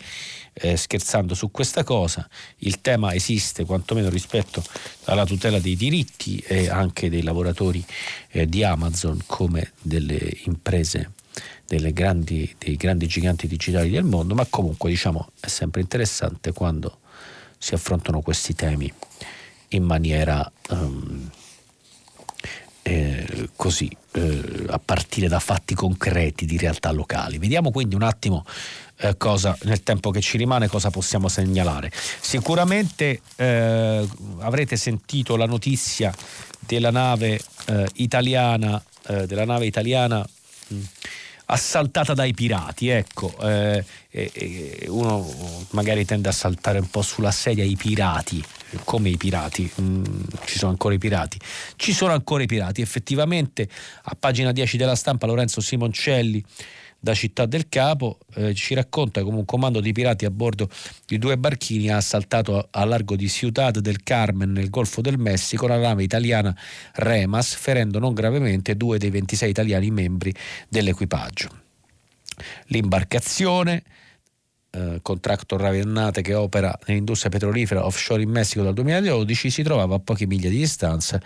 eh, 0.55 0.77
scherzando 0.77 1.35
su 1.35 1.51
questa 1.51 1.85
cosa. 1.85 2.27
Il 2.59 2.81
tema 2.81 3.13
esiste 3.13 3.65
quantomeno 3.65 4.09
rispetto 4.09 4.63
alla 5.05 5.27
tutela 5.27 5.59
dei 5.59 5.77
diritti 5.77 6.39
e 6.39 6.71
anche 6.71 7.11
dei 7.11 7.23
lavoratori 7.23 7.85
eh, 8.31 8.47
di 8.47 8.65
Amazon 8.65 9.21
come 9.27 9.73
delle 9.83 10.39
imprese 10.45 11.13
grandi, 11.67 12.55
dei 12.59 12.77
grandi 12.77 13.07
giganti 13.07 13.47
digitali 13.49 13.91
del 13.91 14.05
mondo, 14.05 14.35
ma 14.35 14.47
comunque 14.49 14.91
diciamo 14.91 15.31
è 15.41 15.49
sempre 15.49 15.81
interessante 15.81 16.53
quando 16.53 16.99
si 17.59 17.75
affrontano 17.75 18.21
questi 18.21 18.55
temi 18.55 18.93
in 19.69 19.83
maniera 19.83 20.51
um, 20.71 21.31
eh, 22.83 23.49
così, 23.57 23.91
eh, 24.13 24.67
a 24.69 24.79
partire 24.79 25.27
da 25.27 25.41
fatti 25.41 25.75
concreti 25.75 26.45
di 26.45 26.59
realtà 26.59 26.91
locali. 26.93 27.39
Vediamo 27.39 27.71
quindi 27.71 27.95
un 27.95 28.03
attimo 28.03 28.45
eh, 28.97 29.17
cosa, 29.17 29.57
nel 29.63 29.83
tempo 29.83 30.11
che 30.11 30.21
ci 30.21 30.37
rimane, 30.37 30.69
cosa 30.69 30.91
possiamo 30.91 31.29
segnalare. 31.29 31.91
Sicuramente 32.21 33.21
eh, 33.37 34.09
avrete 34.39 34.77
sentito 34.77 35.37
la 35.37 35.47
notizia 35.47 36.13
della 36.59 36.91
nave 36.91 37.41
eh, 37.67 37.89
italiana, 37.95 38.83
eh, 39.09 39.27
della 39.27 39.45
nave 39.45 39.67
italiana 39.67 40.25
mh, 40.69 40.77
assaltata 41.47 42.15
dai 42.15 42.33
pirati, 42.33 42.89
ecco, 42.89 43.37
eh, 43.43 43.85
eh, 44.11 44.87
uno 44.89 45.67
magari 45.71 46.05
tende 46.05 46.29
a 46.29 46.33
saltare 46.33 46.79
un 46.79 46.89
po' 46.89 47.03
sulla 47.03 47.31
sedia 47.31 47.65
i 47.65 47.77
pirati, 47.77 48.43
come 48.85 49.11
i 49.11 49.17
pirati, 49.17 49.71
mm, 49.81 50.05
ci 50.47 50.59
sono 50.59 50.71
ancora 50.71 50.95
i 50.95 50.99
pirati, 50.99 51.39
ci 51.77 51.93
sono 51.93 52.13
ancora 52.13 52.43
i 52.43 52.47
pirati, 52.47 52.81
effettivamente 52.81 53.69
a 54.05 54.17
pagina 54.19 54.53
10 54.53 54.77
della 54.77 54.95
stampa 54.95 55.27
Lorenzo 55.27 55.61
Simoncelli 55.61 56.43
da 57.05 57.13
Città 57.15 57.45
del 57.45 57.69
Capo 57.69 58.19
eh, 58.35 58.55
ci 58.55 58.73
racconta 58.73 59.23
come 59.23 59.37
un 59.37 59.45
comando 59.45 59.81
di 59.81 59.93
pirati 59.93 60.25
a 60.25 60.31
bordo 60.31 60.71
di 61.05 61.19
due 61.19 61.37
barchini 61.37 61.91
ha 61.91 61.99
assaltato 61.99 62.67
a, 62.71 62.85
largo 62.87 63.15
di 63.15 63.29
Ciudad 63.29 63.79
del 63.79 64.03
Carmen 64.03 64.53
nel 64.53 64.71
Golfo 64.71 65.03
del 65.03 65.19
Messico 65.19 65.67
la 65.67 65.77
nave 65.77 66.03
italiana 66.03 66.57
Remas, 66.95 67.55
ferendo 67.55 67.99
non 67.99 68.15
gravemente 68.15 68.75
due 68.75 68.97
dei 68.97 69.11
26 69.11 69.51
italiani 69.51 69.91
membri 69.91 70.35
dell'equipaggio. 70.67 71.51
L'imbarcazione 72.69 73.83
eh, 74.71 75.01
contractor 75.03 75.61
Ravennate 75.61 76.23
che 76.23 76.33
opera 76.33 76.77
nell'industria 76.87 77.31
petrolifera 77.31 77.85
offshore 77.85 78.23
in 78.23 78.31
Messico 78.31 78.63
dal 78.63 78.73
2012 78.73 79.51
si 79.51 79.63
trovava 79.63 79.97
a 79.97 79.99
poche 79.99 80.27
miglia 80.27 80.49
di 80.49 80.57
distanza 80.57 81.21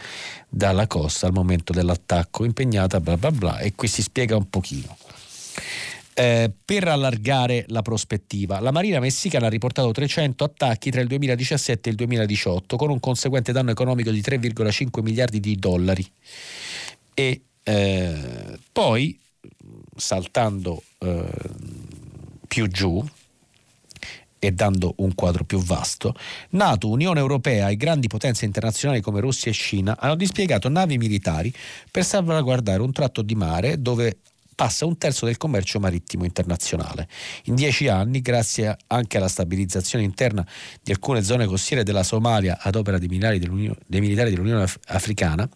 dalla 0.48 0.88
costa 0.88 1.28
al 1.28 1.32
momento 1.32 1.72
dell'attacco 1.72 2.44
impegnata 2.44 2.98
bla 2.98 3.16
bla 3.16 3.30
bla 3.30 3.58
e 3.58 3.74
qui 3.76 3.86
si 3.86 4.02
spiega 4.02 4.36
un 4.36 4.50
pochino. 4.50 4.96
Eh, 6.14 6.50
per 6.64 6.88
allargare 6.88 7.64
la 7.68 7.80
prospettiva, 7.80 8.58
la 8.58 8.72
Marina 8.72 8.98
messicana 8.98 9.46
ha 9.46 9.50
riportato 9.50 9.92
300 9.92 10.42
attacchi 10.42 10.90
tra 10.90 11.00
il 11.00 11.06
2017 11.06 11.88
e 11.88 11.92
il 11.92 11.96
2018 11.96 12.76
con 12.76 12.90
un 12.90 12.98
conseguente 12.98 13.52
danno 13.52 13.70
economico 13.70 14.10
di 14.10 14.20
3,5 14.20 15.00
miliardi 15.00 15.38
di 15.38 15.54
dollari. 15.54 16.04
E 17.14 17.42
eh, 17.62 18.58
poi, 18.72 19.16
saltando 19.94 20.82
eh, 20.98 21.24
più 22.48 22.66
giù, 22.66 23.04
e 24.38 24.52
dando 24.52 24.94
un 24.98 25.14
quadro 25.14 25.44
più 25.44 25.58
vasto, 25.58 26.14
NATO, 26.50 26.88
Unione 26.88 27.20
Europea 27.20 27.68
e 27.68 27.76
grandi 27.76 28.06
potenze 28.06 28.44
internazionali 28.44 29.00
come 29.00 29.20
Russia 29.20 29.50
e 29.50 29.54
Cina 29.54 29.96
hanno 29.98 30.14
dispiegato 30.14 30.68
navi 30.68 30.96
militari 30.96 31.52
per 31.90 32.04
salvaguardare 32.04 32.80
un 32.80 32.92
tratto 32.92 33.22
di 33.22 33.34
mare 33.34 33.80
dove 33.80 34.18
passa 34.58 34.86
un 34.86 34.98
terzo 34.98 35.24
del 35.24 35.36
commercio 35.36 35.78
marittimo 35.78 36.24
internazionale. 36.24 37.06
In 37.44 37.54
dieci 37.54 37.86
anni, 37.86 38.20
grazie 38.20 38.76
anche 38.88 39.16
alla 39.16 39.28
stabilizzazione 39.28 40.02
interna 40.02 40.44
di 40.82 40.90
alcune 40.90 41.22
zone 41.22 41.46
costiere 41.46 41.84
della 41.84 42.02
Somalia 42.02 42.58
ad 42.60 42.74
opera 42.74 42.98
dei 42.98 43.06
militari 43.06 43.38
dell'Unione, 43.38 44.66
Africana, 44.86 45.48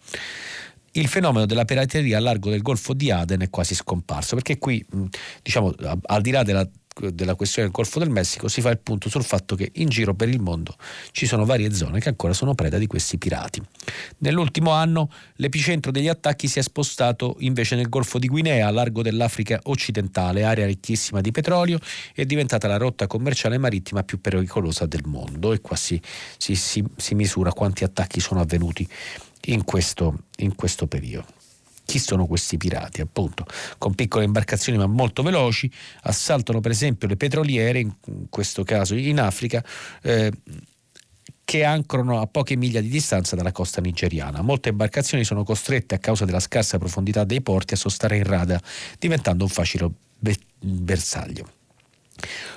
il 0.91 1.07
fenomeno 1.09 1.45
della 1.45 1.65
pirateria 1.65 2.17
a 2.17 2.21
largo 2.21 2.49
del 2.49 2.61
Golfo 2.61 2.93
di 2.93 3.11
Aden 3.11 3.41
è 3.41 3.49
quasi 3.49 3.75
scomparso, 3.75 4.35
perché 4.35 4.57
qui, 4.57 4.85
diciamo, 5.41 5.73
al 6.03 6.21
di 6.21 6.31
là 6.31 6.43
della 6.43 6.65
della 7.11 7.35
questione 7.35 7.67
del 7.67 7.75
Golfo 7.75 7.99
del 7.99 8.09
Messico 8.09 8.47
si 8.47 8.61
fa 8.61 8.69
il 8.69 8.79
punto 8.79 9.09
sul 9.09 9.23
fatto 9.23 9.55
che 9.55 9.71
in 9.75 9.89
giro 9.89 10.13
per 10.13 10.29
il 10.29 10.39
mondo 10.39 10.75
ci 11.11 11.25
sono 11.25 11.45
varie 11.45 11.73
zone 11.73 11.99
che 11.99 12.09
ancora 12.09 12.33
sono 12.33 12.53
preda 12.55 12.77
di 12.77 12.87
questi 12.87 13.17
pirati. 13.17 13.61
Nell'ultimo 14.19 14.71
anno 14.71 15.09
l'epicentro 15.35 15.91
degli 15.91 16.07
attacchi 16.07 16.47
si 16.47 16.59
è 16.59 16.61
spostato 16.61 17.35
invece 17.39 17.75
nel 17.75 17.89
Golfo 17.89 18.19
di 18.19 18.27
Guinea, 18.27 18.67
a 18.67 18.71
largo 18.71 19.01
dell'Africa 19.01 19.59
occidentale, 19.63 20.43
area 20.43 20.65
ricchissima 20.65 21.21
di 21.21 21.31
petrolio, 21.31 21.79
è 22.13 22.25
diventata 22.25 22.67
la 22.67 22.77
rotta 22.77 23.07
commerciale 23.07 23.57
marittima 23.57 24.03
più 24.03 24.21
pericolosa 24.21 24.85
del 24.85 25.03
mondo 25.05 25.53
e 25.53 25.61
qua 25.61 25.75
si, 25.75 25.99
si, 26.37 26.55
si, 26.55 26.83
si 26.95 27.15
misura 27.15 27.51
quanti 27.51 27.83
attacchi 27.83 28.19
sono 28.19 28.39
avvenuti 28.39 28.87
in 29.45 29.63
questo, 29.63 30.25
in 30.37 30.55
questo 30.55 30.87
periodo. 30.87 31.41
Chi 31.85 31.99
sono 31.99 32.25
questi 32.25 32.57
pirati? 32.57 33.01
Appunto, 33.01 33.45
con 33.77 33.93
piccole 33.93 34.25
imbarcazioni 34.25 34.77
ma 34.77 34.85
molto 34.85 35.21
veloci, 35.21 35.71
assaltano 36.03 36.59
per 36.59 36.71
esempio 36.71 37.07
le 37.07 37.17
petroliere, 37.17 37.79
in 37.79 37.93
questo 38.29 38.63
caso 38.63 38.95
in 38.95 39.19
Africa, 39.19 39.63
eh, 40.01 40.31
che 41.45 41.63
ancorano 41.63 42.19
a 42.21 42.25
poche 42.25 42.55
miglia 42.55 42.81
di 42.81 42.87
distanza 42.87 43.35
dalla 43.35 43.51
costa 43.51 43.81
nigeriana. 43.81 44.41
Molte 44.41 44.69
imbarcazioni 44.69 45.23
sono 45.23 45.43
costrette 45.43 45.95
a 45.95 45.99
causa 45.99 46.25
della 46.25 46.39
scarsa 46.39 46.77
profondità 46.77 47.25
dei 47.25 47.41
porti 47.41 47.73
a 47.73 47.77
sostare 47.77 48.17
in 48.17 48.23
rada, 48.23 48.61
diventando 48.97 49.43
un 49.43 49.49
facile 49.49 49.89
bersaglio. 50.59 51.62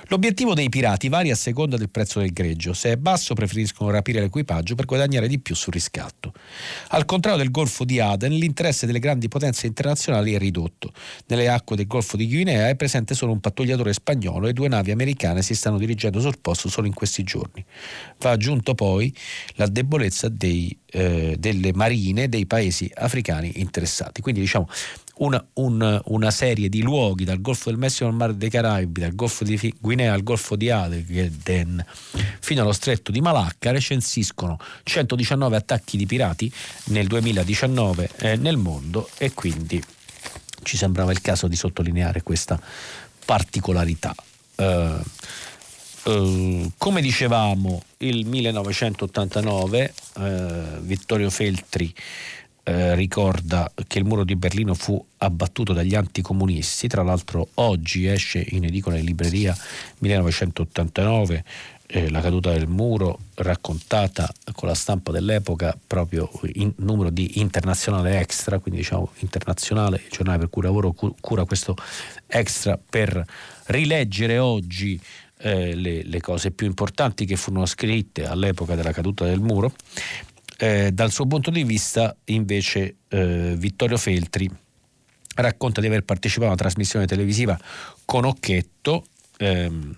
L'obiettivo 0.09 0.53
dei 0.53 0.69
pirati 0.69 1.09
varia 1.09 1.33
a 1.33 1.35
seconda 1.35 1.77
del 1.77 1.89
prezzo 1.89 2.19
del 2.19 2.31
greggio. 2.31 2.73
Se 2.73 2.91
è 2.91 2.97
basso 2.97 3.33
preferiscono 3.33 3.89
rapire 3.89 4.21
l'equipaggio 4.21 4.75
per 4.75 4.85
guadagnare 4.85 5.27
di 5.27 5.39
più 5.39 5.55
sul 5.55 5.73
riscatto. 5.73 6.33
Al 6.89 7.05
contrario 7.05 7.39
del 7.39 7.51
Golfo 7.51 7.83
di 7.83 7.99
Aden, 7.99 8.31
l'interesse 8.31 8.85
delle 8.85 8.99
grandi 8.99 9.27
potenze 9.27 9.67
internazionali 9.67 10.33
è 10.33 10.37
ridotto. 10.37 10.93
Nelle 11.27 11.49
acque 11.49 11.75
del 11.75 11.87
Golfo 11.87 12.15
di 12.15 12.27
Guinea 12.27 12.69
è 12.69 12.75
presente 12.75 13.15
solo 13.15 13.33
un 13.33 13.39
pattugliatore 13.39 13.93
spagnolo 13.93 14.47
e 14.47 14.53
due 14.53 14.67
navi 14.67 14.91
americane 14.91 15.41
si 15.41 15.55
stanno 15.55 15.77
dirigendo 15.77 16.19
sul 16.19 16.39
posto 16.39 16.69
solo 16.69 16.87
in 16.87 16.93
questi 16.93 17.23
giorni. 17.23 17.65
Va 18.19 18.31
aggiunto 18.31 18.75
poi 18.75 19.13
la 19.55 19.67
debolezza 19.67 20.29
dei, 20.29 20.77
eh, 20.91 21.35
delle 21.37 21.73
marine 21.73 22.29
dei 22.29 22.45
paesi 22.45 22.89
africani 22.93 23.59
interessati. 23.59 24.21
Quindi 24.21 24.39
diciamo 24.39 24.69
una, 25.17 25.43
un, 25.53 26.01
una, 26.05 26.31
serie 26.31 26.69
di 26.69 26.81
luoghi 26.81 27.23
dal 27.23 27.41
Golfo 27.41 27.69
del 27.69 27.79
Messico 27.79 28.05
al 28.05 28.13
Mare 28.13 28.37
dei 28.37 28.49
Caraibi, 28.49 29.01
dal 29.01 29.15
Golfo 29.15 29.43
di 29.43 29.73
Guinea 29.79 30.13
al 30.13 30.23
Golfo 30.23 30.55
di 30.55 30.69
Aden 30.69 31.83
fino 32.39 32.61
allo 32.61 32.71
Stretto 32.71 33.11
di 33.11 33.21
Malacca 33.21 33.71
recensiscono 33.71 34.57
119 34.83 35.55
attacchi 35.55 35.97
di 35.97 36.05
pirati 36.05 36.51
nel 36.85 37.07
2019 37.07 38.09
eh, 38.17 38.35
nel 38.35 38.57
mondo 38.57 39.09
e 39.17 39.33
quindi 39.33 39.83
ci 40.63 40.77
sembrava 40.77 41.11
il 41.11 41.21
caso 41.21 41.47
di 41.47 41.55
sottolineare 41.55 42.21
questa 42.23 42.59
particolarità. 43.25 44.15
Uh, 44.55 45.01
uh, 46.09 46.71
come 46.77 47.01
dicevamo, 47.01 47.83
il 47.97 48.25
1989 48.25 49.93
uh, 50.13 50.21
eh, 50.21 50.63
Vittorio 50.81 51.29
Feltri 51.29 51.93
eh, 52.67 52.95
ricorda 52.95 53.71
che 53.87 53.97
il 53.97 54.03
muro 54.03 54.25
di 54.25 54.35
Berlino 54.35 54.73
fu 54.73 55.01
abbattuto 55.19 55.71
dagli 55.71 55.95
anticomunisti, 55.95 56.89
tra 56.89 57.01
l'altro 57.01 57.47
oggi 57.55 58.07
esce 58.07 58.45
in 58.49 58.65
edicola 58.65 58.97
in 58.97 59.05
libreria 59.05 59.55
1989 59.99 61.45
eh, 61.87 62.09
la 62.09 62.19
caduta 62.19 62.51
del 62.51 62.67
muro 62.67 63.19
raccontata 63.35 64.29
con 64.51 64.67
la 64.67 64.73
stampa 64.73 65.13
dell'epoca 65.13 65.77
proprio 65.87 66.29
in 66.55 66.73
numero 66.79 67.09
di 67.09 67.39
internazionale 67.39 68.19
extra, 68.19 68.59
quindi 68.59 68.81
diciamo 68.81 69.13
internazionale, 69.19 70.01
il 70.03 70.11
giornale 70.11 70.39
per 70.39 70.49
cui 70.49 70.63
lavoro 70.63 70.93
cura 71.21 71.45
questo 71.45 71.73
extra 72.27 72.77
per 72.77 73.23
rileggere 73.67 74.39
oggi 74.39 74.99
eh, 75.37 75.73
le, 75.73 76.03
le, 76.03 76.19
cose 76.19 76.51
più 76.51 76.67
importanti 76.67 77.25
che 77.25 77.37
furono 77.37 77.65
scritte 77.65 78.25
all'epoca 78.25 78.75
della 78.75 78.91
caduta 78.91 79.23
del 79.23 79.39
muro 79.39 79.71
eh, 80.57 80.91
dal 80.91 81.11
suo 81.11 81.25
punto 81.25 81.51
di 81.51 81.63
vista, 81.63 82.15
invece, 82.25 82.95
eh, 83.09 83.53
Vittorio 83.57 83.97
Feltri 83.97 84.49
racconta 85.35 85.81
di 85.81 85.87
aver 85.87 86.03
partecipato 86.03 86.45
a 86.45 86.53
una 86.53 86.57
trasmissione 86.57 87.05
televisiva 87.05 87.57
con 88.05 88.25
Occhetto 88.25 89.05
ehm, 89.37 89.95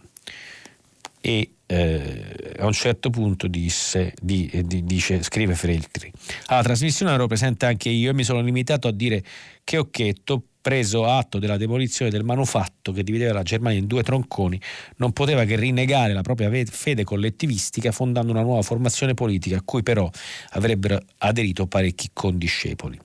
e 1.22 1.52
eh, 1.66 2.56
a 2.58 2.66
un 2.66 2.74
certo 2.74 3.10
punto 3.10 3.48
disse, 3.48 4.14
di, 4.22 4.50
eh, 4.52 4.64
di, 4.64 4.84
dice, 4.84 5.22
scrive 5.24 5.56
Feltri, 5.56 6.12
alla 6.48 6.64
trasmissione 6.64 7.14
ero 7.14 7.28
presente 7.28 7.66
anche 7.66 7.90
io 7.90 8.10
e 8.10 8.14
mi 8.14 8.24
sono 8.24 8.42
limitato 8.42 8.88
a 8.88 8.92
dire 8.92 9.24
che 9.64 9.78
Occhetto 9.78 10.44
preso 10.70 11.06
atto 11.06 11.40
della 11.40 11.58
demolizione 11.58 12.12
del 12.12 12.24
manufatto 12.24 12.92
che 12.92 13.02
divideva 13.02 13.34
la 13.34 13.42
Germania 13.42 13.80
in 13.80 13.88
due 13.88 14.04
tronconi, 14.04 14.62
non 14.98 15.14
poteva 15.14 15.44
che 15.44 15.56
rinnegare 15.56 16.14
la 16.14 16.22
propria 16.22 16.52
fede 16.70 17.04
collettivistica 17.04 17.92
fondando 17.92 18.32
una 18.32 18.44
nuova 18.44 18.62
formazione 18.62 19.16
politica 19.16 19.58
a 19.58 19.62
cui 19.66 19.82
però 19.82 20.08
avrebbero 20.52 21.02
aderito 21.18 21.66
parecchi 21.66 22.12
condiscepoli. 22.14 23.00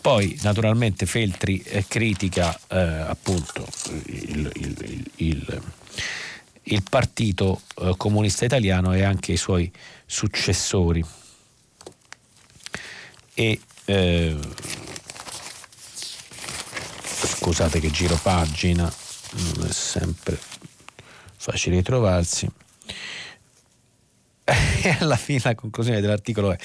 Poi 0.00 0.38
naturalmente 0.40 1.04
Feltri 1.04 1.60
eh, 1.60 1.84
critica 1.86 2.58
eh, 2.68 2.78
appunto 2.78 3.66
il, 4.06 4.50
il, 4.54 5.04
il, 5.16 5.62
il 6.62 6.82
partito 6.88 7.60
eh, 7.82 7.92
comunista 7.98 8.46
italiano 8.46 8.94
e 8.94 9.02
anche 9.02 9.32
i 9.32 9.36
suoi 9.36 9.70
successori. 10.06 11.04
E 13.34 13.60
eh, 13.84 14.36
scusate 17.40 17.80
che 17.80 17.90
giro 17.90 18.18
pagina, 18.22 18.92
non 19.54 19.66
è 19.66 19.72
sempre 19.72 20.38
facile 21.36 21.76
ritrovarsi. 21.76 22.46
E 24.82 24.96
alla 24.98 25.16
fine 25.16 25.40
la 25.44 25.54
conclusione 25.54 26.00
dell'articolo 26.00 26.52
è 26.52 26.58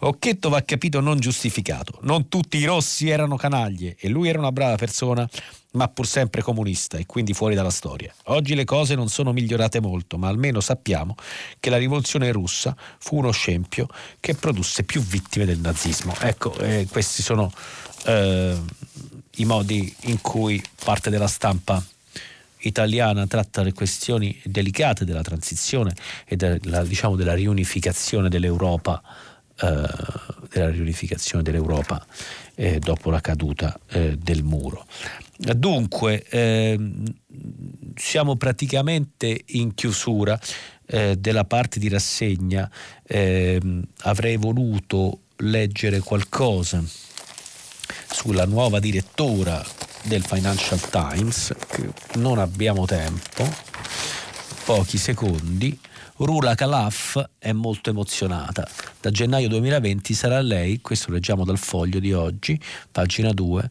Occhetto 0.00 0.48
va 0.48 0.62
capito 0.62 1.00
non 1.00 1.18
giustificato. 1.18 1.98
Non 2.02 2.28
tutti 2.28 2.58
i 2.58 2.64
rossi 2.64 3.08
erano 3.08 3.36
canaglie 3.36 3.96
e 3.98 4.08
lui 4.08 4.28
era 4.28 4.38
una 4.38 4.52
brava 4.52 4.76
persona, 4.76 5.28
ma 5.72 5.88
pur 5.88 6.06
sempre 6.06 6.42
comunista 6.42 6.98
e 6.98 7.06
quindi 7.06 7.32
fuori 7.32 7.54
dalla 7.54 7.70
storia. 7.70 8.14
Oggi 8.26 8.54
le 8.54 8.64
cose 8.64 8.94
non 8.94 9.08
sono 9.08 9.32
migliorate 9.32 9.80
molto, 9.80 10.18
ma 10.18 10.28
almeno 10.28 10.60
sappiamo 10.60 11.14
che 11.58 11.70
la 11.70 11.78
rivoluzione 11.78 12.30
russa 12.30 12.76
fu 12.98 13.16
uno 13.16 13.32
scempio 13.32 13.86
che 14.20 14.34
produsse 14.34 14.84
più 14.84 15.00
vittime 15.00 15.44
del 15.44 15.58
nazismo. 15.58 16.14
Ecco, 16.20 16.56
eh, 16.58 16.86
questi 16.90 17.22
sono 17.22 17.50
eh, 18.04 18.56
i 19.36 19.44
modi 19.44 19.94
in 20.02 20.20
cui 20.20 20.62
parte 20.84 21.10
della 21.10 21.26
stampa 21.26 21.82
italiana 22.62 23.26
tratta 23.26 23.62
le 23.62 23.72
questioni 23.72 24.38
delicate 24.44 25.04
della 25.04 25.22
transizione 25.22 25.94
e 26.24 26.36
della, 26.36 26.84
diciamo, 26.84 27.16
della 27.16 27.34
riunificazione 27.34 28.28
dell'Europa, 28.28 29.02
eh, 29.60 29.88
della 30.50 30.70
riunificazione 30.70 31.42
dell'Europa 31.42 32.04
eh, 32.54 32.78
dopo 32.78 33.10
la 33.10 33.20
caduta 33.20 33.78
eh, 33.88 34.16
del 34.16 34.42
muro. 34.44 34.86
Dunque, 35.36 36.24
ehm, 36.28 37.02
siamo 37.96 38.36
praticamente 38.36 39.42
in 39.46 39.74
chiusura 39.74 40.38
eh, 40.86 41.16
della 41.16 41.44
parte 41.44 41.80
di 41.80 41.88
rassegna. 41.88 42.70
Ehm, 43.08 43.82
avrei 44.02 44.36
voluto 44.36 45.22
leggere 45.38 45.98
qualcosa 45.98 46.84
sulla 48.10 48.44
nuova 48.44 48.78
direttora 48.78 49.64
del 50.02 50.24
Financial 50.24 50.80
Times, 50.90 51.54
non 52.14 52.38
abbiamo 52.38 52.86
tempo, 52.86 53.48
pochi 54.64 54.98
secondi. 54.98 55.78
Rula 56.16 56.54
Calaf 56.54 57.22
è 57.38 57.52
molto 57.52 57.90
emozionata. 57.90 58.68
Da 59.00 59.10
gennaio 59.10 59.48
2020 59.48 60.14
sarà 60.14 60.40
lei, 60.40 60.80
questo 60.80 61.10
leggiamo 61.10 61.44
dal 61.44 61.58
foglio 61.58 61.98
di 61.98 62.12
oggi, 62.12 62.60
pagina 62.90 63.32
2, 63.32 63.70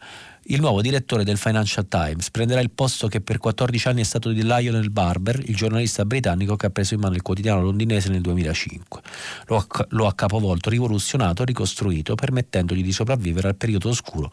il 0.52 0.60
nuovo 0.60 0.82
direttore 0.82 1.24
del 1.24 1.38
Financial 1.38 1.88
Times 1.88 2.30
prenderà 2.30 2.60
il 2.60 2.72
posto 2.72 3.08
che 3.08 3.22
per 3.22 3.38
14 3.38 3.88
anni 3.88 4.02
è 4.02 4.04
stato 4.04 4.32
di 4.32 4.44
Lionel 4.44 4.90
Barber, 4.90 5.42
il 5.46 5.56
giornalista 5.56 6.04
britannico 6.04 6.58
che 6.58 6.66
ha 6.66 6.70
preso 6.70 6.94
in 6.94 7.00
mano 7.00 7.16
il 7.16 7.22
quotidiano 7.22 7.62
londinese 7.62 8.10
nel 8.10 8.22
2005. 8.22 9.02
Lo 9.48 9.58
ha, 9.58 9.66
lo 9.90 10.08
ha 10.08 10.14
capovolto, 10.14 10.70
rivoluzionato, 10.70 11.46
ricostruito, 11.46 12.16
permettendogli 12.16 12.84
di 12.84 12.92
sopravvivere 12.92 13.48
al 13.48 13.56
periodo 13.56 13.90
oscuro 13.90 14.30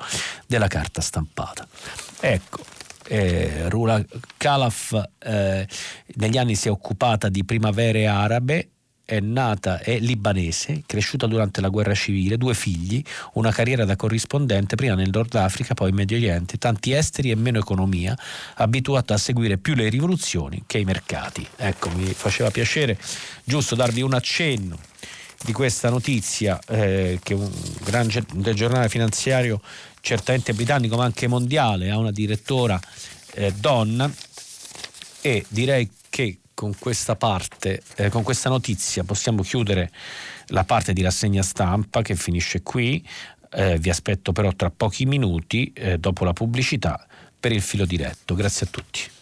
della 0.47 0.67
carta 0.67 1.01
stampata. 1.01 1.67
Ecco, 2.19 2.65
eh, 3.07 3.69
Rula 3.69 4.05
Calaf 4.37 5.01
eh, 5.21 5.69
negli 6.17 6.37
anni 6.37 6.57
si 6.57 6.67
è 6.67 6.71
occupata 6.71 7.29
di 7.29 7.45
primavere 7.45 8.09
arabe 8.09 8.71
è 9.09 9.21
nata, 9.21 9.79
è 9.79 9.99
libanese, 10.01 10.83
cresciuta 10.85 11.27
durante 11.27 11.63
la 11.63 11.71
guerra 11.71 11.95
civile, 11.95 12.37
due 12.37 12.53
figli, 12.53 13.03
una 13.33 13.51
carriera 13.51 13.87
da 13.87 13.97
corrispondente 13.97 14.77
prima 14.77 14.95
nel 14.95 15.09
Nord 15.11 15.35
Africa, 15.37 15.73
poi 15.73 15.89
in 15.89 15.95
Medio 15.95 16.19
Oriente, 16.19 16.59
tanti 16.59 16.93
esteri 16.93 17.31
e 17.31 17.35
meno 17.35 17.59
economia, 17.59 18.15
abituata 18.57 19.15
a 19.15 19.17
seguire 19.17 19.57
più 19.57 19.75
le 19.75 19.89
rivoluzioni 19.89 20.65
che 20.67 20.77
i 20.77 20.85
mercati. 20.85 21.47
Ecco, 21.57 21.89
mi 21.89 22.05
faceva 22.13 22.51
piacere 22.51 22.99
giusto 23.45 23.75
darvi 23.75 24.03
un 24.03 24.13
accenno 24.13 24.79
di 25.43 25.55
questa 25.55 25.89
notizia 25.89 26.59
eh, 26.69 27.19
che 27.23 27.33
un 27.33 27.51
grande 27.83 28.53
giornale 28.53 28.91
finanziario 28.91 29.63
certamente 30.03 30.53
britannico 30.53 30.97
ma 30.97 31.05
anche 31.05 31.29
mondiale 31.29 31.91
ha 31.91 31.97
una 31.97 32.11
direttora 32.11 32.79
eh, 33.33 33.53
donna 33.53 34.13
e 35.23 35.47
direi 35.49 35.89
che 36.11 36.41
con 36.59 36.75
questa 36.77 37.15
parte, 37.15 37.81
eh, 37.95 38.09
con 38.09 38.25
questa 38.25 38.49
notizia 38.49 39.05
possiamo 39.05 39.43
chiudere 39.43 39.93
la 40.47 40.65
parte 40.65 40.93
di 40.93 41.03
rassegna 41.03 41.41
stampa 41.41 42.03
che 42.03 42.17
finisce 42.17 42.63
qui. 42.63 43.07
Eh, 43.51 43.79
vi 43.79 43.91
aspetto 43.91 44.33
però 44.33 44.53
tra 44.53 44.69
pochi 44.69 45.07
minuti, 45.07 45.73
eh, 45.73 45.99
dopo 45.99 46.25
la 46.25 46.33
pubblicità, 46.33 47.07
per 47.39 47.53
il 47.53 47.63
filo 47.63 47.87
diretto. 47.87 48.35
Grazie 48.35 48.67
a 48.67 48.71
tutti. 48.71 49.18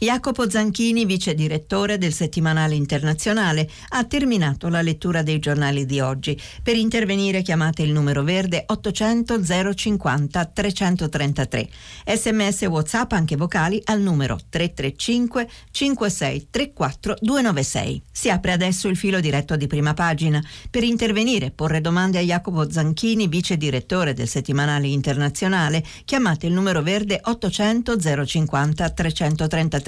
Jacopo 0.00 0.48
Zanchini, 0.48 1.04
vice 1.06 1.34
direttore 1.34 1.98
del 1.98 2.12
settimanale 2.12 2.76
internazionale, 2.76 3.68
ha 3.88 4.04
terminato 4.04 4.68
la 4.68 4.80
lettura 4.80 5.22
dei 5.22 5.40
giornali 5.40 5.86
di 5.86 5.98
oggi. 5.98 6.40
Per 6.62 6.76
intervenire 6.76 7.42
chiamate 7.42 7.82
il 7.82 7.90
numero 7.90 8.22
verde 8.22 8.62
800 8.64 9.42
050 9.74 10.44
333. 10.44 11.68
Sms 12.14 12.62
WhatsApp 12.62 13.10
anche 13.10 13.34
vocali 13.34 13.82
al 13.86 14.00
numero 14.00 14.38
335 14.48 15.48
56 15.72 16.46
34 16.48 17.16
296. 17.20 18.02
Si 18.12 18.30
apre 18.30 18.52
adesso 18.52 18.86
il 18.86 18.96
filo 18.96 19.18
diretto 19.18 19.56
di 19.56 19.66
prima 19.66 19.94
pagina. 19.94 20.40
Per 20.70 20.84
intervenire, 20.84 21.50
porre 21.50 21.80
domande 21.80 22.18
a 22.18 22.22
Jacopo 22.22 22.70
Zanchini, 22.70 23.26
vice 23.26 23.56
direttore 23.56 24.14
del 24.14 24.28
settimanale 24.28 24.86
internazionale, 24.86 25.84
chiamate 26.04 26.46
il 26.46 26.52
numero 26.52 26.82
verde 26.82 27.20
800 27.20 28.24
050 28.24 28.90
333. 28.90 29.86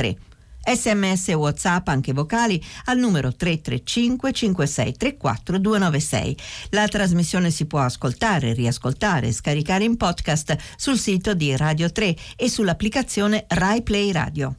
Sms 0.65 1.29
e 1.29 1.35
WhatsApp 1.35 1.89
anche 1.89 2.13
vocali 2.13 2.63
al 2.87 2.99
numero 2.99 3.35
335 3.35 4.33
5634 4.33 5.59
296. 5.59 6.37
La 6.71 6.87
trasmissione 6.87 7.51
si 7.51 7.67
può 7.67 7.81
ascoltare, 7.81 8.53
riascoltare 8.53 9.29
e 9.29 9.33
scaricare 9.33 9.85
in 9.85 9.97
podcast 9.97 10.57
sul 10.77 10.99
sito 10.99 11.35
di 11.35 11.57
Radio 11.57 11.91
3 11.91 12.15
e 12.37 12.49
sull'applicazione 12.49 13.45
Rai 13.49 13.83
Play 13.83 14.13
Radio. 14.13 14.55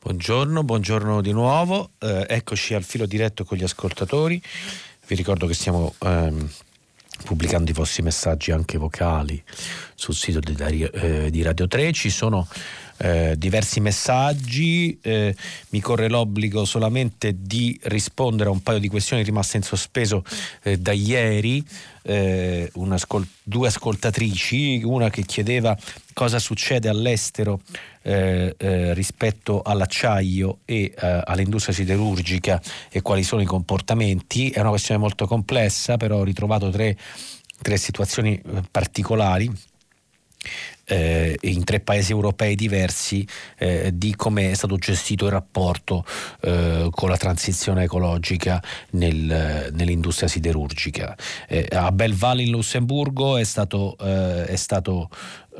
Buongiorno, 0.00 0.62
buongiorno 0.62 1.20
di 1.20 1.32
nuovo. 1.32 1.90
Eh, 1.98 2.26
eccoci 2.28 2.74
al 2.74 2.84
filo 2.84 3.04
diretto 3.04 3.44
con 3.44 3.58
gli 3.58 3.64
ascoltatori. 3.64 4.40
Vi 5.06 5.14
ricordo 5.14 5.46
che 5.46 5.54
stiamo 5.54 5.94
ehm, 5.98 6.48
pubblicando 7.24 7.70
i 7.70 7.74
vostri 7.74 8.02
messaggi 8.02 8.52
anche 8.52 8.78
vocali 8.78 9.42
sul 9.94 10.14
sito 10.14 10.38
di, 10.38 10.82
eh, 10.82 11.30
di 11.30 11.42
Radio 11.42 11.66
3. 11.66 11.92
Ci 11.92 12.10
sono 12.10 12.46
eh, 12.98 13.34
diversi 13.36 13.80
messaggi, 13.80 14.98
eh, 15.00 15.34
mi 15.70 15.80
corre 15.80 16.08
l'obbligo 16.08 16.64
solamente 16.64 17.34
di 17.38 17.78
rispondere 17.84 18.48
a 18.48 18.52
un 18.52 18.62
paio 18.62 18.78
di 18.78 18.88
questioni 18.88 19.22
rimaste 19.22 19.56
in 19.56 19.62
sospeso 19.62 20.24
eh, 20.62 20.78
da 20.78 20.92
ieri. 20.92 21.64
Eh, 22.02 22.72
ascol- 22.90 23.26
due 23.42 23.68
ascoltatrici, 23.68 24.82
una 24.82 25.10
che 25.10 25.22
chiedeva 25.22 25.76
cosa 26.14 26.38
succede 26.38 26.88
all'estero 26.88 27.60
eh, 28.02 28.54
eh, 28.56 28.94
rispetto 28.94 29.60
all'acciaio 29.60 30.60
e 30.64 30.94
all'industria 30.96 31.74
siderurgica 31.74 32.62
e 32.90 33.02
quali 33.02 33.22
sono 33.22 33.42
i 33.42 33.46
comportamenti. 33.46 34.48
È 34.48 34.60
una 34.60 34.70
questione 34.70 35.00
molto 35.00 35.26
complessa, 35.26 35.98
però 35.98 36.18
ho 36.18 36.24
ritrovato 36.24 36.70
tre, 36.70 36.96
tre 37.60 37.76
situazioni 37.76 38.40
particolari 38.70 39.52
eh, 40.88 41.36
in 41.42 41.64
tre 41.64 41.80
paesi 41.80 42.12
europei 42.12 42.54
diversi 42.54 43.26
eh, 43.58 43.90
di 43.94 44.16
come 44.16 44.50
è 44.50 44.54
stato 44.54 44.76
gestito 44.76 45.26
il 45.26 45.32
rapporto 45.32 46.04
eh, 46.40 46.88
con 46.90 47.08
la 47.08 47.16
transizione 47.16 47.84
ecologica 47.84 48.62
nel, 48.90 49.70
nell'industria 49.72 50.28
siderurgica. 50.28 51.16
Eh, 51.46 51.68
a 51.70 51.92
Belval 51.92 52.40
in 52.40 52.50
Lussemburgo 52.50 53.36
è 53.36 53.44
stato, 53.44 53.96
eh, 54.00 54.46
è 54.46 54.56
stato 54.56 55.10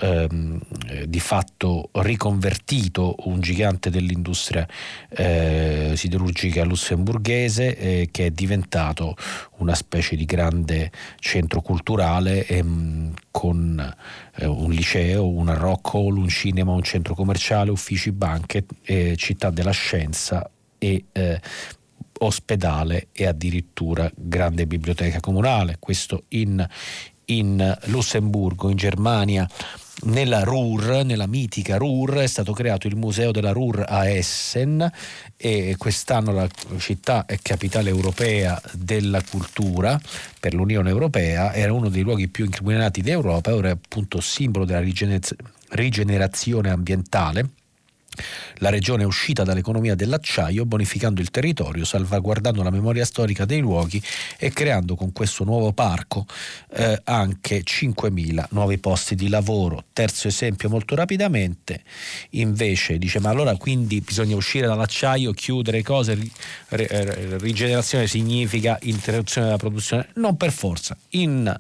ehm, 0.01 0.61
di 1.07 1.21
fatto 1.21 1.91
riconvertito 1.93 3.17
un 3.25 3.41
gigante 3.41 3.91
dell'industria 3.91 4.67
eh, 5.11 5.93
siderurgica 5.95 6.65
lussemburghese 6.65 7.77
eh, 7.77 8.09
che 8.11 8.27
è 8.27 8.31
diventato 8.31 9.17
una 9.59 9.75
specie 9.75 10.17
di 10.17 10.25
grande 10.25 10.91
centro 11.19 11.61
culturale 11.61 12.47
ehm, 12.47 13.15
con 13.31 13.97
eh, 14.37 14.47
un 14.47 14.71
liceo, 14.71 15.29
una 15.29 15.55
rock 15.55 15.95
hall, 15.95 16.17
un 16.17 16.29
cinema, 16.29 16.73
un 16.73 16.83
centro 16.83 17.15
commerciale, 17.15 17.71
uffici, 17.71 18.13
banche, 18.13 18.65
eh, 18.85 19.15
città 19.17 19.51
della 19.51 19.71
scienza 19.71 20.49
e 20.79 21.05
eh, 21.13 21.41
ospedale 22.21 23.09
e 23.13 23.27
addirittura 23.27 24.11
grande 24.15 24.67
biblioteca 24.67 25.21
comunale. 25.21 25.77
Questo 25.79 26.25
in, 26.29 26.67
in 27.27 27.79
Lussemburgo, 27.85 28.71
in 28.71 28.77
Germania 28.77 29.49
nella 30.05 30.43
Ruhr, 30.45 31.05
nella 31.05 31.27
mitica 31.27 31.77
Ruhr, 31.77 32.15
è 32.19 32.27
stato 32.27 32.53
creato 32.53 32.87
il 32.87 32.97
Museo 32.97 33.33
della 33.33 33.53
Ruhr 33.53 33.85
a 33.89 34.09
Essen 34.09 34.91
e 35.37 35.75
quest'anno 35.77 36.33
la 36.33 36.49
città 36.79 37.27
è 37.27 37.39
capitale 37.43 37.91
europea 37.91 38.61
della 38.73 39.23
cultura 39.23 40.01
per 40.39 40.55
l'Unione 40.55 40.91
Europea, 40.91 41.53
era 41.53 41.73
uno 41.73 41.89
dei 41.89 42.03
luoghi 42.03 42.29
più 42.29 42.45
incriminati 42.45 43.03
d'Europa, 43.03 43.55
ora 43.55 43.69
è 43.69 43.73
appunto 43.73 44.21
simbolo 44.21 44.65
della 44.65 44.85
rigenerazione 45.71 46.71
ambientale 46.71 47.49
la 48.57 48.71
regione 48.71 49.03
è 49.03 49.07
uscita 49.07 49.43
dall'economia 49.43 49.95
dell'acciaio 49.95 50.65
bonificando 50.65 51.21
il 51.21 51.31
territorio, 51.31 51.85
salvaguardando 51.85 52.63
la 52.63 52.71
memoria 52.71 53.05
storica 53.05 53.45
dei 53.45 53.61
luoghi 53.61 54.03
e 54.39 54.51
creando 54.51 54.95
con 54.95 55.13
questo 55.13 55.45
nuovo 55.45 55.73
parco 55.73 56.27
eh, 56.75 57.01
anche 57.05 57.63
5.000 57.63 58.47
nuovi 58.51 58.79
posti 58.79 59.15
di 59.15 59.29
lavoro. 59.29 59.85
Terzo 59.93 60.29
esempio 60.29 60.69
molto 60.69 60.95
rapidamente, 60.95 61.83
invece 62.31 62.99
dice 62.99 63.21
ma 63.21 63.31
allora 63.31 63.57
quindi 63.57 64.01
bisogna 64.01 64.37
uscire 64.37 64.67
dall'acciaio, 64.67 65.33
chiudere 65.33 65.83
cose, 65.83 66.19
rigenerazione 66.69 68.07
significa 68.07 68.79
interruzione 68.83 69.47
della 69.47 69.59
produzione? 69.59 70.09
Non 70.15 70.37
per 70.37 70.53
forza. 70.53 70.97
In, 71.11 71.59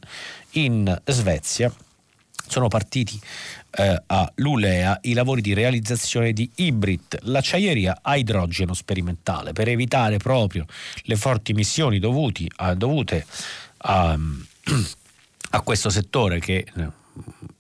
in 0.53 1.01
Svezia 1.05 1.73
sono 2.49 2.69
partiti 2.69 3.21
eh, 3.71 4.03
a 4.07 4.31
Lulea 4.37 4.99
i 5.03 5.13
lavori 5.13 5.41
di 5.41 5.55
realizzazione 5.55 6.33
di 6.33 6.51
Ibrit, 6.57 7.19
l'acciaieria 7.23 7.99
a 8.03 8.17
idrogeno 8.17 8.75
sperimentale, 8.75 9.53
per 9.53 9.69
evitare 9.69 10.17
proprio 10.17 10.67
le 11.03 11.17
forti 11.17 11.53
emissioni 11.53 11.99
dovuti, 11.99 12.51
a, 12.57 12.75
dovute 12.75 13.25
a, 13.79 14.17
a, 15.51 15.61
questo 15.61 15.91
settore 15.91 16.39
che 16.41 16.67
eh, 16.75 16.89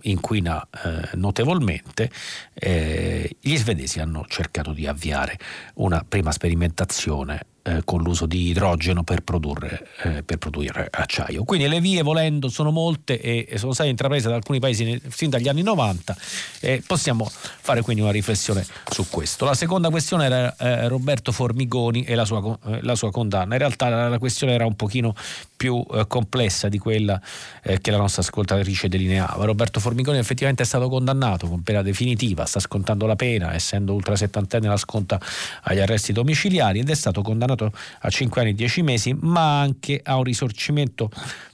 inquina 0.03 0.67
eh, 0.85 1.11
notevolmente, 1.15 2.11
eh, 2.55 3.37
gli 3.41 3.57
svedesi 3.57 4.01
hanno 4.01 4.25
cercato 4.29 4.73
di 4.73 4.87
avviare 4.87 5.39
una 5.75 6.05
prima 6.07 6.33
sperimentazione 6.33 7.45
eh, 7.69 7.83
con 7.85 8.03
l'uso 8.03 8.25
di 8.25 8.49
idrogeno 8.49 9.03
per 9.03 9.21
produrre, 9.21 9.87
eh, 10.03 10.23
per 10.23 10.39
produrre, 10.39 10.89
acciaio. 10.91 11.45
Quindi 11.45 11.69
le 11.69 11.81
vie 11.81 12.03
volendo 12.03 12.49
sono 12.49 12.71
molte 12.71 13.21
e, 13.21 13.59
sono 13.59 13.75
state 13.75 13.91
intraprese 13.91 14.29
da 14.29 14.37
alcuni 14.37 14.59
paesi 14.59 14.99
fin 15.09 15.29
dagli 15.29 15.49
anni 15.49 15.61
90 15.61 16.17
e 16.61 16.83
possiamo 16.87 17.31
fare 17.31 17.83
quindi 17.83 18.01
una 18.01 18.11
riflessione 18.11 18.65
su 18.91 19.07
questo. 19.11 19.45
La 19.45 19.55
seconda 19.55 19.91
questione 19.91 20.25
era 20.25 20.57
eh, 20.57 20.89
Roberto 20.89 21.31
Formigoni 21.31 22.05
e 22.05 22.15
la 22.15 22.25
sua, 22.25 22.59
eh, 22.69 22.79
la 22.83 22.95
sua, 22.95 23.11
condanna. 23.11 23.53
In 23.53 23.59
realtà 23.59 23.91
la, 23.91 24.09
la, 24.09 24.19
questione 24.19 24.55
era 24.55 24.65
un 24.65 24.75
pochino 24.75 25.15
più 25.55 25.85
eh, 25.93 26.07
complessa 26.07 26.69
di 26.69 26.79
quella 26.79 27.21
che 27.61 27.91
la 27.91 27.99
nostra 27.99 28.23
ascoltatrice 28.23 28.89
delineava. 28.89 29.45
Roberto 29.45 29.79
Formigoni 29.79 30.17
effettivamente 30.17 30.63
è 30.63 30.67
stato 30.67 30.89
condannato 30.89 31.49
con 31.49 31.63
pena 31.63 31.83
definitiva, 31.83 32.47
sta 32.47 32.61
scontando 32.61 33.05
la 33.05 33.17
pena, 33.17 33.53
essendo 33.53 33.93
ultra 33.93 34.17
settantenne 34.17 34.69
la 34.69 34.77
sconta 34.79 35.21
agli 35.65 35.81
arresti 35.81 36.13
domiciliari 36.13 36.79
ed 36.79 36.89
è 36.89 36.95
stato 36.95 37.21
condannato 37.21 37.58
condannato 37.59 37.73
a 38.01 38.09
5 38.09 38.41
anni 38.41 38.51
e 38.51 38.55
10 38.55 38.83
mesi, 38.83 39.17
ma 39.19 39.61
anche 39.61 40.01
a 40.03 40.17
un 40.17 40.23
risorgimento 40.23 41.11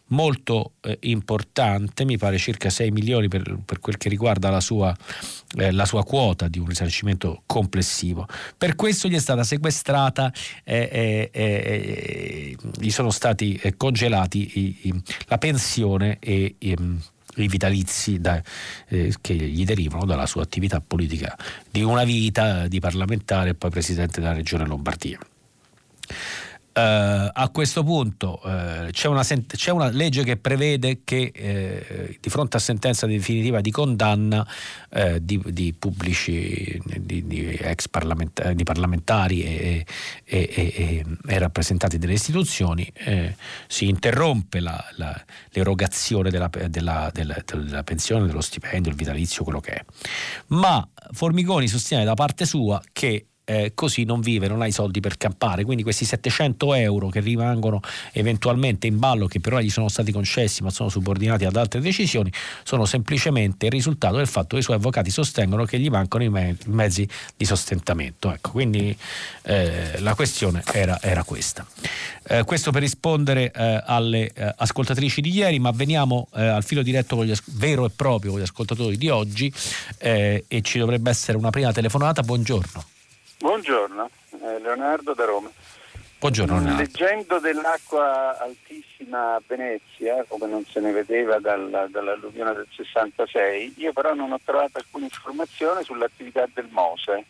molto 0.09 0.73
eh, 0.83 0.99
importante, 1.03 2.05
mi 2.05 2.19
pare 2.19 2.37
circa 2.37 2.69
6 2.69 2.91
milioni 2.91 3.29
per, 3.29 3.59
per 3.65 3.81
quel 3.81 3.97
che 3.97 4.11
riguarda 4.11 4.51
la 4.51 4.61
sua, 4.61 4.95
eh, 5.57 5.73
la 5.73 5.87
sua, 5.87 6.05
quota 6.05 6.47
di 6.47 6.59
un 6.59 6.67
risarcimento 6.67 7.43
complessivo. 7.47 8.27
Per 8.57 8.77
questo 8.77 9.09
gli 9.09 9.15
è 9.15 9.21
stata 9.21 9.43
sequestrata, 9.43 10.31
eh, 10.63 10.89
eh, 10.93 11.31
eh 11.33 12.57
gli 12.79 12.91
sono 12.91 13.11
stati 13.11 13.59
eh, 13.63 13.77
congelati 13.77 14.59
i, 14.59 14.79
i, 14.83 15.03
la 15.27 15.39
pensione 15.39 16.19
e 16.21 16.55
i, 16.59 16.77
i 17.37 17.49
vitalizi 17.49 18.21
da, 18.21 18.41
che 18.87 19.35
gli 19.35 19.65
derivano 19.65 20.05
dalla 20.05 20.27
sua 20.27 20.43
attività 20.43 20.81
politica 20.81 21.37
di 21.69 21.83
una 21.83 22.05
vita 22.05 22.69
di 22.69 22.79
parlamentare 22.79 23.51
e 23.51 23.55
poi 23.55 23.71
presidente 23.71 24.21
della 24.21 24.35
regione 24.35 24.67
Lombardia. 24.67 25.19
Uh, 26.77 27.31
a 27.33 27.51
questo 27.53 27.85
punto 27.85 28.41
uh, 28.43 28.91
c'è, 28.91 29.07
una 29.07 29.23
sent- 29.23 29.55
c'è, 29.55 29.71
una 29.71 29.91
legge 29.91 30.25
che 30.25 30.37
prevede 30.37 31.03
che 31.05 31.31
uh, 31.33 32.17
di 32.21 32.29
fronte 32.29 32.57
a 32.57 32.61
sentenza 32.61 33.07
definitiva 33.07 33.61
di 33.61 33.71
condanna 33.71 34.45
di, 35.21 35.41
di, 35.47 35.73
pubblici, 35.73 36.81
di, 36.85 37.27
di 37.27 37.47
ex 37.47 37.89
parlamentari, 37.89 38.55
di 38.57 38.63
parlamentari 38.65 39.43
e, 39.43 39.87
e, 40.25 40.51
e, 40.53 41.05
e, 41.27 41.39
rappresentanti 41.39 41.99
delle 41.99 42.13
istituzioni 42.13 42.93
si 43.67 43.89
interrompe 43.89 44.61
la, 44.61 44.85
la, 44.97 45.25
l'erogazione 45.51 46.31
della, 46.31 46.49
della, 46.69 47.11
della, 47.13 47.43
della 47.45 47.83
pensione, 47.83 48.27
dello 48.27 48.41
stipendio, 48.41 48.91
il 48.91 48.97
vitalizio, 48.97 49.43
quello 49.43 49.61
che 49.61 49.73
è. 49.73 49.85
Ma 50.49 50.89
Formigoni 51.11 51.67
sostiene 51.67 52.05
da 52.05 52.15
parte 52.15 52.47
sua 52.47 52.81
che 52.93 53.27
eh, 53.45 53.73
così 53.75 54.05
non 54.05 54.21
vive, 54.21 54.49
non 54.49 54.63
ha 54.63 54.67
i 54.67 54.73
soldi 54.73 55.01
per 55.01 55.17
campare. 55.17 55.65
Quindi 55.65 55.83
questi 55.83 56.05
700 56.05 56.75
euro 56.75 57.09
che 57.09 57.21
rimangono 57.21 57.81
eventualmente 58.13 58.87
in 58.87 58.99
ballo, 58.99 59.27
che 59.27 59.41
però 59.41 59.59
gli 59.59 59.71
sono 59.71 59.89
stati 59.89 60.13
concessi 60.13 60.63
ma 60.63 60.71
sono 60.71 60.89
subordinati 60.89 61.45
ad 61.45 61.57
altre 61.57 61.81
decisioni, 61.81 62.33
sono 62.63 62.85
semplicemente 62.85 63.67
il 63.67 63.73
risultato 63.73 64.17
del 64.17 64.27
fatto 64.27 64.55
che 64.55 64.59
i 64.59 64.63
suoi 64.63 64.77
avvocati 64.77 65.11
sostengono 65.11 65.65
che 65.65 65.79
gli 65.79 65.89
mancano 65.89 66.25
i, 66.25 66.29
me- 66.29 66.57
mezzi 66.67 67.09
di 67.37 67.45
sostentamento. 67.45 68.33
Ecco, 68.33 68.51
quindi 68.51 68.97
eh, 69.43 69.99
la 70.01 70.15
questione 70.15 70.63
era, 70.73 71.01
era 71.01 71.23
questa. 71.25 71.67
Eh, 72.27 72.45
questo 72.45 72.71
per 72.71 72.81
rispondere 72.81 73.51
eh, 73.53 73.83
alle 73.85 74.33
eh, 74.33 74.55
ascoltatrici 74.57 75.21
di 75.21 75.31
ieri, 75.31 75.59
ma 75.59 75.71
veniamo 75.71 76.29
eh, 76.35 76.47
al 76.47 76.65
filo 76.65 76.83
diretto 76.83 77.21
as- 77.21 77.43
vero 77.47 77.85
e 77.85 77.91
proprio 77.91 78.33
con 78.33 78.41
gli 78.41 78.45
ascoltatori 78.45 78.97
di 78.97 79.09
oggi 79.09 79.53
e 79.99 80.45
ci 80.63 80.79
dovrebbe 80.79 81.11
essere 81.11 81.37
una 81.37 81.51
prima 81.51 81.73
telefonata. 81.73 82.23
Buongiorno. 82.23 82.94
Buongiorno, 83.45 84.09
eh, 84.41 84.59
Leonardo 84.59 85.13
da 85.13 85.27
Roma. 85.27 85.51
Buongiorno 86.19 86.55
Leonardo. 86.55 86.81
Leggendo 86.81 87.39
dell'acqua 87.41 88.39
altissima 88.39 89.35
a 89.35 89.43
Venezia, 89.47 90.25
come 90.27 90.47
non 90.47 90.65
se 90.65 90.81
ne 90.81 90.93
vedeva 90.93 91.39
dalla, 91.41 91.87
dall'alluvione 91.87 92.55
del 92.55 92.67
66, 92.75 93.75
io 93.77 93.93
però 93.93 94.15
non 94.15 94.33
ho 94.33 94.41
trovato 94.43 94.79
alcuna 94.79 95.05
informazione 95.05 95.83
sull'attività 95.83 96.49
del 96.55 96.69
Mose. 96.71 97.27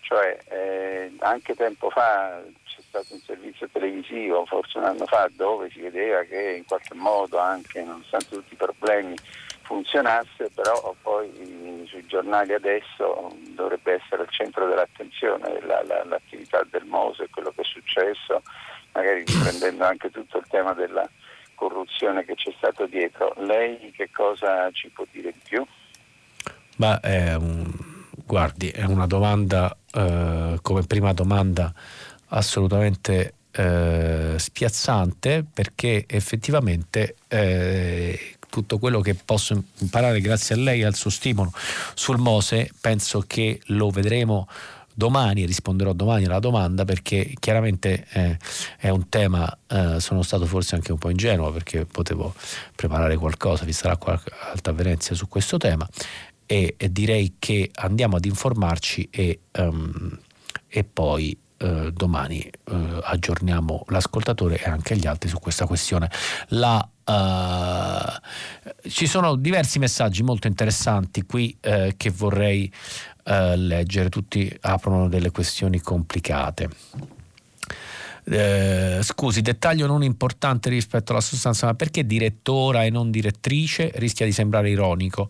Cioè, 0.00 0.38
eh, 0.48 1.12
anche 1.18 1.54
tempo 1.54 1.90
fa 1.90 2.42
c'è 2.64 2.80
stato 2.80 3.12
un 3.12 3.20
servizio 3.20 3.68
televisivo, 3.70 4.46
forse 4.46 4.78
un 4.78 4.84
anno 4.84 5.04
fa, 5.04 5.28
dove 5.34 5.68
si 5.68 5.80
vedeva 5.82 6.22
che 6.22 6.54
in 6.56 6.64
qualche 6.64 6.94
modo, 6.94 7.36
anche 7.36 7.82
nonostante 7.82 8.36
tutti 8.36 8.54
i 8.54 8.56
problemi, 8.56 9.14
funzionasse, 9.72 10.50
però 10.54 10.94
poi 11.00 11.86
sui 11.88 12.04
giornali 12.06 12.52
adesso 12.52 13.34
dovrebbe 13.54 13.94
essere 13.94 14.22
al 14.22 14.28
centro 14.28 14.66
dell'attenzione 14.68 15.60
la, 15.62 15.82
la, 15.86 16.04
l'attività 16.04 16.62
del 16.70 16.84
Mose, 16.84 17.30
quello 17.30 17.50
che 17.56 17.62
è 17.62 17.64
successo, 17.64 18.42
magari 18.92 19.24
riprendendo 19.24 19.84
anche 19.84 20.10
tutto 20.10 20.36
il 20.36 20.44
tema 20.50 20.74
della 20.74 21.08
corruzione 21.54 22.24
che 22.24 22.34
c'è 22.34 22.52
stato 22.58 22.84
dietro. 22.84 23.32
Lei 23.38 23.90
che 23.92 24.10
cosa 24.12 24.70
ci 24.72 24.90
può 24.90 25.06
dire 25.10 25.32
di 25.32 25.40
più? 25.42 25.64
Ma 26.76 27.00
è 27.00 27.34
un, 27.34 27.64
guardi, 28.26 28.68
è 28.68 28.84
una 28.84 29.06
domanda 29.06 29.74
eh, 29.90 30.58
come 30.60 30.82
prima 30.82 31.14
domanda 31.14 31.72
assolutamente 32.28 33.34
eh, 33.52 34.34
spiazzante 34.36 35.44
perché 35.50 36.04
effettivamente 36.06 37.16
eh, 37.28 38.36
tutto 38.52 38.78
quello 38.78 39.00
che 39.00 39.14
posso 39.14 39.64
imparare 39.78 40.20
grazie 40.20 40.54
a 40.54 40.58
lei 40.58 40.82
e 40.82 40.84
al 40.84 40.94
suo 40.94 41.08
stimolo 41.08 41.50
sul 41.94 42.18
Mose, 42.18 42.70
penso 42.82 43.24
che 43.26 43.62
lo 43.68 43.88
vedremo 43.88 44.46
domani, 44.92 45.46
risponderò 45.46 45.94
domani 45.94 46.26
alla 46.26 46.38
domanda 46.38 46.84
perché 46.84 47.32
chiaramente 47.40 48.06
eh, 48.12 48.38
è 48.76 48.90
un 48.90 49.08
tema, 49.08 49.50
eh, 49.68 50.00
sono 50.00 50.20
stato 50.20 50.44
forse 50.44 50.74
anche 50.74 50.92
un 50.92 50.98
po' 50.98 51.08
ingenuo 51.08 51.50
perché 51.50 51.86
potevo 51.86 52.34
preparare 52.76 53.16
qualcosa, 53.16 53.64
vista 53.64 53.88
l'acqua 53.88 54.20
alta 54.52 54.68
a 54.68 54.74
Venezia 54.74 55.14
su 55.14 55.28
questo 55.28 55.56
tema 55.56 55.88
e, 56.44 56.74
e 56.76 56.92
direi 56.92 57.36
che 57.38 57.70
andiamo 57.76 58.16
ad 58.16 58.24
informarci 58.26 59.08
e, 59.10 59.40
um, 59.56 60.18
e 60.68 60.84
poi 60.84 61.34
eh, 61.62 61.92
domani 61.92 62.40
eh, 62.40 62.52
aggiorniamo 63.02 63.84
l'ascoltatore 63.88 64.60
e 64.60 64.68
anche 64.68 64.96
gli 64.96 65.06
altri 65.06 65.28
su 65.28 65.38
questa 65.38 65.64
questione. 65.64 66.10
La, 66.48 66.86
uh, 67.04 68.88
ci 68.88 69.06
sono 69.06 69.36
diversi 69.36 69.78
messaggi 69.78 70.22
molto 70.22 70.46
interessanti 70.46 71.22
qui 71.22 71.56
eh, 71.60 71.94
che 71.96 72.10
vorrei 72.10 72.72
eh, 73.24 73.56
leggere, 73.56 74.08
tutti 74.08 74.54
aprono 74.62 75.08
delle 75.08 75.30
questioni 75.30 75.80
complicate. 75.80 76.68
Scusi, 78.24 79.40
dettaglio 79.40 79.88
non 79.88 80.04
importante 80.04 80.70
rispetto 80.70 81.10
alla 81.10 81.20
sostanza, 81.20 81.66
ma 81.66 81.74
perché 81.74 82.06
direttora 82.06 82.84
e 82.84 82.90
non 82.90 83.10
direttrice? 83.10 83.90
Rischia 83.96 84.24
di 84.24 84.30
sembrare 84.30 84.70
ironico. 84.70 85.28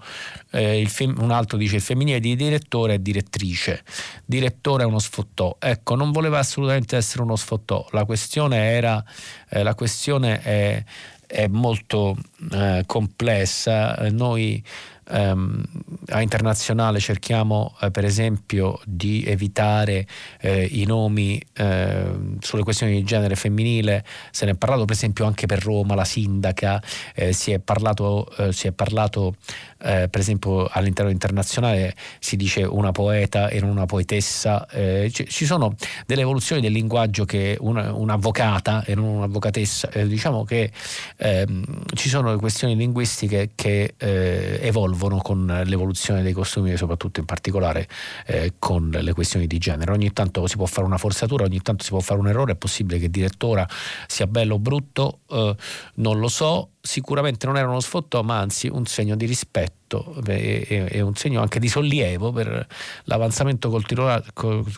Fem- 0.51 1.18
un 1.18 1.31
altro 1.31 1.57
dice 1.57 1.77
il 1.77 1.81
femminile 1.81 2.20
di 2.20 2.37
direttore 2.37 2.95
è 2.95 2.99
direttrice. 2.99 3.83
Direttore 4.27 4.83
è 4.83 4.87
uno 4.87 4.99
sfottò. 4.99 5.57
Ecco, 5.59 5.95
non 5.95 6.12
voleva 6.12 6.39
assolutamente 6.39 6.95
essere 6.99 7.23
uno 7.23 7.37
sfottò. 7.37 7.87
La 7.93 8.05
questione 8.05 8.59
era, 8.59 9.03
la 9.49 9.75
questione 9.75 10.43
è, 10.43 10.85
è 11.33 11.47
molto 11.47 12.16
eh, 12.53 12.83
complessa. 12.87 13.97
Noi 14.11 14.62
ehm, 15.09 15.62
a 16.09 16.20
internazionale 16.20 16.98
cerchiamo 16.98 17.74
eh, 17.80 17.90
per 17.90 18.05
esempio 18.05 18.80
di 18.84 19.24
evitare 19.24 20.07
eh, 20.40 20.64
i 20.64 20.84
nomi 20.84 21.40
eh, 21.55 22.36
sulle 22.40 22.62
questioni 22.62 22.94
di 22.94 23.05
genere 23.05 23.36
femminile, 23.36 24.05
se 24.30 24.44
ne 24.44 24.53
è 24.53 24.55
parlato 24.55 24.84
per 24.84 24.94
esempio 24.94 25.26
anche 25.26 25.46
per 25.46 25.62
Roma, 25.62 25.94
la 25.94 26.05
sindaca, 26.05 26.82
eh, 27.14 27.32
si 27.32 27.53
è 27.53 27.59
parlato, 27.59 28.30
eh, 28.38 28.53
si 28.53 28.66
è 28.68 28.72
parlato 28.72 29.34
per 29.82 30.20
esempio 30.20 30.68
all'interno 30.70 31.11
internazionale 31.11 31.96
si 32.20 32.36
dice 32.36 32.62
una 32.62 32.92
poeta 32.92 33.48
e 33.48 33.59
non 33.59 33.70
una 33.70 33.84
poetessa, 33.84 34.64
c- 34.70 35.24
ci 35.24 35.44
sono 35.44 35.74
delle 36.07 36.20
evoluzioni 36.20 36.61
del 36.61 36.70
linguaggio 36.70 37.24
che 37.24 37.57
una, 37.59 37.92
un'avvocata 37.92 38.84
e 38.84 38.94
non 38.94 39.07
un'avvocatessa, 39.07 39.88
diciamo 40.05 40.44
che 40.44 40.70
ehm, 41.16 41.64
ci 41.94 42.09
sono 42.09 42.36
questioni 42.36 42.76
linguistiche 42.76 43.50
che 43.57 43.94
evolvono 43.98 45.01
evolvono 45.03 45.20
con 45.20 45.62
l'evoluzione 45.64 46.22
dei 46.22 46.32
costumi 46.32 46.72
e 46.72 46.76
soprattutto 46.76 47.20
in 47.20 47.26
particolare 47.26 47.88
eh, 48.26 48.55
con 48.59 48.90
le 48.90 49.12
questioni 49.12 49.46
di 49.46 49.59
genere. 49.59 49.92
Ogni 49.92 50.12
tanto 50.12 50.46
si 50.46 50.57
può 50.57 50.66
fare 50.66 50.86
una 50.86 50.98
forzatura, 50.98 51.44
ogni 51.44 51.61
tanto 51.61 51.82
si 51.82 51.90
può 51.90 52.00
fare 52.00 52.20
un 52.20 52.28
errore, 52.28 52.53
è 52.53 52.57
possibile 52.57 52.98
che 52.98 53.11
direttora 53.11 53.66
sia 54.07 54.26
bello 54.26 54.55
o 54.55 54.59
brutto, 54.59 55.20
eh, 55.30 55.57
non 55.94 56.18
lo 56.18 56.28
so, 56.28 56.70
sicuramente 56.80 57.46
non 57.46 57.57
era 57.57 57.68
uno 57.68 57.80
sfottò, 57.80 58.22
ma 58.22 58.38
anzi 58.38 58.68
un 58.68 58.86
segno 58.86 59.16
di 59.16 59.26
rispetto 59.26 59.80
e, 60.26 60.86
e 60.88 61.00
un 61.00 61.14
segno 61.14 61.40
anche 61.42 61.59
di 61.59 61.68
sollievo 61.68 62.32
per 62.32 62.66
l'avanzamento 63.05 63.68
culturale, 63.68 64.24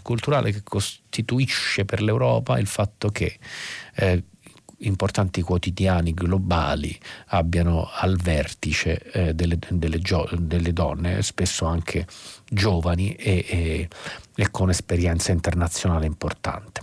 culturale 0.03 0.53
che 0.53 0.63
costituisce 0.65 1.85
per 1.85 2.03
l'Europa 2.03 2.59
il 2.59 2.67
fatto 2.67 3.11
che 3.11 3.39
eh, 3.97 4.25
importanti 4.79 5.41
quotidiani 5.43 6.13
globali 6.13 6.99
abbiano 7.29 7.89
al 7.93 8.17
vertice 8.17 9.01
eh, 9.13 9.35
delle, 9.35 9.59
delle, 9.71 9.99
gio- 9.99 10.29
delle, 10.37 10.73
donne, 10.73 11.23
spesso 11.23 11.67
anche 11.67 12.07
giovani 12.49 13.15
e, 13.15 13.45
e, 13.49 13.89
e 14.35 14.51
con 14.51 14.71
esperienza 14.71 15.33
internazionale 15.33 16.07
importante. 16.07 16.83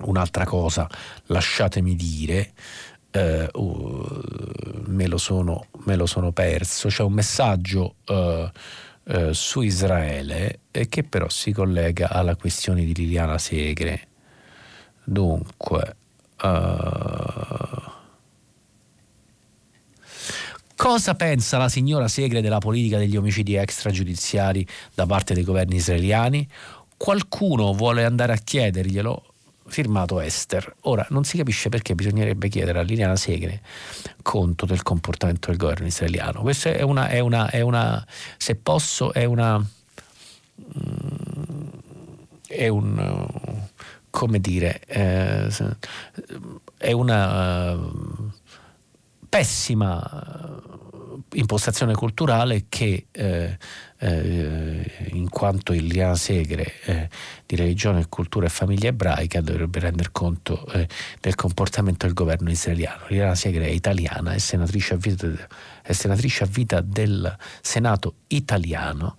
Un'altra 0.00 0.44
cosa, 0.44 0.88
lasciatemi 1.26 1.96
dire, 1.96 2.52
eh, 3.10 3.48
uh, 3.52 4.22
me, 4.86 5.06
lo 5.06 5.18
sono, 5.18 5.66
me, 5.84 5.96
lo 5.96 6.06
sono, 6.06 6.30
perso, 6.32 6.88
c'è 6.88 7.02
un 7.02 7.14
messaggio 7.14 7.96
uh, 8.06 8.14
uh, 9.12 9.32
su 9.32 9.60
Israele 9.62 10.60
eh, 10.70 10.88
che 10.88 11.02
però 11.02 11.28
si 11.28 11.52
collega 11.52 12.10
alla 12.10 12.36
questione 12.36 12.84
di 12.84 12.94
Liliana 12.94 13.38
Segre. 13.38 14.06
Dunque, 15.02 15.96
Uh, 16.40 17.90
cosa 20.76 21.14
pensa 21.14 21.58
la 21.58 21.68
signora 21.68 22.06
Segre 22.06 22.40
della 22.40 22.58
politica 22.58 22.96
degli 22.96 23.16
omicidi 23.16 23.56
extragiudiziari 23.56 24.66
da 24.94 25.06
parte 25.06 25.34
dei 25.34 25.44
governi 25.44 25.76
israeliani? 25.76 26.48
Qualcuno 26.96 27.72
vuole 27.72 28.04
andare 28.04 28.32
a 28.32 28.36
chiederglielo? 28.36 29.28
Firmato 29.68 30.20
Esther. 30.20 30.74
Ora 30.82 31.06
non 31.10 31.24
si 31.24 31.36
capisce 31.36 31.68
perché 31.68 31.94
bisognerebbe 31.94 32.48
chiedere 32.48 32.78
a 32.78 32.82
Liliana 32.82 33.16
Segre 33.16 33.60
conto 34.22 34.66
del 34.66 34.82
comportamento 34.82 35.48
del 35.48 35.58
governo 35.58 35.86
israeliano. 35.86 36.40
Questa 36.40 36.70
è 36.70 36.82
una, 36.82 37.08
è 37.08 37.20
una, 37.20 37.50
è 37.50 37.60
una 37.60 38.04
se 38.36 38.56
posso, 38.56 39.12
è 39.12 39.24
una. 39.24 39.58
Mm, 39.58 39.66
è 42.48 42.68
un 42.68 43.66
come 44.10 44.40
dire, 44.40 44.80
eh, 44.86 45.48
è 46.76 46.92
una 46.92 47.72
uh, 47.72 48.30
pessima 49.28 50.66
impostazione 51.34 51.94
culturale 51.94 52.66
che 52.68 53.06
eh, 53.10 53.58
eh, 53.98 54.92
in 55.12 55.28
quanto 55.28 55.72
Iliana 55.72 56.14
Segre 56.14 56.72
eh, 56.84 57.08
di 57.44 57.56
religione, 57.56 58.08
cultura 58.08 58.46
e 58.46 58.50
famiglia 58.50 58.88
ebraica 58.88 59.40
dovrebbe 59.40 59.80
rendere 59.80 60.10
conto 60.12 60.66
eh, 60.72 60.88
del 61.20 61.34
comportamento 61.34 62.06
del 62.06 62.14
governo 62.14 62.50
israeliano. 62.50 63.04
Iliana 63.08 63.34
Segre 63.34 63.66
è 63.66 63.70
italiana, 63.70 64.32
è 64.32 64.38
senatrice 64.38 64.94
a 64.94 64.96
vita, 64.96 65.28
è 65.88 65.92
senatrice 65.92 66.44
a 66.44 66.46
vita 66.46 66.82
del 66.82 67.34
Senato 67.62 68.16
italiano 68.26 69.16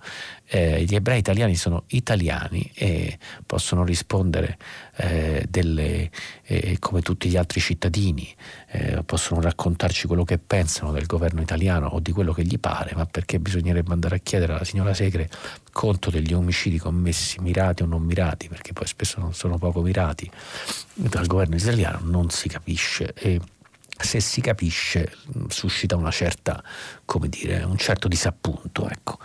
eh, 0.52 0.84
gli 0.84 0.96
ebrei 0.96 1.20
italiani 1.20 1.56
sono 1.56 1.84
italiani 1.88 2.72
e 2.74 3.20
possono 3.46 3.84
rispondere 3.84 4.58
eh, 4.96 5.46
delle, 5.48 6.10
eh, 6.44 6.78
come 6.80 7.02
tutti 7.02 7.30
gli 7.30 7.38
altri 7.38 7.60
cittadini, 7.60 8.28
eh, 8.70 9.04
possono 9.06 9.42
raccontarci 9.42 10.08
quello 10.08 10.24
che 10.24 10.40
pensano 10.40 10.92
del 10.92 11.06
governo 11.06 11.42
italiano 11.42 11.88
o 11.88 12.00
di 12.00 12.12
quello 12.12 12.34
che 12.34 12.44
gli 12.44 12.58
pare, 12.60 12.94
ma 12.96 13.06
perché 13.06 13.40
bisognerebbe 13.40 13.94
andare 13.94 14.16
a 14.16 14.20
chiedere 14.20 14.54
alla 14.54 14.64
signora 14.64 14.94
Segre 14.96 15.30
conto 15.72 16.10
degli 16.10 16.34
omicidi 16.34 16.80
commessi 16.80 17.40
mirati 17.42 17.84
o 17.84 17.86
non 17.86 18.02
mirati, 18.02 18.48
perché 18.48 18.74
poi 18.74 18.88
spesso 18.88 19.20
non 19.20 19.36
sono 19.36 19.60
poco 19.60 19.82
mirati, 19.82 20.30
dal 20.96 21.28
governo 21.28 21.56
israeliano 21.56 22.00
non 22.02 22.32
si 22.32 22.50
capisce. 22.50 23.14
E 23.14 23.40
se 24.00 24.20
si 24.20 24.42
capisce 24.42 25.12
suscita 25.50 25.96
una 25.96 26.12
certa, 26.12 26.64
come 27.06 27.28
dire, 27.28 27.64
un 27.64 27.78
certo 27.78 28.08
disappunto. 28.08 28.88
Ecco. 28.90 29.18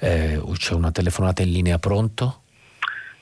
Eh, 0.00 0.40
c'è 0.54 0.74
una 0.74 0.90
telefonata 0.90 1.42
in 1.42 1.52
linea 1.52 1.78
pronto? 1.78 2.42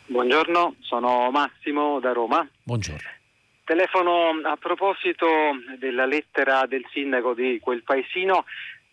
Buongiorno, 0.07 0.77
sono 0.81 1.31
Massimo 1.31 2.01
da 2.01 2.13
Roma. 2.13 2.49
Buongiorno. 2.63 3.15
Telefono 3.65 4.41
a 4.45 4.57
proposito 4.57 5.27
della 5.79 6.07
lettera 6.07 6.65
del 6.67 6.87
sindaco 6.93 7.35
di 7.35 7.59
quel 7.61 7.83
paesino 7.83 8.45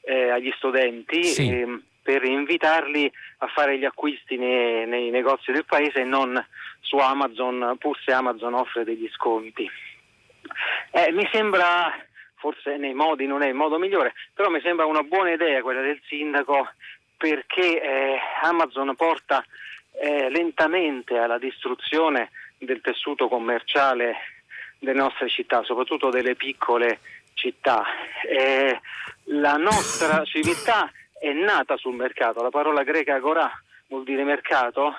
eh, 0.02 0.30
agli 0.30 0.52
studenti 0.58 1.24
sì. 1.24 1.50
eh, 1.50 1.82
per 2.02 2.24
invitarli 2.26 3.12
a 3.38 3.48
fare 3.48 3.78
gli 3.78 3.86
acquisti 3.86 4.38
nei, 4.38 4.88
nei, 4.88 5.10
negozi 5.12 5.52
del 5.52 5.66
paese 5.66 6.02
e 6.02 6.04
non 6.04 6.44
su 6.82 6.98
Amazon, 6.98 7.76
pur 7.80 7.98
se 8.04 8.12
Amazon 8.12 8.56
offre 8.56 8.84
degli 8.84 9.08
sconti. 9.14 9.70
Eh, 10.92 11.12
mi 11.12 11.28
sembra, 11.32 11.94
forse 12.36 12.78
nei 12.78 12.94
modi 12.94 13.26
non 13.26 13.42
è 13.42 13.48
il 13.48 13.54
modo 13.54 13.78
migliore, 13.78 14.14
però 14.34 14.50
mi 14.50 14.62
sembra 14.62 14.86
una 14.86 15.04
buona 15.04 15.32
idea 15.32 15.62
quella 15.62 15.82
del 15.82 16.02
sindaco 16.08 16.70
perché 17.18 17.82
eh, 17.82 18.20
Amazon 18.42 18.96
porta 18.96 19.44
eh, 19.94 20.30
lentamente 20.30 21.18
alla 21.18 21.38
distruzione 21.38 22.32
del 22.58 22.82
tessuto 22.82 23.28
commerciale 23.28 24.16
delle 24.80 24.98
nostre 24.98 25.30
città, 25.30 25.64
soprattutto 25.64 26.10
delle 26.10 26.36
piccole 26.36 27.00
città. 27.34 27.86
Eh, 28.28 28.80
la 29.26 29.56
nostra 29.56 30.24
civiltà 30.26 30.92
è 31.20 31.32
nata 31.32 31.78
sul 31.78 31.96
mercato, 31.96 32.42
la 32.42 32.50
parola 32.50 32.84
greca 32.84 33.16
agora 33.16 33.50
vuol 33.88 34.04
dire 34.04 34.24
mercato, 34.24 34.94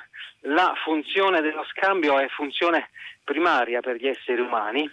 la 0.47 0.74
funzione 0.82 1.40
dello 1.40 1.64
scambio 1.64 2.18
è 2.18 2.28
funzione 2.28 2.90
primaria 3.22 3.80
per 3.80 3.97
gli 3.97 4.07
esseri 4.07 4.40
umani 4.40 4.90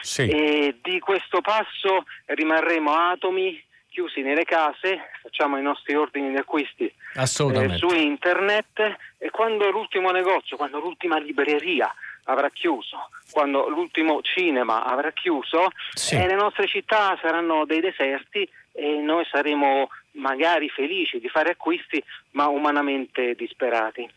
sì. 0.00 0.28
e 0.28 0.76
di 0.82 0.98
questo 0.98 1.40
passo 1.40 2.04
rimarremo 2.26 2.92
atomi 2.92 3.62
chiusi 3.94 4.22
nelle 4.22 4.44
case, 4.44 5.10
facciamo 5.22 5.56
i 5.56 5.62
nostri 5.62 5.94
ordini 5.94 6.30
di 6.30 6.36
acquisti 6.36 6.92
eh, 7.14 7.76
su 7.76 7.94
internet 7.94 8.96
e 9.18 9.30
quando 9.30 9.70
l'ultimo 9.70 10.10
negozio, 10.10 10.56
quando 10.56 10.80
l'ultima 10.80 11.16
libreria 11.18 11.94
avrà 12.24 12.50
chiuso, 12.50 13.08
quando 13.30 13.68
l'ultimo 13.68 14.20
cinema 14.22 14.84
avrà 14.84 15.12
chiuso, 15.12 15.68
sì. 15.92 16.16
eh, 16.16 16.26
le 16.26 16.34
nostre 16.34 16.66
città 16.66 17.16
saranno 17.22 17.64
dei 17.66 17.80
deserti 17.80 18.48
e 18.72 19.00
noi 19.00 19.24
saremo 19.30 19.88
magari 20.12 20.68
felici 20.68 21.20
di 21.20 21.28
fare 21.28 21.50
acquisti, 21.50 22.02
ma 22.32 22.48
umanamente 22.48 23.34
disperati. 23.34 24.08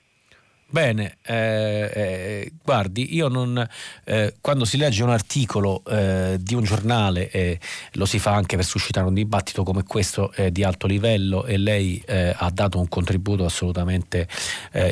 Bene, 0.70 1.20
eh, 1.22 1.92
eh, 1.94 2.52
guardi, 2.62 3.16
io 3.16 3.30
non, 3.30 3.66
eh, 4.04 4.36
quando 4.42 4.66
si 4.66 4.76
legge 4.76 5.02
un 5.02 5.12
articolo 5.12 5.82
eh, 5.86 6.36
di 6.42 6.56
un 6.56 6.64
giornale, 6.64 7.32
eh, 7.32 7.58
lo 7.94 8.06
si 8.06 8.20
fa 8.20 8.34
anche 8.34 8.58
per 8.58 8.66
suscitare 8.66 9.08
un 9.08 9.14
dibattito 9.14 9.64
come 9.64 9.84
questo 9.84 10.30
eh, 10.34 10.52
di 10.52 10.66
alto 10.66 10.86
livello 10.86 11.46
e 11.46 11.56
lei 11.56 12.04
ha 12.08 12.50
dato 12.52 12.80
un 12.80 12.88
contributo 12.88 13.46
assolutamente 13.46 14.28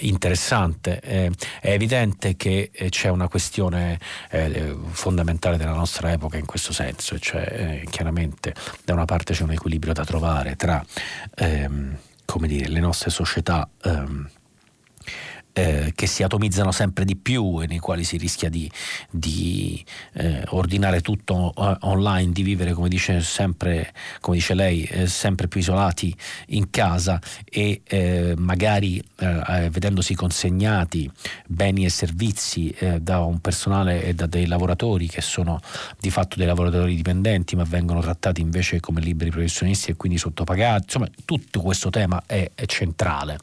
interessante. 0.02 1.00
è 1.00 1.30
evidente 1.62 2.36
che 2.36 2.72
c'è 2.90 3.10
una 3.10 3.28
questione 3.28 4.00
fondamentale 4.92 5.58
della 5.58 5.74
nostra 5.74 6.12
epoca 6.12 6.38
in 6.38 6.46
questo 6.46 6.74
senso, 6.74 7.18
cioè 7.20 7.84
chiaramente 7.90 8.54
da 8.84 8.94
una 8.94 9.06
parte 9.06 9.34
c'è 9.34 9.44
un 9.44 9.52
equilibrio 9.52 9.94
da 9.94 10.06
trovare 10.06 10.56
tra 10.56 10.84
ehm, 11.36 11.98
dire, 12.40 12.68
le 12.68 12.80
nostre 12.80 13.10
società. 13.10 13.68
Ehm, 13.84 14.30
eh, 15.58 15.94
che 15.96 16.06
si 16.06 16.22
atomizzano 16.22 16.74
sempre 16.74 17.06
di 17.06 17.16
più 17.16 17.62
e 17.62 17.66
nei 17.66 17.80
quali 17.80 18.04
si 18.04 18.18
rischia 18.18 18.50
di, 18.50 18.70
di 19.10 19.82
eh, 20.16 20.44
ordinare 20.50 21.00
tutto 21.00 21.54
eh, 21.56 21.78
online, 21.82 22.34
di 22.34 22.44
vivere 22.44 22.74
come 22.74 22.90
dice, 22.90 23.22
sempre, 23.22 23.94
come 24.20 24.36
dice 24.36 24.54
lei, 24.54 24.84
eh, 24.84 25.08
sempre 25.08 25.48
più 25.48 25.62
isolati 25.62 26.14
in 26.48 26.70
casa 26.70 27.22
e 27.50 27.82
eh, 27.86 28.34
magari 28.38 29.02
vedendosi 29.16 30.14
consegnati 30.14 31.10
beni 31.48 31.86
e 31.86 31.90
servizi 31.90 32.76
da 33.00 33.22
un 33.22 33.40
personale 33.40 34.04
e 34.04 34.14
da 34.14 34.26
dei 34.26 34.46
lavoratori 34.46 35.08
che 35.08 35.22
sono 35.22 35.62
di 36.00 36.10
fatto 36.10 36.36
dei 36.36 36.46
lavoratori 36.46 36.96
dipendenti 36.96 37.56
ma 37.56 37.64
vengono 37.64 38.02
trattati 38.02 38.42
invece 38.42 38.82
come 38.82 39.00
liberi 39.00 39.30
professionisti 39.30 39.92
e 39.92 39.96
quindi 39.96 40.18
sottopagati. 40.18 40.84
Insomma, 40.84 41.08
tutto 41.24 41.62
questo 41.62 41.90
tema 41.90 42.24
è, 42.26 42.52
è 42.54 42.66
centrale 42.66 43.38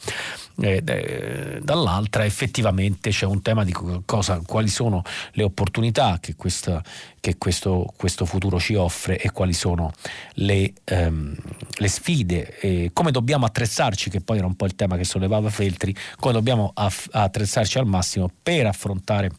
eh, 0.60 1.60
dall'altra 1.62 2.24
effettivamente 2.24 3.10
c'è 3.10 3.26
un 3.26 3.42
tema 3.42 3.64
di 3.64 3.74
cosa, 4.04 4.40
quali 4.44 4.68
sono 4.68 5.02
le 5.32 5.42
opportunità 5.42 6.18
che, 6.20 6.34
questa, 6.34 6.82
che 7.20 7.36
questo, 7.38 7.92
questo, 7.96 8.24
futuro 8.24 8.58
ci 8.58 8.74
offre 8.74 9.18
e 9.18 9.30
quali 9.30 9.52
sono 9.52 9.92
le, 10.34 10.72
ehm, 10.84 11.36
le 11.76 11.88
sfide, 11.88 12.58
e 12.60 12.90
come 12.92 13.10
dobbiamo 13.10 13.46
attrezzarci, 13.46 14.10
che 14.10 14.20
poi 14.20 14.38
era 14.38 14.46
un 14.46 14.56
po' 14.56 14.66
il 14.66 14.74
tema 14.74 14.96
che 14.96 15.04
sollevava 15.04 15.50
Feltri, 15.50 15.94
come 16.16 16.32
dobbiamo 16.32 16.70
aff- 16.74 17.08
attrezzarci 17.10 17.78
al 17.78 17.86
massimo 17.86 18.30
per 18.42 18.66
affrontare 18.66 19.30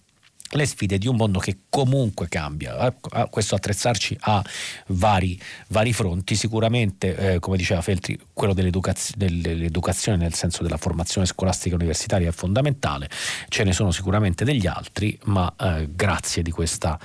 le 0.57 0.65
sfide 0.65 0.97
di 0.97 1.07
un 1.07 1.15
mondo 1.15 1.39
che 1.39 1.59
comunque 1.69 2.27
cambia. 2.27 2.87
Eh, 2.87 3.27
questo 3.29 3.55
attrezzarci 3.55 4.17
ha 4.21 4.43
vari, 4.87 5.39
vari 5.69 5.93
fronti, 5.93 6.35
sicuramente, 6.35 7.15
eh, 7.15 7.39
come 7.39 7.57
diceva 7.57 7.81
Feltri, 7.81 8.19
quello 8.33 8.53
dell'edukaz- 8.53 9.15
dell'educazione 9.15 10.17
nel 10.17 10.33
senso 10.33 10.63
della 10.63 10.77
formazione 10.77 11.27
scolastica 11.27 11.75
universitaria 11.75 12.29
è 12.29 12.31
fondamentale, 12.31 13.09
ce 13.47 13.63
ne 13.63 13.73
sono 13.73 13.91
sicuramente 13.91 14.43
degli 14.45 14.67
altri, 14.67 15.17
ma 15.25 15.53
eh, 15.59 15.89
grazie 15.91 16.41
di 16.41 16.51
questa, 16.51 16.99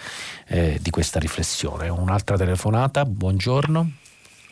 eh, 0.46 0.78
di 0.80 0.90
questa 0.90 1.18
riflessione. 1.18 1.88
Un'altra 1.88 2.36
telefonata, 2.36 3.04
buongiorno. 3.04 4.06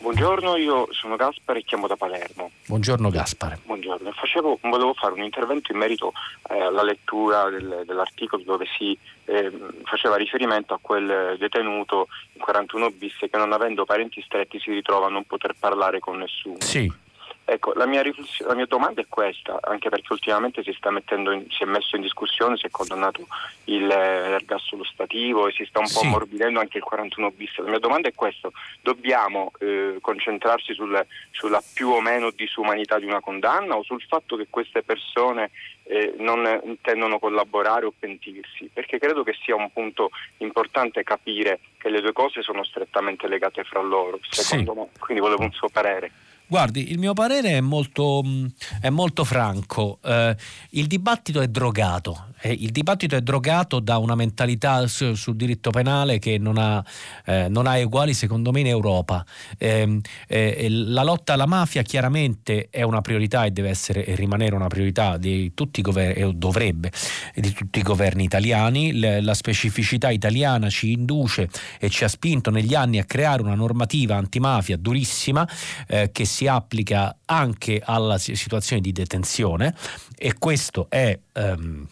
Buongiorno, 0.07 0.55
io 0.55 0.87
sono 0.91 1.17
Gaspare 1.17 1.59
e 1.59 1.63
chiamo 1.65 1.85
da 1.85 1.97
Palermo. 1.97 2.51
Buongiorno 2.65 3.09
Gaspare. 3.09 3.59
Buongiorno, 3.65 4.09
Facevo, 4.13 4.57
volevo 4.61 4.93
fare 4.93 5.11
un 5.11 5.21
intervento 5.21 5.73
in 5.73 5.79
merito 5.79 6.13
eh, 6.49 6.61
alla 6.61 6.81
lettura 6.81 7.49
del, 7.49 7.83
dell'articolo 7.85 8.41
dove 8.41 8.65
si 8.77 8.97
eh, 9.25 9.51
faceva 9.83 10.15
riferimento 10.15 10.73
a 10.73 10.79
quel 10.81 11.35
detenuto 11.37 12.07
in 12.31 12.39
41 12.39 12.89
bis 12.91 13.17
che 13.17 13.29
non 13.33 13.51
avendo 13.51 13.83
parenti 13.83 14.21
stretti 14.21 14.61
si 14.61 14.71
ritrova 14.71 15.07
a 15.07 15.09
non 15.09 15.25
poter 15.25 15.55
parlare 15.59 15.99
con 15.99 16.19
nessuno. 16.19 16.55
Sì. 16.59 16.89
Ecco, 17.49 17.71
la 17.75 17.85
mia, 17.85 18.03
la 18.39 18.55
mia, 18.55 18.65
domanda 18.65 18.99
è 18.99 19.05
questa, 19.07 19.57
anche 19.61 19.87
perché 19.87 20.11
ultimamente 20.11 20.63
si, 20.63 20.75
in, 20.81 21.45
si, 21.47 21.63
è 21.63 21.65
messo 21.65 21.95
in 21.95 22.01
discussione, 22.01 22.57
si 22.57 22.65
è 22.65 22.69
condannato 22.69 23.25
il, 23.65 23.87
l'ergastolo 23.87 24.83
stativo 24.83 25.47
e 25.47 25.53
si 25.53 25.63
sta 25.63 25.79
un 25.79 25.89
po' 25.89 26.01
ammorbidendo 26.01 26.59
anche 26.59 26.79
il 26.79 26.83
41 26.83 27.31
bis. 27.31 27.57
La 27.59 27.69
mia 27.69 27.79
domanda 27.79 28.09
è 28.09 28.13
questa, 28.13 28.49
dobbiamo 28.81 29.53
eh, 29.59 29.97
concentrarsi 30.01 30.73
sul, 30.73 31.01
sulla 31.31 31.63
più 31.73 31.87
o 31.87 32.01
meno 32.01 32.31
disumanità 32.31 32.99
di 32.99 33.05
una 33.05 33.21
condanna 33.21 33.77
o 33.77 33.83
sul 33.83 34.01
fatto 34.01 34.35
che 34.35 34.47
queste 34.49 34.83
persone 34.83 35.51
eh, 35.83 36.15
non 36.17 36.45
intendono 36.65 37.17
collaborare 37.17 37.85
o 37.85 37.93
pentirsi? 37.97 38.69
Perché 38.73 38.99
credo 38.99 39.23
che 39.23 39.37
sia 39.41 39.55
un 39.55 39.71
punto 39.71 40.09
importante 40.39 41.01
capire 41.03 41.61
che 41.77 41.87
le 41.87 42.01
due 42.01 42.11
cose 42.11 42.41
sono 42.41 42.65
strettamente 42.65 43.25
legate 43.29 43.63
fra 43.63 43.79
loro, 43.79 44.19
secondo 44.29 44.73
sì. 44.73 44.79
me, 44.79 44.87
quindi 44.99 45.21
volevo 45.23 45.43
un 45.43 45.53
suo 45.53 45.69
parere. 45.69 46.11
Guardi, 46.49 46.91
il 46.91 46.97
mio 46.97 47.11
parere 47.11 47.57
è 47.57 47.59
molto, 47.59 48.21
mm, 48.25 48.45
è 48.79 48.89
molto 48.89 49.25
franco. 49.25 49.99
Eh, 50.01 50.33
il 50.71 50.87
dibattito 50.87 51.41
è 51.41 51.47
drogato. 51.49 52.27
Eh, 52.39 52.53
il 52.53 52.71
dibattito 52.71 53.17
è 53.17 53.21
drogato 53.21 53.81
da 53.81 53.97
una 53.97 54.15
mentalità 54.15 54.87
su, 54.87 55.13
sul 55.15 55.35
diritto 55.35 55.71
penale 55.71 56.19
che 56.19 56.37
non 56.37 56.57
ha, 56.57 56.81
eh, 57.25 57.47
non 57.49 57.67
ha, 57.67 57.77
eguali, 57.77 58.13
secondo 58.13 58.51
me, 58.51 58.61
in 58.61 58.67
Europa. 58.67 59.25
Ehm, 59.57 59.99
eh, 60.25 60.67
la 60.69 61.03
lotta 61.03 61.33
alla 61.33 61.47
mafia 61.47 61.81
chiaramente 61.81 62.69
è 62.69 62.81
una 62.83 63.01
priorità 63.01 63.43
e 63.43 63.51
deve 63.51 63.67
essere 63.67 64.05
e 64.05 64.15
rimanere 64.15 64.55
una 64.55 64.67
priorità 64.67 65.17
di 65.17 65.53
tutti 65.53 65.81
i 65.81 65.83
governi, 65.83 66.37
dovrebbe, 66.37 66.91
di 67.35 67.51
tutti 67.51 67.79
i 67.79 67.83
governi 67.83 68.23
italiani. 68.23 68.93
Le, 68.93 69.19
la 69.19 69.33
specificità 69.33 70.11
italiana 70.11 70.69
ci 70.69 70.93
induce 70.93 71.49
e 71.77 71.89
ci 71.89 72.05
ha 72.05 72.07
spinto 72.07 72.51
negli 72.51 72.73
anni 72.73 72.99
a 72.99 73.03
creare 73.03 73.41
una 73.41 73.55
normativa 73.55 74.15
antimafia 74.15 74.77
durissima 74.77 75.45
eh, 75.87 76.09
che 76.13 76.23
applica 76.45 77.17
anche 77.25 77.81
alla 77.83 78.19
situazione 78.19 78.81
di 78.81 78.91
detenzione 78.91 79.73
e 80.15 80.35
questo 80.37 80.85
è... 80.89 81.17
Um, 81.33 81.87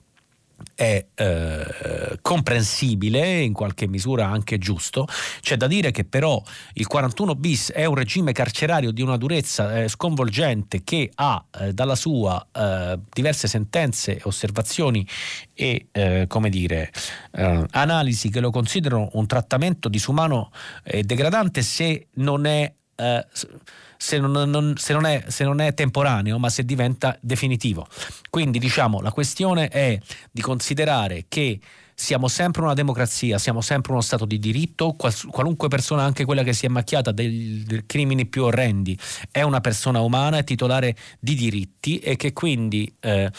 è 0.74 1.06
eh, 1.16 2.20
comprensibile, 2.22 3.40
in 3.40 3.54
qualche 3.54 3.88
misura 3.88 4.28
anche 4.28 4.58
giusto. 4.58 5.08
C'è 5.40 5.56
da 5.56 5.68
dire 5.68 5.92
che 5.92 6.04
però 6.04 6.42
il 6.74 6.86
41 6.86 7.36
bis 7.36 7.72
è 7.72 7.86
un 7.86 7.96
regime 7.96 8.34
carcerario 8.34 8.92
di 8.92 9.02
una 9.02 9.18
durezza 9.18 9.84
eh, 9.84 9.88
sconvolgente 9.88 10.84
che 10.84 11.12
ha 11.16 11.44
eh, 11.60 11.74
dalla 11.74 11.96
sua 11.96 12.46
eh, 12.52 13.00
diverse 13.12 13.48
sentenze, 13.48 14.20
osservazioni 14.24 15.08
e 15.54 15.88
eh, 15.92 16.26
come 16.28 16.50
dire, 16.50 16.92
eh, 17.32 17.66
analisi 17.72 18.30
che 18.30 18.42
lo 18.42 18.52
considerano 18.52 19.10
un 19.14 19.26
trattamento 19.28 19.88
disumano 19.88 20.52
e 20.84 21.04
degradante 21.04 21.62
se 21.62 22.08
non 22.16 22.46
è 22.46 22.74
se, 23.98 24.20
non, 24.20 24.50
non, 24.50 24.74
se, 24.78 24.94
non 24.94 25.06
è, 25.06 25.24
se, 25.28 25.44
non, 25.44 25.60
è, 25.62 25.74
temporaneo, 25.74 26.38
ma 26.38 26.50
se 26.50 26.64
diventa 26.64 27.18
definitivo. 27.22 27.88
Quindi 28.30 28.60
diciamo 28.60 29.02
la 29.02 29.12
questione 29.12 29.68
è 29.68 30.00
di 30.32 30.42
considerare 30.42 31.26
che 31.28 31.60
siamo 31.98 32.28
sempre 32.28 32.62
una 32.62 32.74
democrazia, 32.74 33.38
siamo 33.38 33.62
sempre 33.62 33.94
uno 33.94 34.02
Stato 34.02 34.26
di 34.26 34.38
diritto, 34.38 34.96
qualunque 35.32 35.70
persona, 35.70 36.04
anche 36.04 36.26
quella 36.26 36.44
che 36.44 36.52
si 36.52 36.66
è 36.66 36.70
macchiata 36.70 37.12
dei, 37.12 37.64
dei 37.66 37.86
crimini 37.86 38.26
più 38.26 38.44
orrendi, 38.44 39.00
è 39.32 39.42
una 39.42 39.62
persona 39.62 40.02
umana, 40.02 40.38
è 40.38 40.44
titolare 40.44 40.96
di 41.20 41.36
diritti 41.36 42.00
e 42.00 42.18
che 42.18 42.34
quindi 42.34 42.94
eh, 43.00 43.32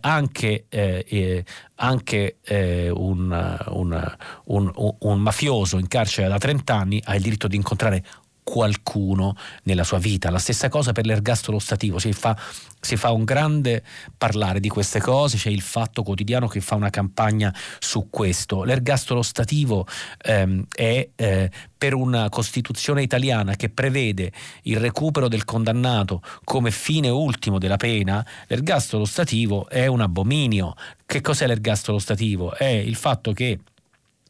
anche, 0.00 0.66
eh, 0.68 1.06
eh 1.08 1.44
anche 1.76 2.38
eh, 2.42 2.90
un, 2.90 3.58
un, 3.68 4.16
un, 4.44 4.94
un 4.98 5.20
mafioso 5.20 5.78
in 5.78 5.88
carcere 5.88 6.28
da 6.28 6.38
30 6.38 6.74
anni 6.74 7.00
ha 7.04 7.14
il 7.14 7.22
diritto 7.22 7.48
di 7.48 7.56
incontrare 7.56 8.04
qualcuno 8.42 9.36
nella 9.64 9.84
sua 9.84 9.98
vita. 9.98 10.30
La 10.30 10.38
stessa 10.38 10.68
cosa 10.68 10.92
per 10.92 11.06
l'ergastolo 11.06 11.58
stativo, 11.58 11.98
si 11.98 12.12
fa, 12.12 12.36
si 12.80 12.96
fa, 12.96 13.12
un 13.12 13.24
grande 13.24 13.82
parlare 14.16 14.60
di 14.60 14.68
queste 14.68 15.00
cose, 15.00 15.36
c'è 15.36 15.50
il 15.50 15.60
Fatto 15.60 16.02
Quotidiano 16.02 16.48
che 16.48 16.60
fa 16.60 16.74
una 16.74 16.90
campagna 16.90 17.54
su 17.78 18.08
questo. 18.10 18.64
L'ergastolo 18.64 19.22
stativo 19.22 19.86
ehm, 20.22 20.64
è 20.74 21.08
eh, 21.14 21.50
per 21.76 21.94
una 21.94 22.28
Costituzione 22.28 23.02
italiana 23.02 23.56
che 23.56 23.68
prevede 23.68 24.32
il 24.62 24.78
recupero 24.78 25.28
del 25.28 25.44
condannato 25.44 26.22
come 26.44 26.70
fine 26.70 27.08
ultimo 27.08 27.58
della 27.58 27.76
pena, 27.76 28.24
l'ergastolo 28.46 29.04
stativo 29.04 29.68
è 29.68 29.86
un 29.86 30.00
abominio. 30.00 30.74
Che 31.04 31.20
cos'è 31.20 31.46
l'ergastolo 31.46 31.98
stativo? 31.98 32.54
È 32.54 32.64
il 32.64 32.96
fatto 32.96 33.32
che 33.32 33.58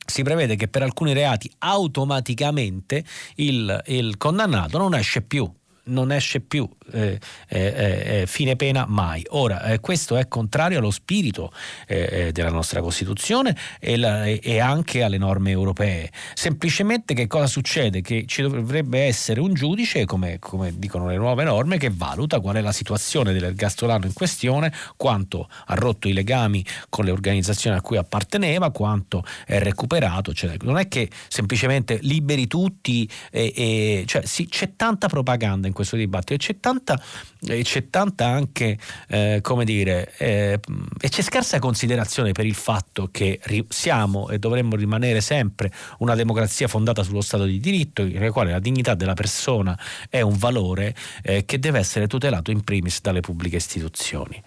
si 0.05 0.23
prevede 0.23 0.57
che 0.57 0.69
per 0.69 0.83
alcuni 0.83 1.13
reati 1.13 1.51
automaticamente 1.59 3.05
il, 3.37 3.83
il 3.87 4.17
condannato 4.17 4.79
non 4.79 4.95
esce 4.95 5.23
più 5.23 5.51
non 5.85 6.13
esce 6.13 6.41
più 6.41 6.69
eh, 6.93 7.19
eh, 7.49 8.21
eh, 8.21 8.25
fine 8.27 8.55
pena 8.57 8.85
mai. 8.87 9.25
Ora, 9.31 9.65
eh, 9.65 9.81
questo 9.81 10.17
è 10.17 10.29
contrario 10.29 10.79
allo 10.79 10.91
spirito 10.91 11.53
eh, 11.87 12.27
eh, 12.27 12.33
della 12.33 12.51
nostra 12.51 12.81
Costituzione 12.81 13.57
e, 13.81 13.97
la, 13.97 14.25
e, 14.27 14.61
anche 14.61 15.03
alle 15.03 15.19
norme 15.19 15.51
europee. 15.51 16.11
Semplicemente 16.35 17.15
che 17.15 17.27
cosa 17.27 17.47
succede? 17.47 18.01
Che 18.01 18.25
ci 18.27 18.43
dovrebbe 18.43 19.01
essere 19.01 19.41
un 19.41 19.55
giudice, 19.55 20.05
come, 20.05 20.39
come 20.39 20.79
dicono 20.79 21.09
le 21.09 21.17
nuove 21.17 21.45
norme, 21.45 21.79
che 21.79 21.91
valuta 21.91 22.41
qual 22.41 22.57
è 22.57 22.61
la 22.61 22.73
situazione 22.73 23.33
dell'ergastolano 23.33 24.07
in 24.07 24.13
questione, 24.13 24.73
quanto 24.97 25.49
ha 25.67 25.75
rotto 25.75 26.09
i 26.09 26.13
legami 26.13 26.65
con 26.89 27.05
le 27.05 27.11
organizzazioni 27.11 27.77
a 27.77 27.81
cui 27.81 27.97
apparteneva, 27.97 28.71
quanto 28.71 29.25
è 29.47 29.59
recuperato. 29.59 30.33
Cioè, 30.33 30.57
non 30.61 30.79
è 30.79 30.87
che 30.89 31.11
semplicemente 31.29 31.99
liberi 32.03 32.47
tutti, 32.47 33.09
cioè, 33.31 34.23
sì, 34.25 34.47
c'è 34.47 34.77
tanta 34.77 35.09
propaganda 35.09 35.67
in 35.73 35.75
questo 35.75 35.97
dibattito 35.97 36.35
e 36.35 36.37
c'è 36.37 36.61
tanta, 36.61 37.01
e 37.47 37.63
c'è 37.63 37.89
tanta 37.89 38.27
anche, 38.27 38.79
eh, 39.09 39.39
come 39.43 39.65
dire, 39.65 40.13
eh, 40.19 40.61
e 41.01 41.09
c'è 41.09 41.23
scarsa 41.23 41.59
considerazione 41.59 42.33
per 42.33 42.45
il 42.45 42.55
fatto 42.55 43.09
che 43.11 43.41
siamo 43.69 44.29
e 44.29 44.39
dovremmo 44.39 44.77
rimanere 44.77 45.21
sempre 45.21 45.73
una 45.99 46.15
democrazia 46.15 46.69
fondata 46.69 47.03
sullo 47.03 47.23
Stato 47.23 47.45
di 47.45 47.59
diritto, 47.59 48.05
nel 48.05 48.31
quale 48.31 48.53
la 48.53 48.61
dignità 48.61 48.95
della 48.95 49.15
persona 49.15 49.79
è 50.09 50.21
un 50.21 50.37
valore 50.37 50.95
eh, 51.23 51.45
che 51.45 51.59
deve 51.59 51.79
essere 51.79 52.07
tutelato 52.07 52.51
in 52.51 52.63
primis 52.63 53.01
dalle 53.01 53.21
pubbliche 53.21 53.57
istituzioni. 53.57 54.41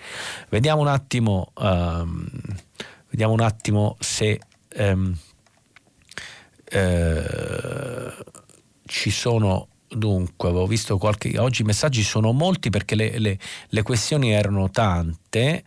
Vediamo 0.49 0.82
un 0.82 0.88
attimo, 0.88 1.51
um, 1.55 2.28
vediamo 3.09 3.34
un 3.34 3.41
attimo 3.41 3.97
se... 3.99 4.39
Um, 4.78 5.17
eh, 6.67 8.13
ci 8.86 9.09
sono 9.09 9.67
Dunque, 9.95 10.49
avevo 10.49 10.67
visto 10.67 10.97
qualche. 10.97 11.39
Oggi 11.39 11.61
i 11.61 11.65
messaggi 11.65 12.03
sono 12.03 12.33
molti 12.33 12.69
perché 12.69 12.95
le, 12.95 13.17
le, 13.17 13.39
le 13.69 13.81
questioni 13.81 14.31
erano 14.31 14.69
tante. 14.69 15.63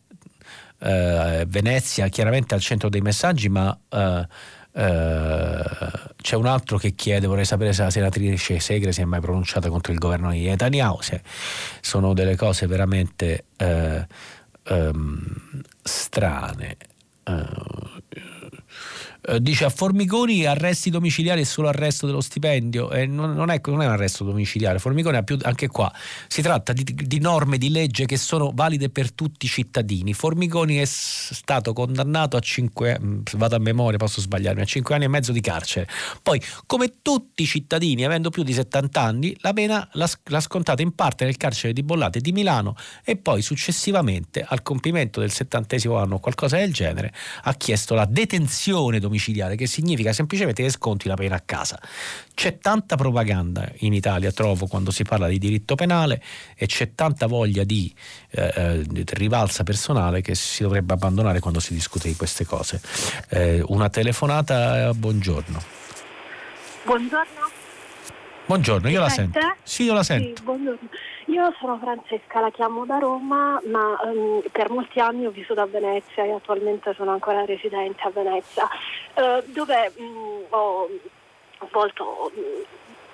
Eh, 0.80 1.44
Venezia 1.48 2.08
chiaramente 2.08 2.54
al 2.54 2.60
centro 2.60 2.90
dei 2.90 3.00
messaggi, 3.00 3.48
ma 3.48 3.76
eh, 3.88 4.28
eh, 4.72 5.64
c'è 6.20 6.36
un 6.36 6.46
altro 6.46 6.76
che 6.76 6.94
chiede: 6.94 7.26
vorrei 7.26 7.46
sapere 7.46 7.72
se 7.72 7.82
la 7.82 7.90
senatrice 7.90 8.60
Segre 8.60 8.92
si 8.92 9.00
è 9.00 9.04
mai 9.04 9.20
pronunciata 9.20 9.70
contro 9.70 9.92
il 9.92 9.98
governo 9.98 10.30
di 10.30 10.44
Netanyahu. 10.44 11.00
Se, 11.00 11.22
sono 11.80 12.12
delle 12.12 12.36
cose 12.36 12.66
veramente 12.66 13.46
eh, 13.56 14.06
ehm, 14.64 15.62
strane. 15.82 16.76
Eh, 17.24 17.96
eh, 19.28 19.42
dice 19.42 19.66
a 19.66 19.68
Formigoni 19.68 20.46
arresti 20.46 20.88
domiciliari 20.88 21.42
e 21.42 21.44
solo 21.44 21.68
arresto 21.68 22.06
dello 22.06 22.22
stipendio. 22.22 22.90
Eh, 22.90 23.06
non, 23.06 23.34
non, 23.34 23.50
è, 23.50 23.60
non, 23.66 23.82
è, 23.82 23.86
un 23.86 23.92
arresto 23.92 24.24
domiciliare, 24.24 24.78
Formigoni 24.78 25.18
ha 25.18 25.22
più, 25.22 25.36
anche 25.42 25.68
qua 25.68 25.92
si 26.26 26.40
tratta 26.40 26.72
di, 26.72 26.82
di, 26.84 27.18
norme 27.18 27.58
di 27.58 27.70
legge 27.70 28.06
che 28.06 28.16
sono 28.16 28.52
valide 28.54 28.88
per 28.88 29.12
tutti 29.12 29.44
i 29.44 29.48
cittadini. 29.48 30.14
Formigoni 30.14 30.76
è 30.76 30.86
stato 30.86 31.74
condannato 31.74 32.38
a 32.38 32.40
5, 32.40 32.98
mm, 32.98 33.20
vado 33.36 33.56
a 33.56 33.58
memoria, 33.58 33.98
posso 33.98 34.22
sbagliarmi, 34.22 34.62
a 34.62 34.64
5 34.64 34.94
anni 34.94 35.04
e 35.04 35.08
mezzo 35.08 35.32
di 35.32 35.40
carcere. 35.40 35.86
Poi, 36.22 36.40
come 36.64 36.94
tutti 37.02 37.42
i 37.42 37.46
cittadini, 37.46 38.04
avendo 38.04 38.30
più 38.30 38.42
di 38.42 38.54
70 38.54 39.00
anni, 39.00 39.36
la 39.40 39.52
pena 39.52 39.86
l'ha, 39.92 40.08
l'ha 40.24 40.40
scontata 40.40 40.80
in 40.80 40.94
parte 40.94 41.26
nel 41.26 41.36
carcere 41.36 41.74
di 41.74 41.82
Bollate 41.82 42.20
di 42.20 42.32
Milano 42.32 42.76
e 43.04 43.16
poi 43.16 43.42
successivamente 43.42 44.42
al 44.46 44.62
compimento 44.62 45.20
del 45.20 45.30
settantesimo 45.30 45.98
anno 45.98 46.14
o 46.14 46.18
qualcosa 46.18 46.56
del 46.56 46.72
genere 46.72 47.12
ha 47.42 47.52
chiesto 47.54 47.94
la 47.94 48.06
detenzione 48.06 48.98
domiciliare 48.98 49.16
domiciliare, 49.18 49.56
che 49.56 49.66
significa 49.66 50.12
semplicemente 50.12 50.62
che 50.62 50.70
sconti 50.70 51.08
la 51.08 51.16
pena 51.16 51.34
a 51.36 51.42
casa. 51.44 51.78
C'è 52.34 52.58
tanta 52.58 52.96
propaganda 52.96 53.68
in 53.78 53.92
Italia, 53.92 54.30
trovo, 54.30 54.66
quando 54.66 54.90
si 54.90 55.02
parla 55.02 55.26
di 55.28 55.38
diritto 55.38 55.74
penale 55.74 56.22
e 56.56 56.66
c'è 56.66 56.94
tanta 56.94 57.26
voglia 57.26 57.64
di, 57.64 57.92
eh, 58.30 58.84
di 58.86 59.00
eh, 59.00 59.04
rivalsa 59.14 59.64
personale 59.64 60.22
che 60.22 60.34
si 60.34 60.62
dovrebbe 60.62 60.92
abbandonare 60.92 61.40
quando 61.40 61.58
si 61.60 61.74
discute 61.74 62.08
di 62.08 62.14
queste 62.14 62.46
cose. 62.46 62.80
Eh, 63.28 63.62
una 63.66 63.90
telefonata, 63.90 64.94
buongiorno. 64.94 65.62
Buongiorno. 66.84 67.66
Buongiorno, 68.46 68.88
io 68.88 69.00
la 69.00 69.10
sento. 69.10 69.38
Sì, 69.62 69.82
io 69.82 69.92
la 69.92 70.02
sento. 70.02 70.36
Sì, 70.36 70.42
buongiorno. 70.42 70.88
Io 71.28 71.54
sono 71.58 71.76
Francesca, 71.76 72.40
la 72.40 72.50
chiamo 72.50 72.86
da 72.86 72.96
Roma, 72.96 73.60
ma 73.66 74.00
um, 74.02 74.42
per 74.50 74.70
molti 74.70 74.98
anni 74.98 75.26
ho 75.26 75.30
vissuto 75.30 75.60
a 75.60 75.66
Venezia 75.66 76.24
e 76.24 76.32
attualmente 76.32 76.94
sono 76.94 77.10
ancora 77.10 77.44
residente 77.44 78.02
a 78.02 78.10
Venezia, 78.10 78.64
uh, 78.64 79.42
dove 79.52 79.92
um, 79.96 80.44
ho 80.48 80.88
svolto 81.68 82.32
um, 82.34 82.42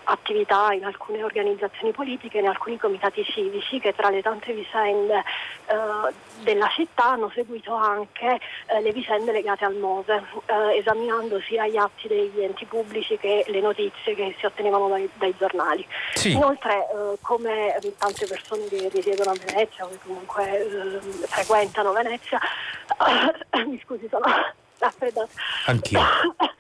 attività 0.05 0.73
in 0.73 0.85
alcune 0.85 1.23
organizzazioni 1.23 1.93
politiche, 1.93 2.39
in 2.39 2.49
alcuni 2.49 2.79
comitati 2.79 3.25
civici 3.25 3.79
che 3.81 3.95
tra 3.95 4.11
le 4.11 4.23
tante 4.23 4.53
vicende 4.53 5.19
eh, 5.67 6.13
della 6.43 6.69
città 6.69 7.11
hanno 7.11 7.31
seguito 7.35 7.75
anche 7.75 8.39
eh, 8.67 8.81
le 8.81 8.93
vicende 8.93 9.33
legate 9.33 9.65
al 9.65 9.77
Mose, 9.77 10.23
eh, 10.47 10.77
esaminando 10.79 11.41
sia 11.41 11.67
gli 11.67 11.77
atti 11.77 12.09
degli 12.09 12.43
enti 12.43 12.65
pubblici 12.65 13.17
che 13.19 13.45
le 13.49 13.61
notizie 13.61 14.15
che 14.15 14.35
si 14.39 14.47
ottenevano 14.47 14.89
dai, 14.89 15.09
dai 15.15 15.35
giornali. 15.39 15.87
Sì. 16.15 16.33
Inoltre, 16.33 16.75
eh, 16.75 17.19
come 17.21 17.79
tante 17.99 18.27
persone 18.27 18.67
che 18.67 18.89
risiedono 18.93 19.31
a 19.31 19.37
Venezia 19.45 19.85
o 19.85 19.89
che 19.89 19.99
comunque 20.05 20.59
eh, 20.59 21.01
frequentano 21.27 21.93
Venezia, 21.93 22.39
mi 23.67 23.81
scusi, 23.85 24.07
sono 24.09 24.27
raffreddata. 24.79 25.29
Anch'io. 25.67 26.01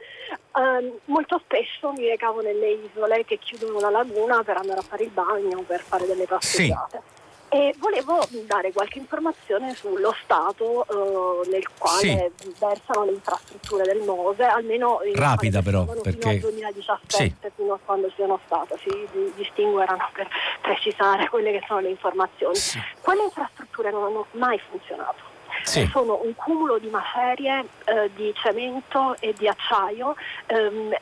Uh, 0.54 1.00
molto 1.06 1.40
spesso 1.44 1.90
mi 1.96 2.06
recavo 2.06 2.40
nelle 2.40 2.78
isole 2.92 3.24
che 3.24 3.38
chiudono 3.38 3.80
la 3.80 3.90
laguna 3.90 4.44
per 4.44 4.56
andare 4.56 4.78
a 4.78 4.82
fare 4.82 5.02
il 5.02 5.10
bagno, 5.10 5.62
per 5.62 5.80
fare 5.80 6.06
delle 6.06 6.26
passeggiate. 6.26 7.02
Sì. 7.04 7.22
E 7.48 7.74
volevo 7.78 8.24
dare 8.46 8.72
qualche 8.72 8.98
informazione 8.98 9.74
sullo 9.74 10.14
stato 10.22 10.86
uh, 10.88 11.48
nel 11.50 11.68
quale 11.76 12.32
sì. 12.36 12.54
versano 12.58 13.04
le 13.04 13.12
infrastrutture 13.12 13.82
del 13.82 14.02
Mose, 14.02 14.44
almeno 14.44 15.00
rapida 15.14 15.60
però 15.60 15.84
perché 15.84 16.12
fino 16.12 16.30
al 16.30 16.38
2017, 16.38 17.36
sì. 17.40 17.52
fino 17.56 17.74
a 17.74 17.78
quando 17.84 18.10
siano 18.14 18.38
stata, 18.46 18.76
si 18.78 18.90
distingueranno 19.34 20.08
per 20.12 20.28
precisare 20.60 21.28
quelle 21.28 21.50
che 21.50 21.64
sono 21.66 21.80
le 21.80 21.90
informazioni. 21.90 22.58
Quelle 23.00 23.24
infrastrutture 23.24 23.90
non 23.90 24.04
hanno 24.04 24.26
mai 24.32 24.60
funzionato 24.70 25.33
sì. 25.64 25.88
sono 25.90 26.20
un 26.22 26.34
cumulo 26.34 26.78
di 26.78 26.88
macerie 26.88 27.64
eh, 27.84 28.10
di 28.14 28.32
cemento 28.34 29.16
e 29.18 29.34
di 29.36 29.48
acciaio 29.48 30.14
ehm, 30.46 30.94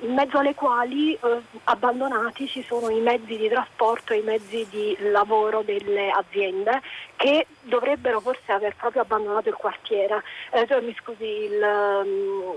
in 0.00 0.14
mezzo 0.14 0.38
alle 0.38 0.54
quali 0.54 1.14
eh, 1.14 1.18
abbandonati 1.64 2.46
ci 2.46 2.62
sono 2.62 2.90
i 2.90 3.00
mezzi 3.00 3.36
di 3.36 3.48
trasporto 3.48 4.12
e 4.12 4.18
i 4.18 4.22
mezzi 4.22 4.66
di 4.68 4.96
lavoro 5.10 5.62
delle 5.62 6.10
aziende 6.10 6.80
che 7.16 7.46
dovrebbero 7.62 8.20
forse 8.20 8.52
aver 8.52 8.74
proprio 8.76 9.02
abbandonato 9.02 9.48
il 9.48 9.54
quartiere, 9.54 10.22
eh, 10.50 10.66
cioè, 10.66 10.80
mi 10.80 10.94
scusi, 11.00 11.24
il, 11.24 11.62
um, 11.62 12.54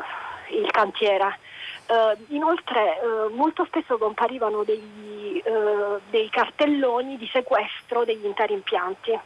il 0.59 0.69
cantiere. 0.71 1.39
Uh, 1.87 2.33
inoltre 2.33 2.97
uh, 2.99 3.35
molto 3.35 3.63
spesso 3.65 3.99
comparivano 3.99 4.63
degli, 4.63 5.39
uh, 5.45 5.99
dei 6.09 6.29
cartelloni 6.29 7.15
di 7.15 7.29
sequestro 7.31 8.03
degli 8.03 8.25
interi 8.25 8.53
impianti 8.53 9.19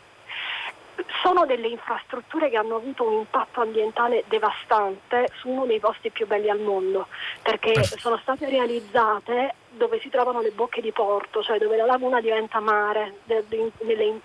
sono 1.22 1.46
delle 1.46 1.68
infrastrutture 1.68 2.50
che 2.50 2.58
hanno 2.58 2.76
avuto 2.76 3.04
un 3.04 3.14
impatto 3.14 3.62
ambientale 3.62 4.24
devastante 4.28 5.30
su 5.36 5.50
uno 5.50 5.66
dei 5.66 5.80
posti 5.80 6.10
più 6.10 6.28
belli 6.28 6.50
al 6.50 6.60
mondo, 6.60 7.08
perché 7.42 7.84
sono 7.84 8.18
state 8.18 8.50
realizzate 8.50 9.56
dove 9.72 10.00
si 10.00 10.10
trovano 10.10 10.42
le 10.42 10.52
bocche 10.52 10.82
di 10.82 10.92
porto, 10.92 11.42
cioè 11.42 11.58
dove 11.58 11.78
la 11.78 11.86
laguna 11.86 12.20
diventa 12.20 12.60
mare, 12.60 13.16
in, 13.50 14.20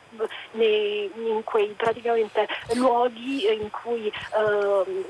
in 0.52 1.44
quei 1.44 1.68
praticamente 1.76 2.48
luoghi 2.74 3.52
in 3.52 3.70
cui 3.70 4.06
eh, 4.08 5.04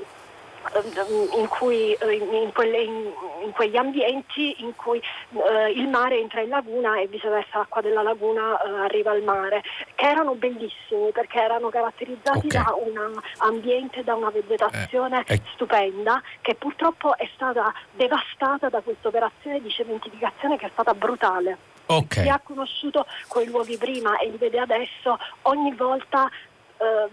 in, 1.37 1.47
cui, 1.47 1.93
eh, 1.93 2.13
in, 2.13 2.51
quelle, 2.53 2.81
in, 2.81 3.11
in, 3.43 3.51
quegli 3.51 3.77
ambienti 3.77 4.55
in 4.63 4.75
cui 4.75 4.99
eh, 4.99 5.71
il 5.71 5.87
mare 5.87 6.19
entra 6.19 6.41
in 6.41 6.49
laguna 6.49 6.99
e 6.99 7.07
viceversa 7.07 7.59
l'acqua 7.59 7.81
della 7.81 8.01
laguna 8.01 8.61
eh, 8.61 8.69
arriva 8.81 9.11
al 9.11 9.21
mare, 9.23 9.63
che 9.95 10.05
erano 10.05 10.33
bellissimi 10.35 11.11
perché 11.11 11.39
erano 11.39 11.69
caratterizzati 11.69 12.47
okay. 12.47 12.63
da 12.63 12.73
un 12.73 13.19
ambiente, 13.39 14.03
da 14.03 14.15
una 14.15 14.29
vegetazione 14.29 15.23
eh, 15.27 15.35
eh. 15.35 15.41
stupenda 15.53 16.21
che 16.41 16.55
purtroppo 16.55 17.17
è 17.17 17.29
stata 17.33 17.73
devastata 17.93 18.69
da 18.69 18.81
questa 18.81 19.07
operazione 19.07 19.61
di 19.61 19.69
cementificazione 19.69 20.57
che 20.57 20.67
è 20.67 20.69
stata 20.71 20.93
brutale. 20.93 21.73
Okay. 21.87 22.23
Chi 22.23 22.29
ha 22.29 22.41
conosciuto 22.43 23.05
quei 23.27 23.45
luoghi 23.45 23.77
prima 23.77 24.17
e 24.17 24.29
li 24.29 24.37
vede 24.37 24.59
adesso 24.59 25.19
ogni 25.43 25.71
volta 25.73 26.31
eh, 26.77 27.09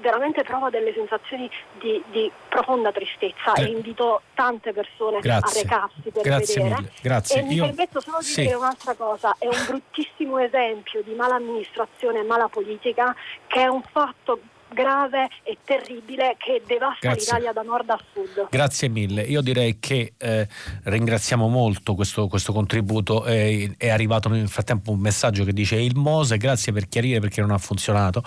veramente 0.00 0.42
prova 0.42 0.70
delle 0.70 0.92
sensazioni 0.92 1.50
di, 1.78 2.02
di 2.10 2.30
profonda 2.48 2.90
tristezza 2.90 3.52
eh. 3.54 3.64
e 3.64 3.66
invito 3.66 4.22
tante 4.34 4.72
persone 4.72 5.20
Grazie. 5.20 5.60
a 5.60 5.62
recarsi 5.62 6.10
per 6.10 6.22
Grazie 6.22 6.62
vedere. 6.62 6.80
Mille. 6.80 6.92
Grazie. 7.02 7.40
E 7.40 7.42
mi 7.42 7.54
Io... 7.54 7.64
permetto 7.66 8.00
solo 8.00 8.18
di 8.18 8.24
sì. 8.24 8.42
dire 8.42 8.54
un'altra 8.54 8.94
cosa, 8.94 9.36
è 9.38 9.46
un 9.46 9.64
bruttissimo 9.66 10.38
esempio 10.38 11.02
di 11.02 11.14
mala 11.14 11.36
amministrazione 11.36 12.20
e 12.20 12.22
mala 12.22 12.48
politica 12.48 13.14
che 13.46 13.60
è 13.60 13.66
un 13.66 13.82
fatto 13.82 14.40
grave 14.72 15.28
e 15.42 15.58
terribile 15.64 16.36
che 16.38 16.62
devasta 16.66 16.98
Grazie. 17.00 17.22
l'Italia 17.22 17.52
da 17.52 17.62
nord 17.62 17.90
a 17.90 18.00
sud. 18.12 18.48
Grazie 18.50 18.88
mille. 18.88 19.22
Io 19.22 19.40
direi 19.40 19.78
che 19.78 20.14
eh, 20.16 20.48
ringraziamo 20.84 21.48
molto 21.48 21.94
questo, 21.94 22.28
questo 22.28 22.52
contributo. 22.52 23.24
Eh, 23.24 23.74
è 23.76 23.88
arrivato 23.88 24.28
nel 24.28 24.48
frattempo 24.48 24.92
un 24.92 25.00
messaggio 25.00 25.44
che 25.44 25.52
dice 25.52 25.76
il 25.76 25.96
Mose, 25.96 26.36
grazie 26.36 26.72
per 26.72 26.88
chiarire 26.88 27.20
perché 27.20 27.40
non 27.40 27.50
ha 27.50 27.58
funzionato. 27.58 28.22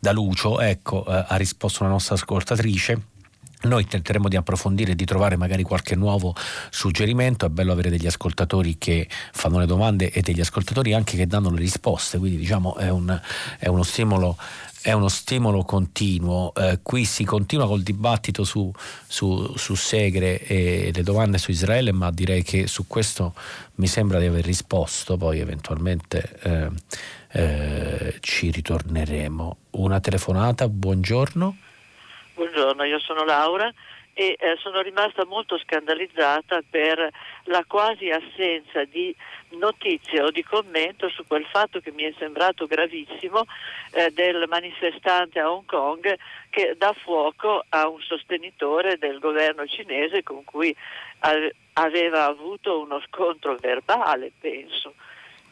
Da 0.00 0.12
Lucio, 0.12 0.60
ecco, 0.60 1.04
eh, 1.06 1.24
ha 1.28 1.36
risposto 1.36 1.84
la 1.84 1.90
nostra 1.90 2.14
ascoltatrice. 2.14 3.14
Noi 3.62 3.86
tenteremo 3.86 4.28
di 4.28 4.36
approfondire 4.36 4.92
e 4.92 4.94
di 4.94 5.04
trovare 5.04 5.36
magari 5.36 5.62
qualche 5.62 5.96
nuovo 5.96 6.34
suggerimento. 6.70 7.46
È 7.46 7.48
bello 7.48 7.72
avere 7.72 7.90
degli 7.90 8.06
ascoltatori 8.06 8.76
che 8.78 9.08
fanno 9.32 9.58
le 9.58 9.66
domande 9.66 10.10
e 10.10 10.20
degli 10.20 10.40
ascoltatori 10.40 10.92
anche 10.92 11.16
che 11.16 11.26
danno 11.26 11.50
le 11.50 11.58
risposte, 11.58 12.18
quindi 12.18 12.36
diciamo 12.36 12.76
è, 12.76 12.90
un, 12.90 13.18
è 13.58 13.68
uno 13.68 13.82
stimolo 13.82 14.36
è 14.86 14.92
uno 14.92 15.08
stimolo 15.08 15.64
continuo. 15.64 16.54
Eh, 16.54 16.78
qui 16.80 17.04
si 17.04 17.24
continua 17.24 17.66
col 17.66 17.82
dibattito 17.82 18.44
su, 18.44 18.70
su, 19.04 19.52
su, 19.56 19.74
Segre 19.74 20.40
e 20.46 20.92
le 20.94 21.02
domande 21.02 21.38
su 21.38 21.50
Israele, 21.50 21.90
ma 21.90 22.12
direi 22.12 22.44
che 22.44 22.68
su 22.68 22.86
questo 22.86 23.34
mi 23.76 23.88
sembra 23.88 24.20
di 24.20 24.26
aver 24.26 24.44
risposto, 24.44 25.16
poi 25.16 25.40
eventualmente 25.40 26.38
eh, 26.40 26.70
eh, 27.32 28.16
ci 28.20 28.52
ritorneremo. 28.52 29.56
Una 29.70 29.98
telefonata, 29.98 30.68
buongiorno. 30.68 31.56
Buongiorno, 32.36 32.84
io 32.84 32.98
sono 32.98 33.24
Laura 33.24 33.72
e 34.12 34.36
eh, 34.38 34.56
sono 34.58 34.82
rimasta 34.82 35.24
molto 35.24 35.56
scandalizzata 35.56 36.60
per 36.68 37.10
la 37.44 37.64
quasi 37.66 38.10
assenza 38.10 38.84
di 38.84 39.16
notizie 39.52 40.20
o 40.20 40.30
di 40.30 40.44
commento 40.44 41.08
su 41.08 41.26
quel 41.26 41.46
fatto 41.46 41.80
che 41.80 41.92
mi 41.92 42.02
è 42.02 42.12
sembrato 42.18 42.66
gravissimo 42.66 43.46
eh, 43.92 44.10
del 44.10 44.44
manifestante 44.48 45.40
a 45.40 45.50
Hong 45.50 45.64
Kong 45.64 46.14
che 46.50 46.74
dà 46.76 46.92
fuoco 46.92 47.64
a 47.70 47.88
un 47.88 48.02
sostenitore 48.02 48.98
del 48.98 49.18
governo 49.18 49.66
cinese 49.66 50.22
con 50.22 50.44
cui 50.44 50.76
aveva 51.72 52.26
avuto 52.26 52.80
uno 52.80 53.00
scontro 53.06 53.56
verbale, 53.58 54.30
penso. 54.38 54.92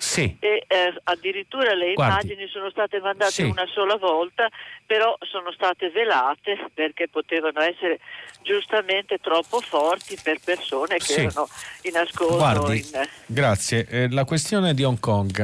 Sì. 0.04 0.36
E 0.38 0.64
eh, 0.68 0.94
addirittura 1.04 1.72
le 1.72 1.94
Guardi. 1.94 2.26
immagini 2.26 2.48
sono 2.50 2.68
state 2.68 3.00
mandate 3.00 3.30
sì. 3.32 3.42
una 3.42 3.66
sola 3.72 3.96
volta, 3.96 4.48
però 4.84 5.16
sono 5.22 5.50
state 5.50 5.88
velate 5.90 6.70
perché 6.74 7.08
potevano 7.08 7.60
essere 7.60 7.98
giustamente 8.42 9.16
troppo 9.18 9.60
forti 9.60 10.18
per 10.22 10.38
persone 10.44 10.98
che 10.98 11.04
sì. 11.04 11.20
erano 11.20 11.48
in 11.82 11.96
ascolto. 11.96 12.36
Guardi, 12.36 12.78
in... 12.78 13.08
grazie. 13.26 13.86
Eh, 13.88 14.10
la 14.10 14.24
questione 14.24 14.74
di 14.74 14.84
Hong 14.84 15.00
Kong, 15.00 15.42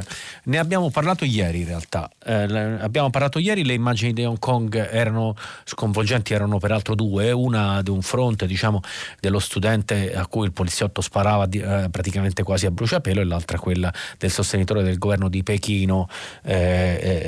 ne 0.50 0.58
abbiamo 0.58 0.90
parlato 0.90 1.24
ieri 1.24 1.60
in 1.60 1.66
realtà. 1.66 2.10
Eh, 2.24 2.32
abbiamo 2.80 3.08
parlato 3.08 3.38
ieri, 3.38 3.64
le 3.64 3.72
immagini 3.72 4.12
di 4.12 4.24
Hong 4.24 4.40
Kong 4.40 4.74
erano 4.90 5.36
sconvolgenti, 5.64 6.34
erano 6.34 6.58
peraltro 6.58 6.96
due, 6.96 7.30
una 7.30 7.80
di 7.82 7.90
un 7.90 8.02
fronte 8.02 8.48
diciamo, 8.48 8.80
dello 9.20 9.38
studente 9.38 10.12
a 10.12 10.26
cui 10.26 10.46
il 10.46 10.52
poliziotto 10.52 11.02
sparava 11.02 11.48
eh, 11.48 11.88
praticamente 11.88 12.42
quasi 12.42 12.66
a 12.66 12.72
bruciapelo 12.72 13.20
e 13.20 13.24
l'altra 13.24 13.60
quella 13.60 13.94
del 14.18 14.30
sostenitore 14.30 14.82
del 14.82 14.98
governo 14.98 15.28
di 15.28 15.44
Pechino 15.44 16.08
eh, 16.42 16.56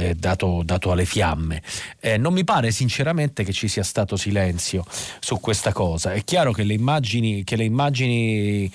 eh, 0.08 0.14
dato, 0.18 0.62
dato, 0.64 0.90
alle 0.90 1.04
fiamme. 1.04 1.62
Eh, 2.00 2.16
non 2.16 2.32
mi 2.32 2.42
pare 2.42 2.72
sinceramente 2.72 3.44
che 3.44 3.52
ci 3.52 3.68
sia 3.68 3.84
stato 3.84 4.16
silenzio 4.16 4.84
su 5.20 5.38
questa 5.38 5.72
cosa. 5.72 6.12
È 6.12 6.24
chiaro 6.24 6.50
che 6.50 6.64
le 6.64 6.74
immagini, 6.74 7.44
che 7.44 7.54
le 7.54 7.64
immagini 7.64 8.70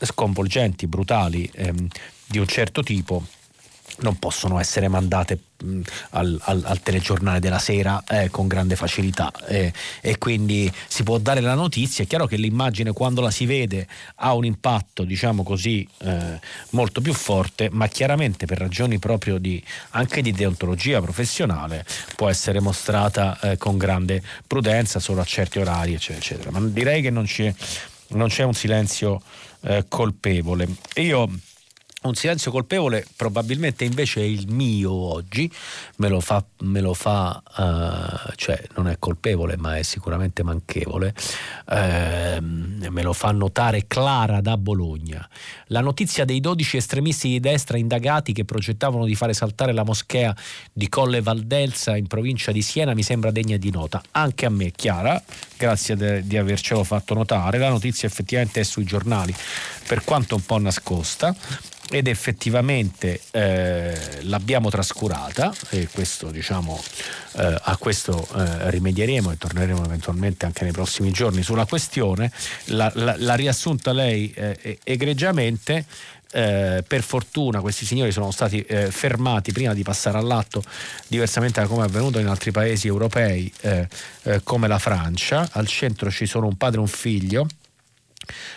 sconvolgenti, 0.00 0.86
brutali 0.86 1.50
ehm, 1.52 1.86
di 2.26 2.38
un 2.38 2.46
certo 2.46 2.82
tipo 2.82 3.24
non 4.00 4.18
possono 4.18 4.58
essere 4.58 4.88
mandate 4.88 5.38
mh, 5.62 5.80
al, 6.10 6.38
al, 6.44 6.62
al, 6.64 6.80
telegiornale 6.80 7.40
della 7.40 7.58
sera 7.58 8.02
eh, 8.08 8.30
con 8.30 8.46
grande 8.46 8.76
facilità 8.76 9.32
eh, 9.46 9.72
e 10.00 10.18
quindi 10.18 10.70
si 10.86 11.02
può 11.02 11.18
dare 11.18 11.40
la 11.40 11.54
notizia. 11.54 12.04
È 12.04 12.06
chiaro 12.06 12.26
che 12.26 12.36
l'immagine 12.36 12.92
quando 12.92 13.20
la 13.20 13.30
si 13.30 13.46
vede 13.46 13.86
ha 14.16 14.34
un 14.34 14.44
impatto, 14.44 15.04
diciamo 15.04 15.42
così, 15.42 15.86
eh, 15.98 16.40
molto 16.70 17.00
più 17.00 17.12
forte, 17.12 17.68
ma 17.70 17.86
chiaramente 17.88 18.46
per 18.46 18.58
ragioni 18.58 18.98
proprio 18.98 19.38
di, 19.38 19.62
anche 19.90 20.22
di 20.22 20.32
deontologia 20.32 21.00
professionale 21.00 21.84
può 22.16 22.28
essere 22.28 22.60
mostrata 22.60 23.38
eh, 23.40 23.56
con 23.56 23.76
grande 23.76 24.22
prudenza 24.46 25.00
solo 25.00 25.20
a 25.20 25.24
certi 25.24 25.58
orari, 25.58 25.94
eccetera, 25.94 26.18
eccetera. 26.18 26.50
Ma 26.50 26.66
direi 26.66 27.02
che 27.02 27.10
non 27.10 27.24
c'è, 27.24 27.52
non 28.08 28.28
c'è 28.28 28.44
un 28.44 28.54
silenzio 28.54 29.20
eh, 29.62 29.84
colpevole. 29.88 30.68
Io 30.96 31.28
un 32.02 32.14
silenzio 32.14 32.52
colpevole 32.52 33.04
probabilmente 33.16 33.84
invece 33.84 34.20
è 34.20 34.24
il 34.24 34.46
mio 34.48 34.92
oggi, 34.92 35.50
me 35.96 36.08
lo 36.08 36.20
fa, 36.20 36.44
me 36.60 36.80
lo 36.80 36.94
fa 36.94 37.42
uh, 37.56 38.32
cioè 38.36 38.62
non 38.76 38.86
è 38.86 38.98
colpevole 39.00 39.56
ma 39.56 39.76
è 39.76 39.82
sicuramente 39.82 40.44
manchevole, 40.44 41.12
uh, 41.66 42.40
me 42.40 43.02
lo 43.02 43.12
fa 43.12 43.32
notare 43.32 43.86
Clara 43.88 44.40
da 44.40 44.56
Bologna. 44.56 45.28
La 45.66 45.80
notizia 45.80 46.24
dei 46.24 46.38
12 46.38 46.76
estremisti 46.76 47.28
di 47.30 47.40
destra 47.40 47.78
indagati 47.78 48.32
che 48.32 48.44
progettavano 48.44 49.04
di 49.04 49.16
fare 49.16 49.32
saltare 49.32 49.72
la 49.72 49.84
moschea 49.84 50.34
di 50.72 50.88
Colle 50.88 51.20
Valdelsa 51.20 51.96
in 51.96 52.06
provincia 52.06 52.52
di 52.52 52.62
Siena 52.62 52.94
mi 52.94 53.02
sembra 53.02 53.32
degna 53.32 53.56
di 53.56 53.70
nota. 53.70 54.00
Anche 54.12 54.46
a 54.46 54.50
me, 54.50 54.70
Chiara, 54.70 55.20
grazie 55.56 55.96
de, 55.96 56.24
di 56.24 56.36
avercelo 56.36 56.84
fatto 56.84 57.14
notare, 57.14 57.58
la 57.58 57.70
notizia 57.70 58.06
effettivamente 58.06 58.60
è 58.60 58.62
sui 58.62 58.84
giornali, 58.84 59.34
per 59.86 60.04
quanto 60.04 60.36
un 60.36 60.44
po' 60.44 60.58
nascosta 60.58 61.34
ed 61.90 62.06
effettivamente 62.06 63.20
eh, 63.30 63.96
l'abbiamo 64.22 64.70
trascurata 64.70 65.54
e 65.70 65.88
questo, 65.90 66.30
diciamo, 66.30 66.82
eh, 67.36 67.56
a 67.60 67.76
questo 67.76 68.26
eh, 68.36 68.70
rimedieremo 68.70 69.30
e 69.30 69.38
torneremo 69.38 69.84
eventualmente 69.84 70.46
anche 70.46 70.64
nei 70.64 70.72
prossimi 70.72 71.10
giorni 71.10 71.42
sulla 71.42 71.64
questione. 71.64 72.30
La, 72.66 72.90
la, 72.94 73.14
la 73.18 73.34
riassunta 73.34 73.92
lei 73.92 74.32
eh, 74.32 74.78
egregiamente. 74.84 75.84
Eh, 76.30 76.84
per 76.86 77.02
fortuna 77.02 77.62
questi 77.62 77.86
signori 77.86 78.12
sono 78.12 78.30
stati 78.30 78.60
eh, 78.60 78.90
fermati 78.90 79.50
prima 79.50 79.72
di 79.72 79.82
passare 79.82 80.18
all'atto, 80.18 80.62
diversamente 81.06 81.62
da 81.62 81.66
come 81.66 81.84
è 81.84 81.86
avvenuto 81.86 82.18
in 82.18 82.26
altri 82.26 82.50
paesi 82.50 82.86
europei 82.86 83.50
come 84.42 84.68
la 84.68 84.78
Francia. 84.78 85.48
Al 85.52 85.66
centro 85.66 86.10
ci 86.10 86.26
sono 86.26 86.46
un 86.46 86.56
padre 86.58 86.76
e 86.76 86.80
un 86.80 86.86
figlio 86.86 87.46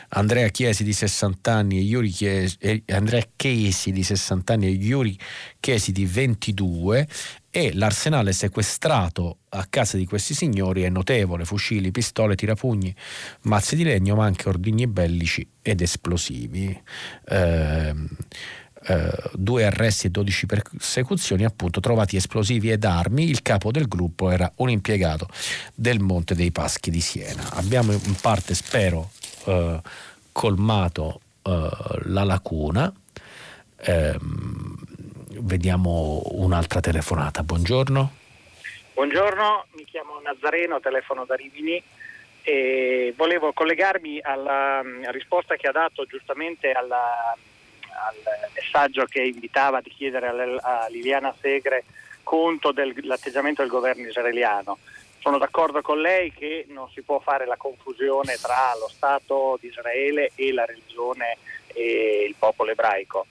Andrea 0.10 0.48
Chiesi 0.50 0.84
di 0.84 0.94
60 0.94 1.54
anni 1.54 1.78
e 1.78 1.82
Yuri 1.82 2.10
Chiesi, 2.10 2.58
eh, 2.60 2.84
Andrea 2.88 3.24
Chiesi 3.36 3.92
di 3.92 4.04
60 4.04 4.54
anni 4.54 4.68
e 4.68 4.70
Yuri 4.72 5.18
Chiesi 5.60 5.92
di 5.92 6.06
22 6.06 7.08
e 7.50 7.74
l'arsenale 7.74 8.32
sequestrato 8.32 9.40
a 9.50 9.66
casa 9.70 9.98
di 9.98 10.06
questi 10.06 10.34
signori 10.34 10.84
è 10.84 10.90
notevole, 10.90 11.44
fucili, 11.44 11.92
pistole, 11.92 12.36
tirapugni, 12.36 12.96
mazzi 13.42 13.76
di 13.76 13.84
legno, 13.84 14.16
ma 14.16 14.26
anche 14.26 14.48
ordigni 14.48 14.88
bellici 14.88 15.46
ed 15.62 15.82
esplosivi. 15.82 16.82
Eh, 17.26 17.94
eh, 18.84 19.30
due 19.34 19.66
arresti 19.66 20.08
e 20.08 20.10
12 20.10 20.46
persecuzioni, 20.48 21.44
appunto 21.44 21.80
trovati 21.80 22.16
esplosivi 22.16 22.72
ed 22.72 22.84
armi. 22.84 23.30
Il 23.30 23.42
capo 23.42 23.72
del 23.72 23.88
gruppo 23.88 24.32
era 24.32 24.52
un 24.56 24.70
impiegato 24.70 25.28
del 25.76 26.00
Monte 26.00 26.34
dei 26.34 26.52
Paschi 26.52 26.90
di 26.90 27.02
Siena. 27.02 27.52
Abbiamo 27.52 27.92
in 27.92 28.16
parte, 28.20 28.56
spero, 28.56 29.12
eh, 29.46 29.80
colmato 30.32 31.22
eh, 31.44 31.70
la 32.06 32.24
lacuna. 32.24 32.92
Eh, 33.78 34.16
vediamo 35.40 36.22
un'altra 36.32 36.80
telefonata. 36.80 37.44
Buongiorno. 37.44 38.20
Buongiorno, 38.94 39.66
mi 39.72 39.86
chiamo 39.86 40.20
Nazareno, 40.22 40.80
telefono 40.80 41.26
da 41.26 41.36
Rimini 41.36 41.82
e 42.44 43.14
volevo 43.16 43.54
collegarmi 43.54 44.20
alla 44.22 44.82
mm, 44.84 45.06
risposta 45.10 45.56
che 45.56 45.68
ha 45.68 45.72
dato 45.72 46.06
giustamente 46.06 46.72
alla, 46.72 47.36
al 47.36 48.16
messaggio 48.54 49.06
che 49.06 49.22
invitava 49.22 49.82
di 49.82 49.90
chiedere 49.90 50.28
a 50.62 50.88
Liliana 50.90 51.34
Segre 51.40 51.84
conto 52.24 52.72
dell'atteggiamento 52.72 53.62
del 53.62 53.72
governo 53.72 54.08
israeliano. 54.08 54.78
Sono 55.22 55.38
d'accordo 55.38 55.82
con 55.82 56.02
lei 56.02 56.34
che 56.34 56.66
non 56.70 56.90
si 56.90 57.04
può 57.04 57.20
fare 57.20 57.46
la 57.46 57.56
confusione 57.56 58.38
tra 58.42 58.74
lo 58.80 58.88
Stato 58.88 59.56
di 59.62 59.68
Israele 59.68 60.32
e 60.34 60.52
la 60.52 60.66
religione 60.66 61.38
e 61.68 62.26
il 62.28 62.34
popolo 62.38 62.72
ebraico. 62.72 63.28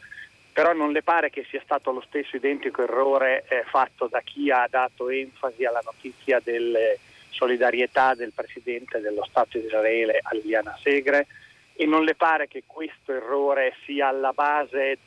Però 0.52 0.72
non 0.72 0.92
le 0.92 1.02
pare 1.02 1.30
che 1.30 1.44
sia 1.50 1.60
stato 1.64 1.90
lo 1.90 2.00
stesso 2.06 2.36
identico 2.36 2.82
errore 2.82 3.44
eh, 3.48 3.64
fatto 3.66 4.06
da 4.06 4.20
chi 4.20 4.52
ha 4.52 4.68
dato 4.70 5.08
enfasi 5.08 5.64
alla 5.64 5.82
notizia 5.84 6.40
delle 6.40 7.00
solidarietà 7.30 8.14
del 8.14 8.32
Presidente 8.32 9.00
dello 9.00 9.26
Stato 9.28 9.58
di 9.58 9.64
Israele 9.64 10.20
a 10.22 10.32
Liliana 10.32 10.78
Segre 10.80 11.26
e 11.74 11.86
non 11.86 12.04
le 12.04 12.14
pare 12.14 12.46
che 12.46 12.62
questo 12.66 13.12
errore 13.12 13.74
sia 13.84 14.08
alla 14.08 14.32
base 14.32 14.98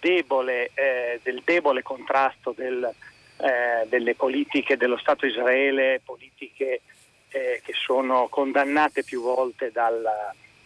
debole, 0.00 0.70
eh, 0.72 1.20
del 1.22 1.42
debole 1.44 1.82
contrasto 1.82 2.54
del, 2.56 2.94
eh, 3.38 3.86
delle 3.88 4.14
politiche 4.14 4.76
dello 4.76 4.96
Stato 4.96 5.26
Israele, 5.26 6.00
politiche 6.04 6.82
eh, 7.28 7.60
che 7.64 7.72
sono 7.74 8.28
condannate 8.28 9.02
più 9.02 9.22
volte 9.22 9.70
dal 9.72 10.04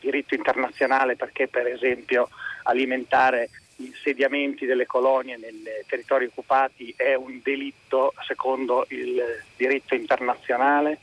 diritto 0.00 0.34
internazionale 0.34 1.16
perché 1.16 1.48
per 1.48 1.66
esempio 1.66 2.28
alimentare 2.64 3.50
gli 3.76 3.86
insediamenti 3.86 4.66
delle 4.66 4.86
colonie 4.86 5.36
nei 5.36 5.52
territori 5.86 6.26
occupati 6.26 6.92
è 6.96 7.14
un 7.14 7.40
delitto 7.42 8.12
secondo 8.26 8.86
il 8.90 9.20
diritto 9.56 9.94
internazionale? 9.94 10.98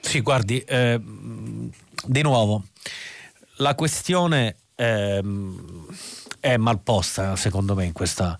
Sì, 0.00 0.20
guardi, 0.20 0.60
eh, 0.60 0.98
di 1.00 2.22
nuovo, 2.22 2.64
la 3.56 3.74
questione 3.74 4.56
eh, 4.74 5.22
è 6.40 6.56
malposta 6.56 7.36
secondo 7.36 7.74
me 7.74 7.84
in 7.84 7.92
questa, 7.92 8.38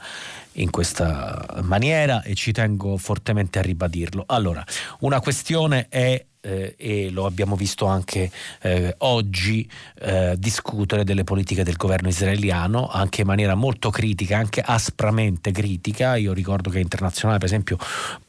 in 0.55 0.71
questa 0.71 1.61
maniera 1.63 2.23
e 2.23 2.35
ci 2.35 2.53
tengo 2.53 2.97
fortemente 2.97 3.59
a 3.59 3.63
ribadirlo. 3.63 4.25
Allora, 4.27 4.65
una 5.01 5.21
questione 5.21 5.87
è 5.89 6.25
eh, 6.41 6.75
e 6.77 7.11
lo 7.11 7.27
abbiamo 7.27 7.57
visto 7.57 7.87
anche 7.87 8.31
eh, 8.63 8.95
oggi 8.99 9.69
eh, 10.01 10.35
discutere 10.39 11.05
delle 11.05 11.25
politiche 11.25 11.65
del 11.65 11.77
governo 11.77 12.09
israeliano 12.09 12.89
anche 12.89 13.23
in 13.23 13.27
maniera 13.27 13.55
molto 13.55 13.91
critica, 13.91 14.39
anche 14.39 14.61
aspramente 14.61 15.53
critica. 15.53 16.17
Io 16.17 16.33
ricordo 16.33 16.71
che 16.71 16.79
Internazionale 16.81 17.39
per 17.39 17.49
esempio 17.49 17.77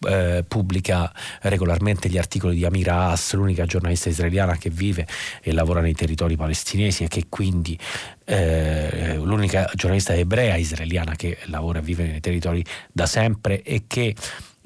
eh, 0.07 0.43
pubblica 0.47 1.11
regolarmente 1.41 2.09
gli 2.09 2.17
articoli 2.17 2.55
di 2.55 2.65
Amira 2.65 2.95
Haas, 2.95 3.33
l'unica 3.33 3.65
giornalista 3.65 4.09
israeliana 4.09 4.57
che 4.57 4.69
vive 4.69 5.07
e 5.41 5.51
lavora 5.53 5.81
nei 5.81 5.93
territori 5.93 6.35
palestinesi 6.35 7.03
e 7.03 7.07
che 7.07 7.25
quindi 7.29 7.77
eh, 8.25 9.15
l'unica 9.15 9.69
giornalista 9.73 10.13
ebrea 10.13 10.55
israeliana 10.55 11.15
che 11.15 11.37
lavora 11.45 11.79
e 11.79 11.81
vive 11.81 12.05
nei 12.05 12.19
territori 12.19 12.63
da 12.91 13.05
sempre 13.05 13.61
e 13.63 13.83
che 13.87 14.15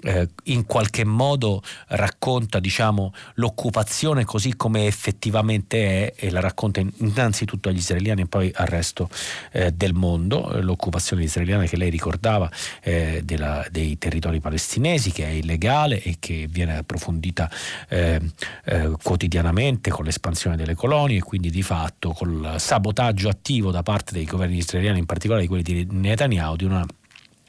eh, 0.06 0.30
in 0.46 0.66
qualche 0.66 1.04
modo 1.04 1.62
racconta 1.88 2.60
diciamo, 2.60 3.14
l'occupazione 3.36 4.24
così 4.24 4.56
come 4.56 4.86
effettivamente 4.86 6.14
è 6.14 6.14
e 6.16 6.30
la 6.32 6.40
racconta 6.40 6.80
innanzitutto 6.80 7.70
agli 7.70 7.78
israeliani 7.78 8.22
e 8.22 8.28
poi 8.28 8.52
al 8.54 8.68
resto 8.68 9.10
eh, 9.52 9.72
del 9.72 9.94
mondo, 9.94 10.60
l'occupazione 10.62 11.24
israeliana 11.24 11.66
che 11.66 11.78
lei 11.78 11.90
ricordava 11.90 12.50
eh, 12.82 13.22
della, 13.24 13.66
dei 13.72 13.98
territori 13.98 14.40
palestinesi 14.40 15.12
che 15.12 15.26
è 15.26 15.30
illegale 15.30 16.02
e 16.02 16.18
che 16.20 16.48
viene 16.50 16.78
approfondita 16.78 17.50
eh, 17.90 18.22
eh, 18.66 18.92
quotidianamente 19.02 19.90
con 19.90 20.06
l'espansione 20.06 20.56
delle 20.56 20.76
colonie 20.76 21.18
e 21.18 21.24
quindi 21.24 21.50
di 21.50 21.64
fatto 21.64 22.12
col 22.12 22.56
sabotaggio 22.58 23.28
attivo 23.30 23.72
da 23.72 23.82
parte 23.82 24.14
dei 24.14 24.26
governi 24.26 24.58
israeliani, 24.58 25.00
in 25.00 25.06
particolare 25.06 25.44
di 25.44 25.48
quelli 25.48 25.64
di 25.64 25.88
Netanyahu, 25.90 26.56
di 26.56 26.66
una 26.66 26.86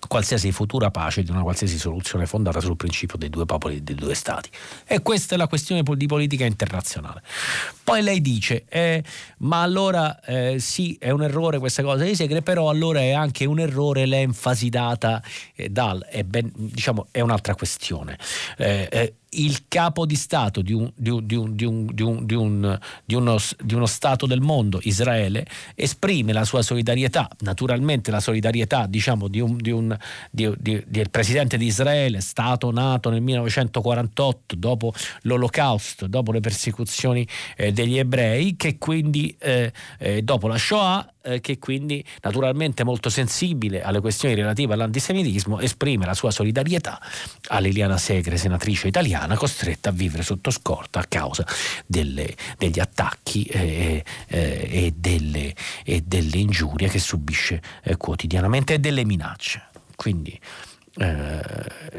qualsiasi 0.07 0.53
futura 0.53 0.91
pace, 0.91 1.23
di 1.23 1.31
una 1.31 1.43
qualsiasi 1.43 1.79
soluzione 1.79 2.27
fondata 2.27 2.61
sul 2.61 2.77
principio 2.77 3.19
dei 3.19 3.31
due 3.31 3.45
popoli 3.45 3.77
e 3.77 3.81
dei 3.81 3.95
due 3.95 4.15
stati. 4.15 4.51
E 4.85 5.03
questa 5.03 5.35
è 5.35 5.39
la 5.39 5.49
questione 5.49 5.83
di 5.83 6.07
politica 6.07 6.45
internazionale. 6.45 7.23
Poi 7.83 8.03
lei 8.03 8.21
dice, 8.21 8.65
eh, 8.69 9.03
ma 9.39 9.63
allora 9.63 10.21
eh, 10.21 10.59
sì, 10.59 10.97
è 10.99 11.11
un 11.11 11.23
errore 11.23 11.59
questa 11.59 11.83
cosa 11.83 12.05
di 12.05 12.15
Segre, 12.15 12.43
però 12.43 12.69
allora 12.69 13.01
è 13.01 13.13
anche 13.13 13.45
un 13.45 13.61
errore 13.61 14.07
l'enfasi 14.07 14.69
data 14.69 15.23
eh, 15.55 15.69
dal, 15.69 16.05
è, 16.05 16.23
ben, 16.25 16.51
diciamo, 16.55 17.09
è 17.11 17.21
un'altra 17.21 17.55
questione. 17.55 18.19
Eh, 18.57 18.89
eh, 18.91 19.15
il 19.31 19.65
capo 19.69 20.07
di 20.07 20.15
Stato 20.15 20.63
di, 20.63 20.73
un, 20.73 20.91
di, 20.95 21.11
un, 21.11 21.25
di, 21.55 21.65
un, 21.65 22.79
di, 23.05 23.15
uno, 23.15 23.87
Stato 23.87 24.27
del 24.27 24.41
mondo, 24.41 24.79
Israele, 24.83 25.47
esprime 25.75 26.33
la 26.33 26.45
sua 26.45 26.63
solidarietà, 26.63 27.29
naturalmente 27.41 28.11
la 28.11 28.21
solidarietà 28.21 28.87
diciamo, 28.87 29.29
del 29.29 29.99
Presidente 31.11 31.57
di 31.57 31.67
Israele, 31.67 32.21
Stato 32.21 32.71
nato 32.71 33.11
nel 33.11 33.23
1948, 33.23 34.55
dopo 34.55 34.93
l'Olocausto, 35.23 36.07
dopo 36.07 36.33
le 36.33 36.41
persecuzioni 36.41 37.27
eh, 37.57 37.73
degli 37.73 37.99
ebrei, 37.99 38.57
che 38.57 38.79
quindi 38.79 39.35
eh, 39.39 39.73
eh, 39.99 40.23
dopo 40.23 40.47
la 40.49 40.59
Shoah 40.59 41.11
eh, 41.27 41.41
che 41.41 41.59
quindi 41.59 42.05
naturalmente 42.23 42.85
molto 42.85 43.11
sensibile 43.11 43.83
alle 43.83 44.01
questioni 44.01 44.35
relative 44.35 44.75
all'antisemitismo 44.75 45.59
esprime 45.61 46.07
la 46.07 46.15
sua 46.15 46.31
solidarietà 46.31 47.01
a 47.49 47.59
Liliana 47.59 47.99
Segre, 47.99 48.37
senatrice 48.37 48.89
italiana, 48.89 49.37
costretta 49.37 49.91
a 49.91 49.93
vivere 49.93 50.23
sotto 50.23 50.51
scorta 50.51 51.01
a 51.01 51.05
causa 51.09 51.45
delle, 51.87 52.35
degli 52.57 52.79
attacchi 52.79 53.45
eh, 53.45 54.05
eh, 54.29 54.69
e, 54.71 54.95
delle, 54.97 55.55
e, 55.85 56.03
delle, 56.03 56.39
ingiurie 56.39 56.89
che 56.89 56.99
subisce 56.99 57.61
eh, 57.83 57.97
quotidianamente 57.97 58.75
e 58.75 58.79
delle 58.79 59.05
minacce. 59.05 59.69
Quindi 59.97 60.39
eh, 60.99 61.41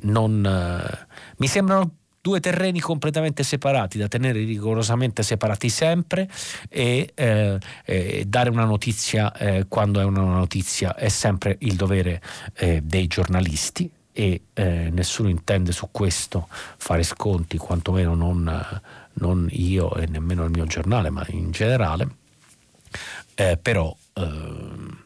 non, 0.04 0.98
mi 1.38 1.48
sembrano 1.48 1.97
due 2.28 2.42
terreni 2.42 2.82
completamente 2.82 3.42
separati, 3.42 3.98
da 3.98 4.10
tenere 4.10 4.40
rigorosamente 4.40 5.24
separati 5.24 5.70
sempre 5.70 6.30
e 6.68 7.12
eh, 7.14 7.58
eh, 7.86 8.26
dare 8.28 8.50
una 8.50 8.66
notizia 8.66 9.32
eh, 9.32 9.66
quando 9.70 10.02
è 10.02 10.04
una 10.04 10.24
notizia 10.24 10.94
è 10.96 11.08
sempre 11.08 11.56
il 11.60 11.76
dovere 11.76 12.22
eh, 12.56 12.82
dei 12.84 13.08
giornalisti 13.08 13.90
e 14.12 14.42
eh, 14.54 14.90
nessuno 14.92 15.30
intende 15.30 15.72
su 15.72 15.88
questo 15.90 16.50
fare 16.50 17.04
sconti, 17.04 17.58
quantomeno 17.58 18.14
non, 18.14 18.82
non, 19.14 19.48
io 19.52 19.96
e 19.96 20.06
nemmeno 20.08 20.44
il 20.44 20.50
mio 20.50 20.66
giornale, 20.66 21.10
ma 21.10 21.26
in 21.30 21.52
generale. 21.52 22.10
Eh, 23.36 23.58
però 23.62 23.96
ehm, 24.16 25.04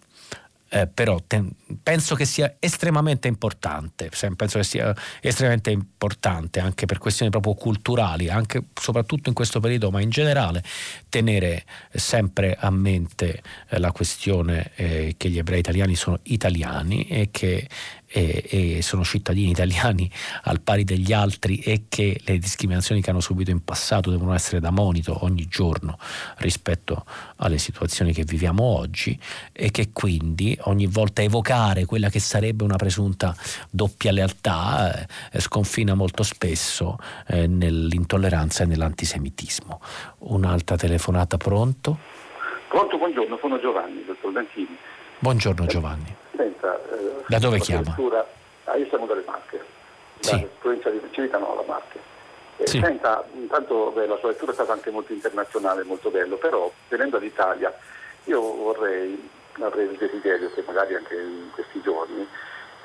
eh, 0.73 0.87
però 0.87 1.19
ten, 1.27 1.51
penso 1.83 2.15
che 2.15 2.23
sia 2.23 2.55
estremamente 2.59 3.27
importante, 3.27 4.09
penso 4.37 4.57
che 4.57 4.63
sia 4.63 4.95
estremamente 5.19 5.69
importante 5.69 6.61
anche 6.61 6.85
per 6.85 6.97
questioni 6.97 7.29
proprio 7.29 7.55
culturali, 7.55 8.29
anche 8.29 8.63
soprattutto 8.73 9.27
in 9.27 9.35
questo 9.35 9.59
periodo, 9.59 9.91
ma 9.91 9.99
in 9.99 10.09
generale, 10.09 10.63
tenere 11.09 11.65
sempre 11.91 12.55
a 12.57 12.69
mente 12.69 13.43
eh, 13.67 13.79
la 13.79 13.91
questione 13.91 14.71
eh, 14.75 15.15
che 15.17 15.29
gli 15.29 15.37
ebrei 15.37 15.59
italiani 15.59 15.95
sono 15.95 16.19
italiani 16.23 17.05
e 17.07 17.27
che 17.31 17.67
e, 18.11 18.43
e, 18.49 18.81
sono 18.81 19.03
cittadini 19.03 19.51
italiani 19.51 20.09
al 20.43 20.61
pari 20.61 20.83
degli 20.83 21.13
altri 21.13 21.59
e 21.59 21.85
che 21.87 22.19
le 22.23 22.37
discriminazioni 22.37 23.01
che 23.01 23.09
hanno 23.09 23.21
subito 23.21 23.51
in 23.51 23.63
passato 23.63 24.09
devono 24.09 24.33
essere 24.33 24.59
da 24.59 24.71
monito 24.71 25.23
ogni 25.23 25.47
giorno 25.47 25.97
rispetto 26.37 27.05
alle 27.37 27.57
situazioni 27.57 28.11
che 28.13 28.23
viviamo 28.23 28.63
oggi 28.63 29.17
e 29.51 29.71
che 29.71 29.91
quindi 29.93 30.57
ogni 30.63 30.87
volta 30.87 31.21
evocare 31.21 31.85
quella 31.85 32.09
che 32.09 32.19
sarebbe 32.19 32.63
una 32.63 32.75
presunta 32.75 33.35
doppia 33.69 34.11
lealtà 34.11 35.07
eh, 35.31 35.39
sconfina 35.39 35.93
molto 35.93 36.23
spesso 36.23 36.97
eh, 37.27 37.47
nell'intolleranza 37.47 38.63
e 38.63 38.67
nell'antisemitismo. 38.67 39.79
Un'altra 40.19 40.75
telefonata 40.75 41.37
pronto? 41.37 41.97
Pronto, 42.69 42.97
buongiorno, 42.97 43.37
sono 43.41 43.59
Giovanni, 43.59 44.03
dottor 44.05 44.31
Danchini. 44.31 44.77
Buongiorno 45.19 45.65
Giovanni. 45.65 46.20
Senta, 46.41 46.79
eh, 46.89 47.23
da 47.27 47.37
dove 47.37 47.59
chiama? 47.59 47.95
Ah, 48.63 48.75
io 48.75 48.87
siamo 48.87 49.05
dalle 49.05 49.23
Marche, 49.27 49.63
sì. 50.21 50.39
da 50.39 50.47
provincia 50.59 50.89
di 50.89 50.99
Civitanova, 51.11 51.63
Marche. 51.67 51.99
Eh, 52.57 52.65
sì. 52.65 52.79
Senta, 52.79 53.23
intanto 53.33 53.91
beh, 53.91 54.07
la 54.07 54.17
sua 54.17 54.29
lettura 54.29 54.49
è 54.51 54.55
stata 54.55 54.73
anche 54.73 54.89
molto 54.89 55.13
internazionale, 55.13 55.83
molto 55.83 56.09
bello, 56.09 56.37
però 56.37 56.71
venendo 56.89 57.17
all'Italia 57.17 57.71
io 58.23 58.41
vorrei, 58.41 59.29
avrei 59.59 59.85
il 59.85 59.97
desiderio 59.97 60.51
che 60.51 60.63
magari 60.65 60.95
anche 60.95 61.15
in 61.15 61.51
questi 61.53 61.79
giorni 61.81 62.27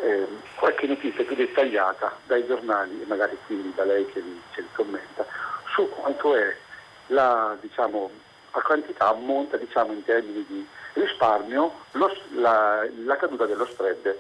eh, 0.01 0.27
qualche 0.57 0.87
notizia 0.87 1.25
più 1.25 1.35
dettagliata 1.35 2.15
dai 2.27 2.47
giornali 2.47 3.01
e 3.03 3.07
magari 3.07 3.39
quindi 3.47 3.73
da 3.75 3.85
lei 3.85 4.05
che 4.07 4.23
ce 4.53 4.61
li 4.61 4.69
commenta 4.75 5.25
su 5.75 5.89
quanto 5.89 6.35
è 6.37 6.55
la, 7.09 7.57
diciamo, 7.61 8.11
la 8.53 8.61
quantità 8.61 9.09
ammonta 9.09 9.57
diciamo, 9.57 9.93
in 9.93 10.05
termini 10.05 10.45
di 10.47 10.67
risparmio 11.01 11.73
lo, 11.93 12.11
la, 12.35 12.87
la, 13.05 13.17
caduta 13.17 13.47
dello 13.47 13.67
spread 13.67 14.17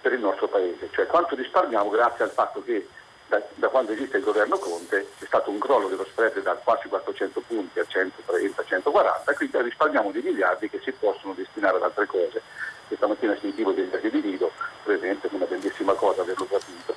per 0.00 0.12
il 0.12 0.20
nostro 0.20 0.48
paese, 0.48 0.88
cioè 0.92 1.06
quanto 1.06 1.34
risparmiamo 1.34 1.90
grazie 1.90 2.24
al 2.24 2.30
fatto 2.30 2.62
che 2.62 2.88
da, 3.28 3.42
da, 3.54 3.68
quando 3.68 3.92
esiste 3.92 4.18
il 4.18 4.24
governo 4.24 4.56
Conte 4.56 5.08
c'è 5.18 5.26
stato 5.26 5.50
un 5.50 5.58
crollo 5.58 5.88
dello 5.88 6.04
spread 6.04 6.40
da 6.42 6.54
quasi 6.54 6.88
400 6.88 7.42
punti 7.46 7.80
a 7.80 7.86
130-140, 7.88 9.34
quindi 9.36 9.62
risparmiamo 9.62 10.12
dei 10.12 10.22
miliardi 10.22 10.70
che 10.70 10.80
si 10.82 10.92
possono 10.92 11.34
destinare 11.34 11.76
ad 11.76 11.82
altre 11.82 12.06
cose. 12.06 12.40
Questa 12.86 13.08
mattina 13.08 13.36
sentivo 13.40 13.72
degli 13.72 13.90
di 13.96 14.20
Lido, 14.20 14.52
è 14.84 15.18
una 15.30 15.44
bellissima 15.46 15.94
cosa 15.94 16.22
averlo 16.22 16.46
capito. 16.46 16.94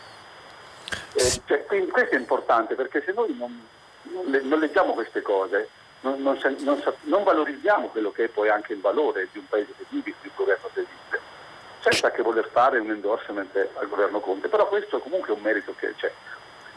Eh, 1.14 1.42
cioè, 1.46 1.66
quindi 1.66 1.90
questo 1.90 2.16
è 2.16 2.20
importante 2.20 2.76
perché 2.76 3.02
se 3.04 3.12
noi 3.12 3.36
non, 3.36 3.60
non 4.44 4.60
leggiamo 4.60 4.94
queste 4.94 5.24
cose, 5.24 5.70
non, 6.02 6.22
non, 6.22 7.24
valorizziamo 7.24 7.88
quello 7.88 8.12
che 8.12 8.26
è 8.26 8.28
poi 8.30 8.50
anche 8.50 8.74
il 8.74 8.80
valore 8.80 9.28
di 9.32 9.40
un 9.40 9.48
paese 9.48 9.74
che 9.78 9.86
vive, 9.90 10.14
di 10.22 10.28
un 10.28 10.34
governo 10.36 10.70
che 10.74 10.82
vive, 10.82 11.22
senza 11.80 12.12
che 12.12 12.22
voler 12.22 12.50
fare 12.52 12.80
un 12.80 12.90
endorsement 12.90 13.70
al 13.76 13.88
governo 13.90 14.20
Conte, 14.20 14.48
però 14.48 14.68
questo 14.68 15.00
comunque 15.00 15.34
è 15.34 15.36
un 15.36 15.42
merito 15.42 15.74
che 15.78 15.94
c'è. 15.98 16.12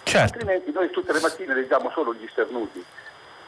Certo. 0.03 0.35
Altrimenti 0.35 0.73
noi 0.73 0.91
tutte 0.91 1.13
le 1.13 1.21
mattine 1.21 1.55
leggiamo 1.55 1.91
solo 1.91 2.15
gli 2.15 2.27
sternuti 2.31 2.85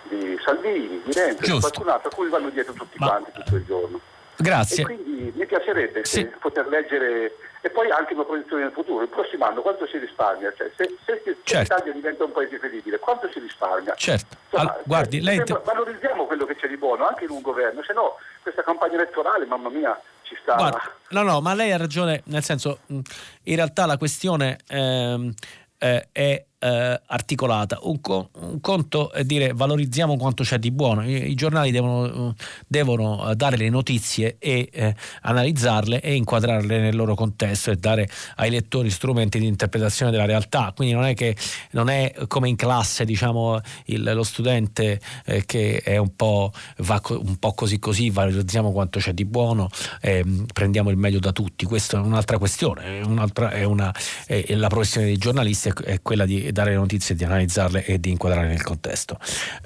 di 0.05 0.39
Salvini, 0.45 1.03
di 1.05 1.13
Renzi, 1.13 1.51
di 1.51 1.59
qualcun 1.59 1.89
altro 1.89 2.11
a 2.11 2.15
cui 2.15 2.29
vanno 2.29 2.51
dietro 2.51 2.73
tutti 2.73 2.97
Ma... 2.99 3.09
quanti 3.09 3.33
tutto 3.33 3.57
il 3.57 3.65
giorno. 3.65 4.01
Grazie. 4.37 4.83
E 4.83 4.85
quindi 4.85 5.33
mi 5.35 5.47
piacerebbe 5.47 6.05
sì. 6.05 6.25
poter 6.39 6.67
leggere 6.69 7.37
e 7.65 7.71
poi 7.71 7.91
anche 7.91 8.13
una 8.13 8.25
proiezione 8.25 8.65
nel 8.65 8.73
futuro. 8.73 9.03
Il 9.05 9.09
prossimo 9.09 9.47
anno 9.47 9.63
quanto 9.63 9.87
si 9.87 9.97
risparmia? 9.97 10.53
Cioè, 10.55 10.71
se, 10.77 10.99
se, 11.07 11.23
se 11.25 11.37
certo. 11.45 11.75
l'Italia 11.75 11.93
diventa 11.95 12.25
un 12.25 12.33
paese 12.33 12.59
credibile, 12.59 12.99
quanto 12.99 13.27
si 13.33 13.39
risparmia? 13.39 13.95
Certo. 13.95 14.37
Insomma, 14.45 14.71
allora, 14.71 14.83
guardi, 14.85 15.21
lei... 15.23 15.43
Valorizziamo 15.65 16.27
quello 16.27 16.45
che 16.45 16.57
c'è 16.57 16.69
di 16.69 16.77
buono 16.77 17.07
anche 17.07 17.25
in 17.25 17.31
un 17.31 17.41
governo, 17.41 17.83
se 17.83 17.95
no 17.95 18.17
questa 18.43 18.63
campagna 18.63 18.97
elettorale, 18.97 19.47
mamma 19.47 19.71
mia, 19.71 19.99
ci 20.25 20.37
sta. 20.43 20.57
Guardi, 20.57 20.79
no, 21.09 21.23
no, 21.23 21.41
ma 21.41 21.55
lei 21.55 21.73
ha 21.73 21.79
ragione, 21.79 22.21
nel 22.27 22.43
senso, 22.43 22.81
in 22.89 23.57
realtà 23.57 23.87
la 23.87 23.97
questione 23.97 24.59
ehm, 24.69 25.33
eh, 25.79 26.09
è 26.13 26.45
eh, 26.65 27.01
articolata. 27.07 27.79
Un, 27.83 28.01
co- 28.01 28.31
un, 28.41 28.61
conto 28.61 29.13
è 29.13 29.23
dire 29.25 29.53
valorizziamo 29.53 30.17
quanto 30.17 30.43
c'è 30.43 30.59
di 30.59 30.71
buono. 30.71 31.07
I, 31.07 31.31
i 31.31 31.35
giornali 31.35 31.71
devono, 31.71 32.35
devono, 32.67 33.31
eh, 33.31 33.37
dare 33.37 33.59
le 33.59 33.69
notizie 33.69 34.37
e 34.39 34.71
eh, 34.73 34.95
analizzarle 35.23 36.01
e 36.01 36.15
inquadrarle 36.15 36.81
nel 36.81 36.97
loro 36.97 37.15
contesto 37.15 37.71
e 37.71 37.77
dare 37.77 38.09
ai 38.37 38.49
lettori 38.49 38.89
strumenti 38.89 39.39
di 39.39 39.47
interpretazione 39.47 40.11
della 40.11 40.25
realtà. 40.25 40.73
Quindi 40.75 40.95
non 40.95 41.05
è 41.05 41.15
che 41.15 41.37
non 41.73 41.91
è 41.91 42.15
come 42.29 42.49
in 42.49 42.57
classe, 42.57 43.05
diciamo, 43.05 43.61
il, 43.87 44.03
lo 44.15 44.23
studente 44.23 45.01
eh, 45.27 45.45
che 45.45 45.83
è 45.85 45.99
un 45.99 46.17
po', 46.17 46.51
va 46.79 47.01
co- 47.01 47.21
un 47.21 47.37
po' 47.37 47.53
così 47.53 47.79
così, 47.79 48.09
valorizziamo 48.09 48.73
quanto 48.73 49.01
c'è 49.01 49.13
di 49.13 49.27
buono, 49.27 49.69
ehm, 50.01 50.47
prendiamo 50.51 50.89
il 50.89 50.97
meglio 50.97 51.19
da 51.19 51.33
tutti. 51.33 51.67
Questa 51.67 51.99
è 51.99 52.01
un'altra 52.01 52.39
questione. 52.39 53.01
È 53.01 53.03
un'altra, 53.03 53.51
è 53.51 53.65
una, 53.65 53.95
è, 54.27 54.55
la 54.55 54.69
professione 54.69 55.07
dei 55.07 55.19
giornalisti 55.19 55.71
è 55.85 56.01
quella 56.01 56.25
di 56.25 56.53
dare 56.55 56.71
le 56.71 56.77
notizie, 56.77 57.15
di 57.15 57.25
analizzarle 57.25 57.85
e 57.85 58.01
di 58.01 58.11
inquadrarle 58.11 58.49
nel 58.49 58.63
contesto. 58.63 59.19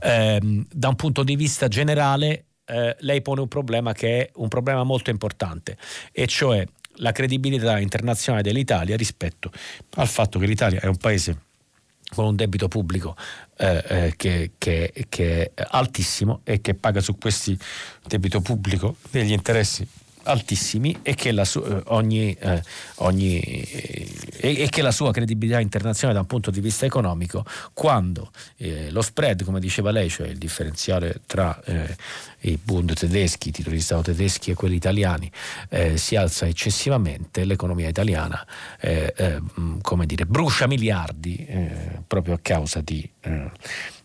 Eh, 0.02 0.40
da 0.69 0.89
un 0.89 0.97
punto 0.97 1.23
di 1.23 1.36
vista 1.36 1.69
generale, 1.69 2.47
eh, 2.65 2.97
lei 3.01 3.23
pone 3.23 3.43
un 3.43 3.48
problema 3.48 3.93
che 3.93 4.23
è 4.23 4.31
un 4.35 4.48
problema 4.48 4.82
molto 4.82 5.10
importante, 5.10 5.77
e 6.10 6.27
cioè 6.27 6.66
la 6.97 7.12
credibilità 7.12 7.78
internazionale 7.78 8.43
dell'Italia 8.43 8.97
rispetto 8.97 9.52
al 9.94 10.09
fatto 10.09 10.40
che 10.40 10.47
l'Italia 10.47 10.81
è 10.81 10.86
un 10.86 10.97
paese 10.97 11.43
con 12.10 12.24
un 12.24 12.35
debito 12.35 12.69
pubblico 12.69 13.15
eh, 13.59 13.85
eh 13.86 14.15
che, 14.16 14.52
che, 14.59 14.93
che, 15.09 15.52
è 15.55 15.65
altissimo 15.70 16.40
e 16.43 16.60
che 16.60 16.74
paga 16.74 17.01
su 17.01 17.19
questo 17.19 17.52
debito 18.06 18.40
pubblico 18.40 18.97
degli 19.10 19.32
interessi 19.32 19.86
altissimi 20.28 20.98
e 21.02 21.14
che 21.14 21.32
la, 21.32 21.44
su, 21.44 21.60
eh, 21.60 21.82
ogni, 21.86 22.32
eh, 22.34 22.62
ogni, 22.96 23.40
eh, 23.40 24.62
e, 24.62 24.68
che 24.68 24.82
la 24.82 24.90
sua 24.90 25.10
credibilità 25.10 25.59
internazionale 25.59 26.14
da 26.14 26.20
un 26.20 26.26
punto 26.28 26.50
di 26.50 26.60
vista 26.60 26.84
economico, 26.84 27.44
quando 27.72 28.30
eh, 28.56 28.90
lo 28.90 29.02
spread, 29.02 29.44
come 29.44 29.59
diceva 29.59 29.90
lei, 29.90 30.09
cioè 30.09 30.28
il 30.28 30.38
differenziale 30.38 31.20
tra 31.26 31.60
eh, 31.64 31.96
i 32.40 32.59
Bund 32.62 32.92
tedeschi, 32.92 33.48
i 33.48 33.52
titoli 33.52 33.76
di 33.76 33.82
Stato 33.82 34.02
tedeschi 34.02 34.50
e 34.50 34.55
quelli 34.55 34.76
italiani, 34.76 35.30
eh, 35.70 35.96
si 35.96 36.14
alza 36.14 36.46
eccessivamente, 36.46 37.44
l'economia 37.44 37.88
italiana 37.88 38.46
come 39.82 40.06
dire, 40.06 40.26
brucia 40.26 40.66
miliardi 40.66 41.46
proprio 42.06 42.34
a 42.34 42.38
causa 42.40 42.80
di 42.80 43.09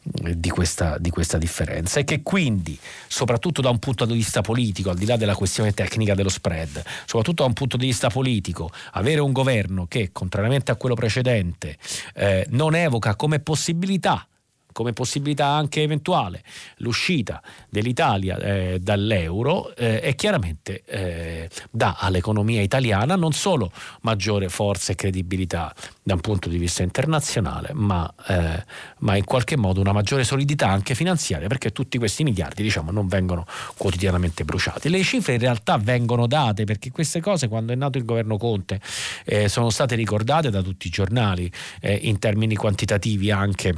di 0.03 0.49
questa, 0.49 0.97
di 0.97 1.09
questa, 1.09 1.37
differenza 1.37 1.99
e 1.99 2.03
che 2.03 2.21
quindi, 2.21 2.77
soprattutto 3.07 3.61
da 3.61 3.69
un 3.69 3.79
punto 3.79 4.05
di 4.05 4.13
vista 4.13 4.41
politico, 4.41 4.89
al 4.89 4.97
di 4.97 5.05
là 5.05 5.15
della 5.15 5.35
questione 5.35 5.73
tecnica 5.73 6.13
dello 6.13 6.29
spread, 6.29 6.83
soprattutto 7.05 7.43
da 7.43 7.47
un 7.47 7.53
punto 7.53 7.77
di 7.77 7.85
vista 7.85 8.09
politico, 8.09 8.69
avere 8.91 9.21
un 9.21 9.31
governo 9.31 9.85
che, 9.87 10.11
contrariamente 10.11 10.71
a 10.71 10.75
quello 10.75 10.95
precedente, 10.95 11.77
eh, 12.15 12.45
non 12.49 12.75
evoca 12.75 13.15
come 13.15 13.39
possibilità 13.39 14.27
come 14.73 14.91
possibilità 14.91 15.47
anche 15.47 15.81
eventuale 15.81 16.43
l'uscita 16.77 17.41
dell'Italia 17.69 18.37
eh, 18.37 18.79
dall'euro 18.81 19.73
eh, 19.75 20.01
e 20.03 20.15
chiaramente 20.15 20.83
eh, 20.85 21.49
dà 21.71 21.95
all'economia 21.97 22.61
italiana 22.61 23.15
non 23.15 23.31
solo 23.31 23.71
maggiore 24.01 24.49
forza 24.49 24.91
e 24.91 24.95
credibilità 24.95 25.73
da 26.03 26.15
un 26.15 26.19
punto 26.19 26.49
di 26.49 26.57
vista 26.57 26.83
internazionale, 26.83 27.69
ma, 27.73 28.11
eh, 28.27 28.63
ma, 28.99 29.15
in 29.15 29.23
qualche 29.23 29.55
modo 29.55 29.79
una 29.79 29.93
maggiore 29.93 30.25
solidità 30.25 30.67
anche 30.67 30.95
finanziaria 30.95 31.47
perché 31.47 31.71
tutti 31.71 31.97
questi 31.97 32.23
miliardi 32.23 32.61
diciamo, 32.61 32.91
non 32.91 33.07
vengono 33.07 33.45
quotidianamente 33.77 34.43
bruciati. 34.43 34.89
Le 34.89 35.01
cifre 35.03 35.33
in 35.33 35.39
realtà 35.39 35.77
vengono 35.77 36.27
date 36.27 36.65
perché 36.65 36.91
queste 36.91 37.21
cose 37.21 37.47
quando 37.47 37.71
è 37.71 37.75
nato 37.75 37.97
il 37.97 38.05
governo 38.05 38.37
Conte 38.37 38.81
eh, 39.23 39.47
sono 39.47 39.69
state 39.69 39.95
ricordate 39.95 40.49
da 40.49 40.61
tutti 40.61 40.87
i 40.87 40.89
giornali 40.89 41.49
eh, 41.79 41.93
in 41.93 42.19
termini 42.19 42.55
quantitativi 42.55 43.31
anche 43.31 43.73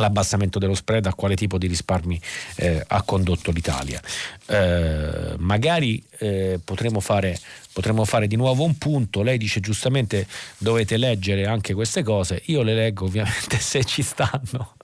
l'abbassamento 0.00 0.58
dello 0.58 0.74
spread 0.74 1.06
a 1.06 1.14
quale 1.14 1.36
tipo 1.36 1.58
di 1.58 1.66
risparmi 1.66 2.20
eh, 2.56 2.82
ha 2.86 3.02
condotto 3.02 3.52
l'Italia. 3.52 4.00
Eh, 4.46 5.34
magari 5.38 6.02
eh, 6.18 6.58
potremo, 6.62 6.98
fare, 7.00 7.38
potremo 7.72 8.04
fare 8.04 8.26
di 8.26 8.36
nuovo 8.36 8.64
un 8.64 8.76
punto, 8.78 9.22
lei 9.22 9.38
dice 9.38 9.60
giustamente 9.60 10.26
dovete 10.58 10.96
leggere 10.96 11.46
anche 11.46 11.74
queste 11.74 12.02
cose, 12.02 12.42
io 12.46 12.62
le 12.62 12.74
leggo 12.74 13.04
ovviamente 13.04 13.58
se 13.60 13.84
ci 13.84 14.02
stanno. 14.02 14.74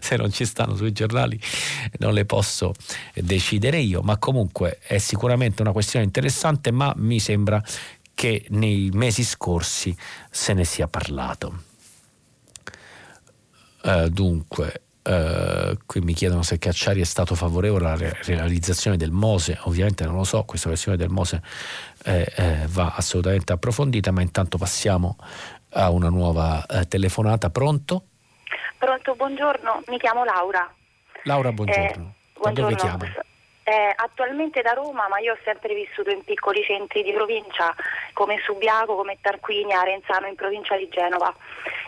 Se 0.00 0.16
non 0.16 0.32
ci 0.32 0.46
stanno 0.46 0.74
sui 0.74 0.90
giornali 0.90 1.38
non 1.98 2.14
le 2.14 2.24
posso 2.24 2.74
decidere 3.14 3.78
io, 3.78 4.00
ma 4.00 4.16
comunque 4.16 4.78
è 4.80 4.96
sicuramente 4.96 5.60
una 5.60 5.70
questione 5.70 6.04
interessante, 6.04 6.70
ma 6.72 6.92
mi 6.96 7.20
sembra 7.20 7.62
che 8.14 8.46
nei 8.48 8.90
mesi 8.92 9.22
scorsi 9.22 9.94
se 10.30 10.54
ne 10.54 10.64
sia 10.64 10.88
parlato. 10.88 11.68
Uh, 13.82 14.08
dunque, 14.08 14.82
uh, 15.04 15.76
qui 15.86 16.00
mi 16.00 16.12
chiedono 16.12 16.42
se 16.42 16.58
Cacciari 16.58 17.00
è 17.00 17.04
stato 17.04 17.34
favorevole 17.34 17.86
alla 17.86 17.96
re- 17.96 18.18
realizzazione 18.24 18.96
del 18.96 19.10
Mose, 19.10 19.58
ovviamente 19.62 20.04
non 20.04 20.16
lo 20.16 20.24
so, 20.24 20.44
questa 20.44 20.68
versione 20.68 20.96
del 20.98 21.08
Mose 21.08 21.42
eh, 22.04 22.30
eh, 22.36 22.66
va 22.68 22.94
assolutamente 22.94 23.52
approfondita, 23.52 24.10
ma 24.10 24.20
intanto 24.20 24.58
passiamo 24.58 25.16
a 25.70 25.90
una 25.90 26.08
nuova 26.08 26.66
eh, 26.66 26.86
telefonata. 26.86 27.48
Pronto? 27.50 28.04
Pronto, 28.78 29.14
buongiorno, 29.14 29.82
mi 29.88 29.98
chiamo 29.98 30.24
Laura. 30.24 30.70
Laura, 31.24 31.52
buongiorno. 31.52 32.14
Da 32.42 32.50
dove 32.52 32.74
chiama? 32.74 33.06
Eh, 33.70 33.92
attualmente 33.94 34.62
da 34.62 34.72
Roma, 34.72 35.06
ma 35.06 35.20
io 35.20 35.34
ho 35.34 35.38
sempre 35.44 35.74
vissuto 35.74 36.10
in 36.10 36.24
piccoli 36.24 36.60
centri 36.64 37.04
di 37.04 37.12
provincia 37.12 37.72
come 38.14 38.40
Subiaco, 38.42 38.96
come 38.96 39.18
Tarquinia, 39.20 39.78
Arenzano 39.78 40.26
in 40.26 40.34
provincia 40.34 40.76
di 40.76 40.88
Genova. 40.88 41.32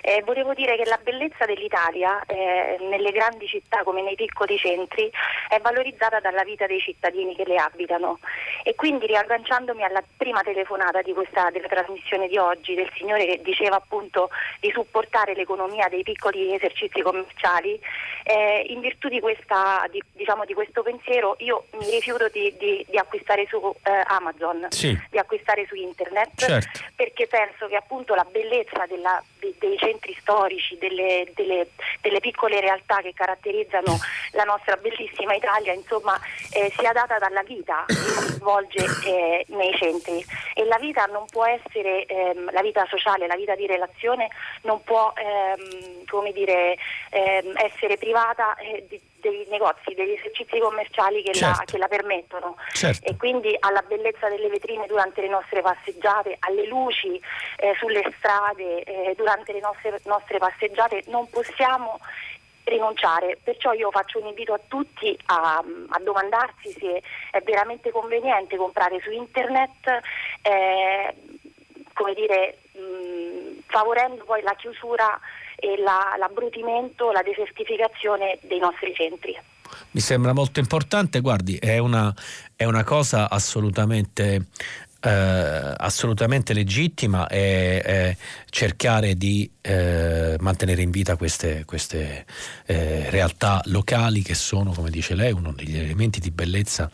Eh, 0.01 0.23
volevo 0.25 0.55
dire 0.55 0.77
che 0.77 0.85
la 0.85 1.01
bellezza 1.03 1.45
dell'Italia 1.45 2.25
eh, 2.27 2.77
nelle 2.81 3.11
grandi 3.11 3.49
città 3.49 3.83
come 3.83 4.03
nei 4.03 4.15
piccoli 4.15 4.57
centri 4.59 5.11
è 5.49 5.59
valorizzata 5.61 6.21
dalla 6.21 6.45
vita 6.45 6.67
dei 6.67 6.81
cittadini 6.81 7.35
che 7.35 7.45
le 7.47 7.57
abitano 7.57 8.19
e 8.63 8.75
quindi 8.75 9.07
riagganciandomi 9.07 9.83
alla 9.83 10.03
prima 10.17 10.43
telefonata 10.43 11.03
questa, 11.13 11.51
della 11.51 11.69
trasmissione 11.69 12.29
di 12.29 12.37
oggi 12.37 12.75
del 12.75 12.91
signore 12.97 13.27
che 13.27 13.43
diceva 13.43 13.77
appunto 13.77 14.31
di 14.61 14.71
supportare 14.73 15.35
l'economia 15.35 15.89
dei 15.89 16.03
piccoli 16.03 16.55
esercizi 16.55 17.01
commerciali, 17.01 17.81
eh, 18.25 18.67
in 18.69 18.81
virtù 18.81 19.09
di, 19.09 19.21
questa, 19.21 19.87
di, 19.91 20.03
diciamo, 20.13 20.45
di 20.45 20.55
questo 20.55 20.83
pensiero 20.83 21.37
io 21.39 21.67
mi 21.79 21.91
rifiuto 21.91 22.29
di, 22.29 22.55
di, 22.59 22.85
di 22.89 22.99
acquistare 22.99 23.47
su 23.49 23.57
eh, 23.83 24.03
Amazon, 24.07 24.67
sì. 24.71 24.99
di 25.11 25.19
acquistare 25.19 25.67
su 25.67 25.75
internet, 25.75 26.31
certo. 26.35 26.81
perché 26.95 27.27
penso 27.27 27.67
che 27.67 27.77
appunto 27.77 28.15
la 28.15 28.27
bellezza 28.31 28.85
della, 28.87 29.23
de, 29.39 29.55
dei 29.59 29.77
centri 29.79 30.15
storici, 30.21 30.77
delle, 30.79 31.31
delle, 31.35 31.69
delle, 32.01 32.21
piccole 32.21 32.61
realtà 32.61 33.01
che 33.01 33.13
caratterizzano 33.15 33.99
la 34.33 34.45
nostra 34.45 34.77
bellissima 34.77 35.35
Italia, 35.35 35.73
insomma, 35.73 36.19
eh, 36.53 36.73
sia 36.77 36.93
data 36.93 37.19
dalla 37.19 37.43
vita 37.43 37.85
che 37.87 37.95
si 37.95 38.33
svolge 38.35 38.85
eh, 39.07 39.45
nei 39.49 39.75
centri. 39.77 40.25
E 40.55 40.65
la 40.65 40.79
vita 40.79 41.07
non 41.07 41.25
può 41.27 41.47
essere, 41.47 42.05
ehm, 42.05 42.53
la 42.53 42.63
vita 42.63 42.87
sociale, 42.89 43.27
la 43.27 43.37
vita 43.37 43.55
di 43.55 43.67
relazione 43.67 44.29
non 44.63 44.83
può 44.83 45.13
ehm, 45.17 46.05
come 46.07 46.33
dire, 46.33 46.77
ehm, 47.11 47.53
essere 47.57 47.97
privata 47.97 48.55
eh, 48.57 48.85
di, 48.89 49.01
dei 49.23 49.47
negozi, 49.49 49.95
degli 49.95 50.13
esercizi 50.13 50.59
commerciali 50.59 51.23
che, 51.23 51.33
certo. 51.33 51.59
la, 51.59 51.65
che 51.65 51.79
la, 51.79 51.89
permettono 51.89 52.57
certo. 52.73 53.09
e 53.09 53.17
quindi 53.17 53.57
alla 53.61 53.83
bellezza 53.83 54.29
delle 54.29 54.49
vetrine 54.49 54.87
durante 54.87 55.21
le 55.21 55.29
nostre 55.29 55.63
passeggiate, 55.63 56.37
alle 56.41 56.67
luci 56.67 57.21
eh, 57.57 57.75
sulle 57.79 58.03
strade 58.19 58.83
eh, 58.83 59.15
durante 59.17 59.53
le 59.53 59.61
nostre, 59.61 59.99
nostre 60.05 60.39
passeggiate 60.39 61.05
non 61.07 61.31
possiamo 61.31 62.01
rinunciare. 62.65 63.39
Perciò 63.43 63.73
io 63.73 63.91
faccio 63.91 64.21
un 64.21 64.27
invito 64.27 64.53
a 64.53 64.61
tutti 64.67 65.17
a, 65.27 65.63
a 65.89 65.99
domandarsi 66.01 66.73
se 66.73 67.03
è 67.31 67.41
veramente 67.43 67.91
conveniente 67.91 68.57
comprare 68.57 69.01
su 69.01 69.11
internet, 69.11 70.01
eh, 70.43 71.15
come 71.93 72.15
dire, 72.15 72.59
favorendo 73.67 74.25
poi 74.25 74.43
la 74.43 74.55
chiusura 74.55 75.19
e 75.57 75.79
la, 75.79 76.15
l'abbrutimento, 76.19 77.11
la 77.13 77.23
desertificazione 77.23 78.39
dei 78.43 78.59
nostri 78.59 78.93
centri. 78.95 79.37
Mi 79.93 80.01
sembra 80.01 80.33
molto 80.33 80.61
importante, 80.61 81.21
guardi, 81.21 81.57
è 81.57 81.79
una, 81.79 82.13
è 82.55 82.65
una 82.65 82.85
cosa 82.85 83.31
assolutamente 83.31 84.47
eh, 85.05 85.75
assolutamente 85.77 86.53
legittima 86.53 87.27
è, 87.27 87.83
è 87.83 88.17
cercare 88.49 89.17
di 89.17 89.51
eh, 89.61 90.37
mantenere 90.39 90.81
in 90.83 90.91
vita 90.91 91.17
queste, 91.17 91.65
queste 91.65 92.25
eh, 92.67 93.11
realtà 93.11 93.61
locali 93.65 94.23
che 94.23 94.35
sono, 94.35 94.73
come 94.73 94.91
dice 94.91 95.15
lei, 95.15 95.33
uno 95.33 95.53
degli 95.53 95.77
elementi 95.77 96.21
di 96.21 96.31
bellezza 96.31 96.89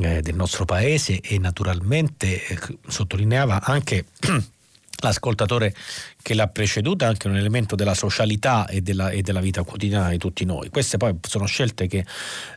eh, 0.00 0.20
del 0.22 0.34
nostro 0.34 0.64
paese 0.64 1.20
e 1.20 1.38
naturalmente 1.38 2.44
eh, 2.44 2.58
sottolineava 2.88 3.62
anche 3.62 4.06
l'ascoltatore 5.00 5.74
che 6.22 6.34
l'ha 6.34 6.48
preceduta 6.48 7.06
anche 7.06 7.28
un 7.28 7.36
elemento 7.36 7.76
della 7.76 7.94
socialità 7.94 8.66
e 8.66 8.80
della, 8.80 9.10
e 9.10 9.22
della, 9.22 9.40
vita 9.40 9.62
quotidiana 9.62 10.08
di 10.10 10.18
tutti 10.18 10.44
noi. 10.44 10.70
Queste 10.70 10.96
poi 10.96 11.14
sono 11.26 11.46
scelte 11.46 11.86
che, 11.86 12.04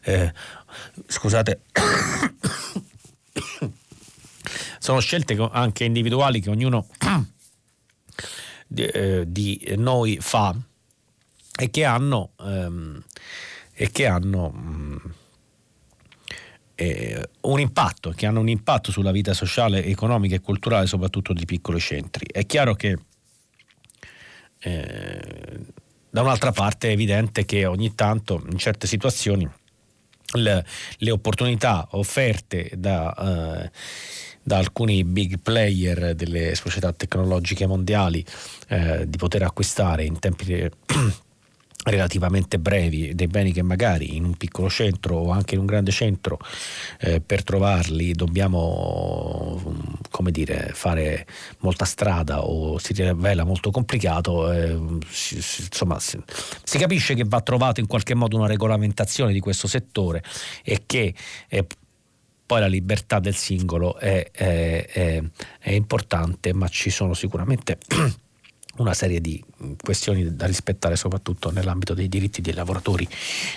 eh, 0.03 0.33
scusate, 1.07 1.61
sono 4.79 4.99
scelte 4.99 5.35
anche 5.51 5.83
individuali 5.83 6.39
che 6.39 6.49
ognuno 6.49 6.87
di, 8.67 8.85
eh, 8.85 9.23
di, 9.27 9.73
noi 9.77 10.17
fa 10.21 10.55
e 11.55 11.69
che 11.69 11.83
hanno, 11.83 12.31
ehm, 12.39 13.03
e 13.73 13.91
che 13.91 14.07
hanno 14.07 14.49
mh, 14.49 14.69
mm, 14.69 14.97
eh, 16.79 17.29
un 17.41 17.59
impatto, 17.59 18.11
che 18.11 18.25
hanno 18.25 18.39
un 18.39 18.47
impatto 18.47 18.89
sulla 18.91 19.11
vita 19.11 19.33
sociale, 19.33 19.83
economica 19.83 20.35
e 20.35 20.39
culturale, 20.39 20.87
soprattutto 20.87 21.33
di 21.33 21.43
piccoli 21.43 21.79
centri. 21.79 22.25
È 22.31 22.45
chiaro 22.45 22.73
che 22.75 22.97
eh, 24.59 25.59
da 26.09 26.21
un'altra 26.21 26.53
parte 26.53 26.87
è 26.87 26.91
evidente 26.91 27.43
che 27.43 27.65
ogni 27.65 27.95
tanto 27.95 28.45
in 28.49 28.57
certe 28.57 28.87
situazioni 28.87 29.47
le, 30.35 30.65
le 30.97 31.11
opportunità 31.11 31.85
offerte 31.91 32.71
da 32.77 33.63
eh, 33.65 33.71
da 34.41 34.57
alcuni 34.57 35.03
big 35.03 35.39
player 35.43 36.15
delle 36.15 36.55
società 36.55 36.91
tecnologiche 36.91 37.67
mondiali 37.67 38.25
eh, 38.69 39.07
di 39.07 39.17
poter 39.17 39.43
acquistare 39.43 40.05
in 40.05 40.17
tempi 40.17 40.45
relativamente 41.85 42.59
brevi 42.59 43.15
dei 43.15 43.27
beni 43.27 43.53
che 43.53 43.61
magari 43.61 44.15
in 44.17 44.25
un 44.25 44.35
piccolo 44.35 44.69
centro 44.69 45.15
o 45.15 45.31
anche 45.31 45.53
in 45.53 45.61
un 45.61 45.65
grande 45.65 45.91
centro 45.91 46.37
eh, 46.99 47.21
per 47.21 47.43
trovarli 47.43 48.11
dobbiamo 48.11 49.61
come 50.09 50.31
dire 50.31 50.71
fare 50.73 51.25
molta 51.59 51.85
strada 51.85 52.43
o 52.43 52.77
si 52.79 52.91
rivela 52.93 53.45
molto 53.45 53.71
complicato 53.71 54.51
eh, 54.51 54.77
si, 55.07 55.35
insomma 55.35 55.99
si, 55.99 56.19
si, 56.63 56.77
capisce 56.77 57.13
che 57.13 57.23
va 57.25 57.39
trovato 57.39 57.79
in 57.79 57.87
qualche 57.87 58.13
modo 58.13 58.35
una 58.35 58.47
regolamentazione 58.47 59.31
di 59.31 59.39
questo 59.39 59.67
settore 59.67 60.21
e 60.63 60.83
che 60.85 61.13
eh, 61.47 61.65
poi 62.45 62.59
la 62.61 62.67
libertà 62.67 63.19
del 63.19 63.35
singolo 63.35 63.99
è, 63.99 64.27
è, 64.31 64.87
è, 64.87 65.23
è 65.59 65.71
importante, 65.71 66.51
ma 66.51 66.67
ci 66.67 66.89
sono 66.89 67.13
sicuramente 67.13 67.77
una 68.81 68.93
serie 68.93 69.19
di 69.19 69.43
questioni 69.81 70.35
da 70.35 70.45
rispettare 70.45 70.95
soprattutto 70.95 71.51
nell'ambito 71.51 71.93
dei 71.93 72.07
diritti 72.07 72.41
dei 72.41 72.53
lavoratori 72.53 73.07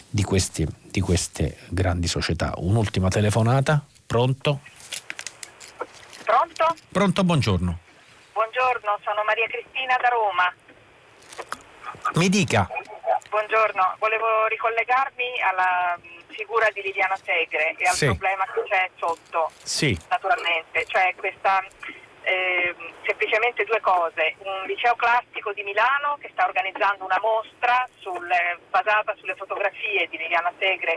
di, 0.09 0.23
questi, 0.23 0.67
di 0.91 1.01
queste 1.01 1.59
grandi 1.69 2.07
società. 2.07 2.55
Un'ultima 2.57 3.09
telefonata, 3.09 3.85
pronto? 4.07 4.61
Pronto? 6.25 6.77
Pronto, 6.91 7.25
buongiorno. 7.25 7.79
Buongiorno, 8.33 8.99
sono 9.03 9.23
Maria 9.25 9.47
Cristina 9.47 9.97
da 10.01 10.09
Roma. 10.09 10.55
Mi 12.15 12.29
dica. 12.29 12.69
Buongiorno, 13.29 13.97
volevo 13.99 14.47
ricollegarmi 14.49 15.41
alla 15.43 15.99
figura 16.29 16.69
di 16.73 16.83
Liliana 16.83 17.17
Segre 17.17 17.75
e 17.77 17.89
al 17.89 17.95
sì. 17.95 18.07
problema 18.07 18.45
che 18.53 18.63
c'è 18.69 18.91
sotto, 18.99 19.51
sì. 19.63 19.99
naturalmente, 20.09 20.85
cioè 20.87 21.15
questa 21.17 21.65
eh, 22.23 22.75
semplicemente 23.05 23.65
due 23.65 23.81
cose, 23.81 24.35
un 24.39 24.65
liceo 24.67 24.95
classico 24.95 25.53
di 25.53 25.63
Milano 25.63 26.19
che 26.21 26.31
sta 26.33 26.45
organizzando 26.47 27.05
una 27.05 27.19
mostra 27.21 27.89
sul, 27.99 28.29
basata 28.71 29.15
sulle 29.19 29.35
fotografie 29.35 30.09
di 30.09 30.17
Liliana 30.17 30.53
Segre 30.59 30.93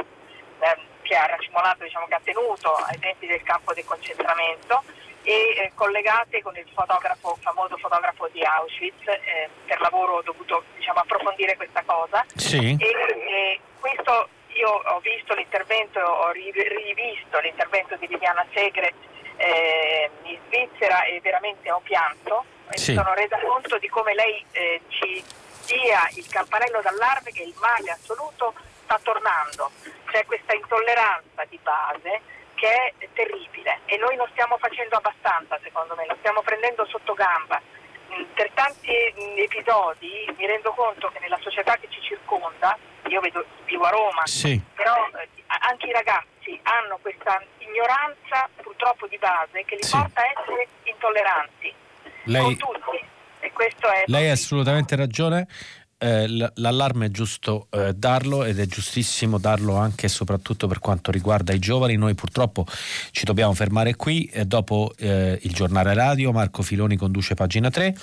eh, 0.59 0.77
che 1.01 1.15
ha 1.15 1.25
racimolato, 1.25 1.83
diciamo, 1.83 2.07
che 2.07 2.15
ha 2.15 2.21
tenuto 2.23 2.73
ai 2.73 2.99
tempi 2.99 3.27
del 3.27 3.43
campo 3.43 3.73
del 3.73 3.85
concentramento 3.85 4.83
e 5.23 5.55
eh, 5.57 5.71
collegate 5.73 6.41
con 6.41 6.55
il 6.55 6.65
fotografo, 6.73 7.37
famoso 7.41 7.77
fotografo 7.77 8.27
di 8.31 8.43
Auschwitz, 8.43 9.07
eh, 9.07 9.49
per 9.65 9.81
lavoro 9.81 10.17
ho 10.17 10.21
dovuto 10.21 10.63
diciamo, 10.75 10.99
approfondire 10.99 11.55
questa 11.55 11.83
cosa 11.83 12.23
sì. 12.35 12.75
e 12.79 13.59
questo 13.79 14.29
io 14.55 14.69
ho 14.69 14.99
visto 14.99 15.33
l'intervento, 15.33 15.99
ho 15.99 16.31
rivisto 16.31 17.39
l'intervento 17.39 17.95
di 17.97 18.07
Viviana 18.07 18.45
Segre 18.53 18.93
eh, 19.37 20.09
in 20.23 20.37
Svizzera 20.47 21.03
e 21.05 21.19
veramente 21.21 21.71
ho 21.71 21.79
pianto 21.79 22.45
e 22.69 22.77
sì. 22.77 22.91
mi 22.91 22.97
sono 22.97 23.13
resa 23.13 23.37
conto 23.39 23.77
di 23.77 23.87
come 23.89 24.13
lei 24.13 24.43
eh, 24.51 24.81
ci 24.87 25.23
dia 25.65 26.07
il 26.15 26.27
campanello 26.27 26.81
d'allarme 26.81 27.31
che 27.31 27.43
il 27.43 27.53
male 27.59 27.91
assoluto 27.91 28.53
sta 28.83 28.99
tornando. 29.01 29.71
C'è 30.11 30.25
questa 30.25 30.53
intolleranza 30.53 31.43
di 31.49 31.59
base 31.61 32.21
che 32.55 32.93
è 32.97 33.07
terribile 33.13 33.81
e 33.85 33.97
noi 33.97 34.15
non 34.15 34.27
stiamo 34.31 34.57
facendo 34.57 34.95
abbastanza 34.95 35.59
secondo 35.61 35.95
me, 35.95 36.05
lo 36.07 36.15
stiamo 36.19 36.41
prendendo 36.41 36.85
sotto 36.85 37.13
gamba. 37.13 37.61
Mm, 38.13 38.23
per 38.33 38.51
tanti 38.53 38.91
mm, 38.91 39.37
episodi 39.39 40.33
mi 40.37 40.45
rendo 40.45 40.71
conto 40.71 41.09
che 41.09 41.19
nella 41.19 41.39
società 41.41 41.75
che 41.77 41.87
ci 41.89 42.01
circonda 42.01 42.77
io 43.07 43.19
vedo, 43.19 43.43
vivo 43.65 43.83
a 43.83 43.89
Roma, 43.89 44.25
sì. 44.25 44.59
però 44.73 44.95
eh, 45.19 45.27
anche 45.47 45.87
i 45.87 45.91
ragazzi 45.91 46.34
hanno 46.63 46.97
questa 47.01 47.41
ignoranza 47.59 48.49
purtroppo 48.61 49.07
di 49.07 49.17
base 49.17 49.63
che 49.65 49.75
li 49.75 49.83
sì. 49.83 49.91
porta 49.91 50.21
a 50.21 50.41
essere 50.41 50.67
intolleranti 50.83 51.73
Lei... 52.23 52.41
con 52.41 52.57
tutti. 52.57 53.13
E 53.39 53.51
questo 53.51 53.87
è 53.87 54.03
Lei 54.07 54.29
ha 54.29 54.33
assolutamente 54.33 54.95
ragione 54.95 55.47
eh, 55.97 56.27
l'allarme 56.55 57.05
è 57.05 57.09
giusto 57.09 57.67
eh, 57.69 57.93
darlo 57.93 58.43
ed 58.43 58.59
è 58.59 58.65
giustissimo 58.65 59.37
darlo 59.37 59.75
anche 59.75 60.07
e 60.07 60.09
soprattutto 60.09 60.67
per 60.67 60.79
quanto 60.79 61.11
riguarda 61.11 61.53
i 61.53 61.59
giovani. 61.59 61.95
Noi 61.95 62.15
purtroppo 62.15 62.65
ci 63.11 63.23
dobbiamo 63.23 63.53
fermare 63.53 63.95
qui 63.95 64.25
e 64.25 64.45
dopo 64.45 64.91
eh, 64.97 65.39
il 65.41 65.53
giornale 65.53 65.93
radio 65.93 66.31
Marco 66.31 66.63
Filoni 66.63 66.97
conduce 66.97 67.33
pagina 67.33 67.69
3 67.69 67.95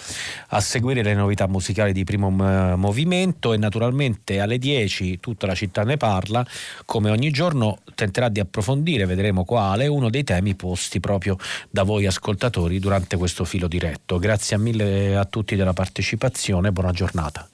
a 0.48 0.60
seguire 0.60 1.02
le 1.02 1.14
novità 1.14 1.46
musicali 1.46 1.92
di 1.92 2.04
primo 2.04 2.30
m- 2.30 2.74
movimento 2.76 3.52
e 3.52 3.58
naturalmente 3.58 4.40
alle 4.40 4.58
10 4.58 5.20
tutta 5.20 5.46
la 5.46 5.54
città 5.54 5.84
ne 5.84 5.96
parla. 5.98 6.44
Come 6.86 7.10
ogni 7.10 7.30
giorno 7.30 7.80
tenterà 7.94 8.28
di 8.28 8.40
approfondire, 8.40 9.04
vedremo 9.04 9.44
quale, 9.44 9.86
uno 9.86 10.08
dei 10.08 10.24
temi 10.24 10.54
posti 10.54 10.98
proprio 10.98 11.36
da 11.68 11.82
voi 11.82 12.06
ascoltatori 12.06 12.78
durante 12.78 13.16
questo 13.16 13.44
filo 13.44 13.68
diretto. 13.68 14.18
Grazie 14.18 14.56
mille 14.58 15.16
a 15.16 15.24
tutti 15.24 15.56
della 15.56 15.72
partecipazione, 15.72 16.72
buona 16.72 16.92
giornata. 16.92 17.51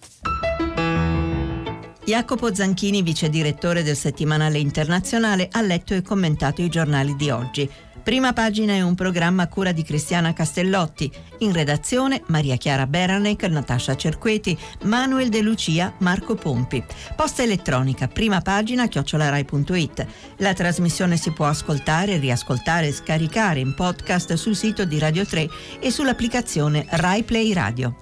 Jacopo 2.09 2.55
Zanchini, 2.55 3.03
vice 3.03 3.29
direttore 3.29 3.83
del 3.83 3.95
settimanale 3.95 4.57
internazionale, 4.57 5.47
ha 5.53 5.61
letto 5.61 5.93
e 5.93 6.01
commentato 6.01 6.63
i 6.63 6.71
giornali 6.71 7.15
di 7.17 7.29
oggi. 7.29 7.71
Prima 8.03 8.33
pagina 8.33 8.73
è 8.73 8.81
un 8.81 8.95
programma 8.95 9.43
a 9.43 9.49
cura 9.49 9.73
di 9.73 9.83
Cristiana 9.83 10.33
Castellotti. 10.33 11.13
In 11.41 11.53
redazione 11.53 12.23
Maria 12.29 12.57
Chiara 12.57 12.87
Beranec, 12.87 13.43
Natascia 13.43 13.95
Cerqueti, 13.95 14.57
Manuel 14.85 15.29
De 15.29 15.43
Lucia, 15.43 15.93
Marco 15.99 16.35
Pompi. 16.35 16.83
Posta 17.15 17.43
elettronica, 17.43 18.09
prima 18.09 18.41
pagina 18.41 18.89
chiocciolarai.it. 18.89 20.07
La 20.39 20.55
trasmissione 20.55 21.19
si 21.19 21.31
può 21.33 21.45
ascoltare, 21.45 22.17
riascoltare 22.17 22.87
e 22.87 22.93
scaricare 22.93 23.61
in 23.61 23.75
podcast 23.75 24.33
sul 24.33 24.57
sito 24.57 24.87
di 24.87 24.99
Radio 24.99 25.27
3 25.27 25.47
e 25.79 25.91
sull'applicazione 25.91 26.87
Rai 26.89 27.23
Play 27.23 27.53
Radio. 27.53 27.97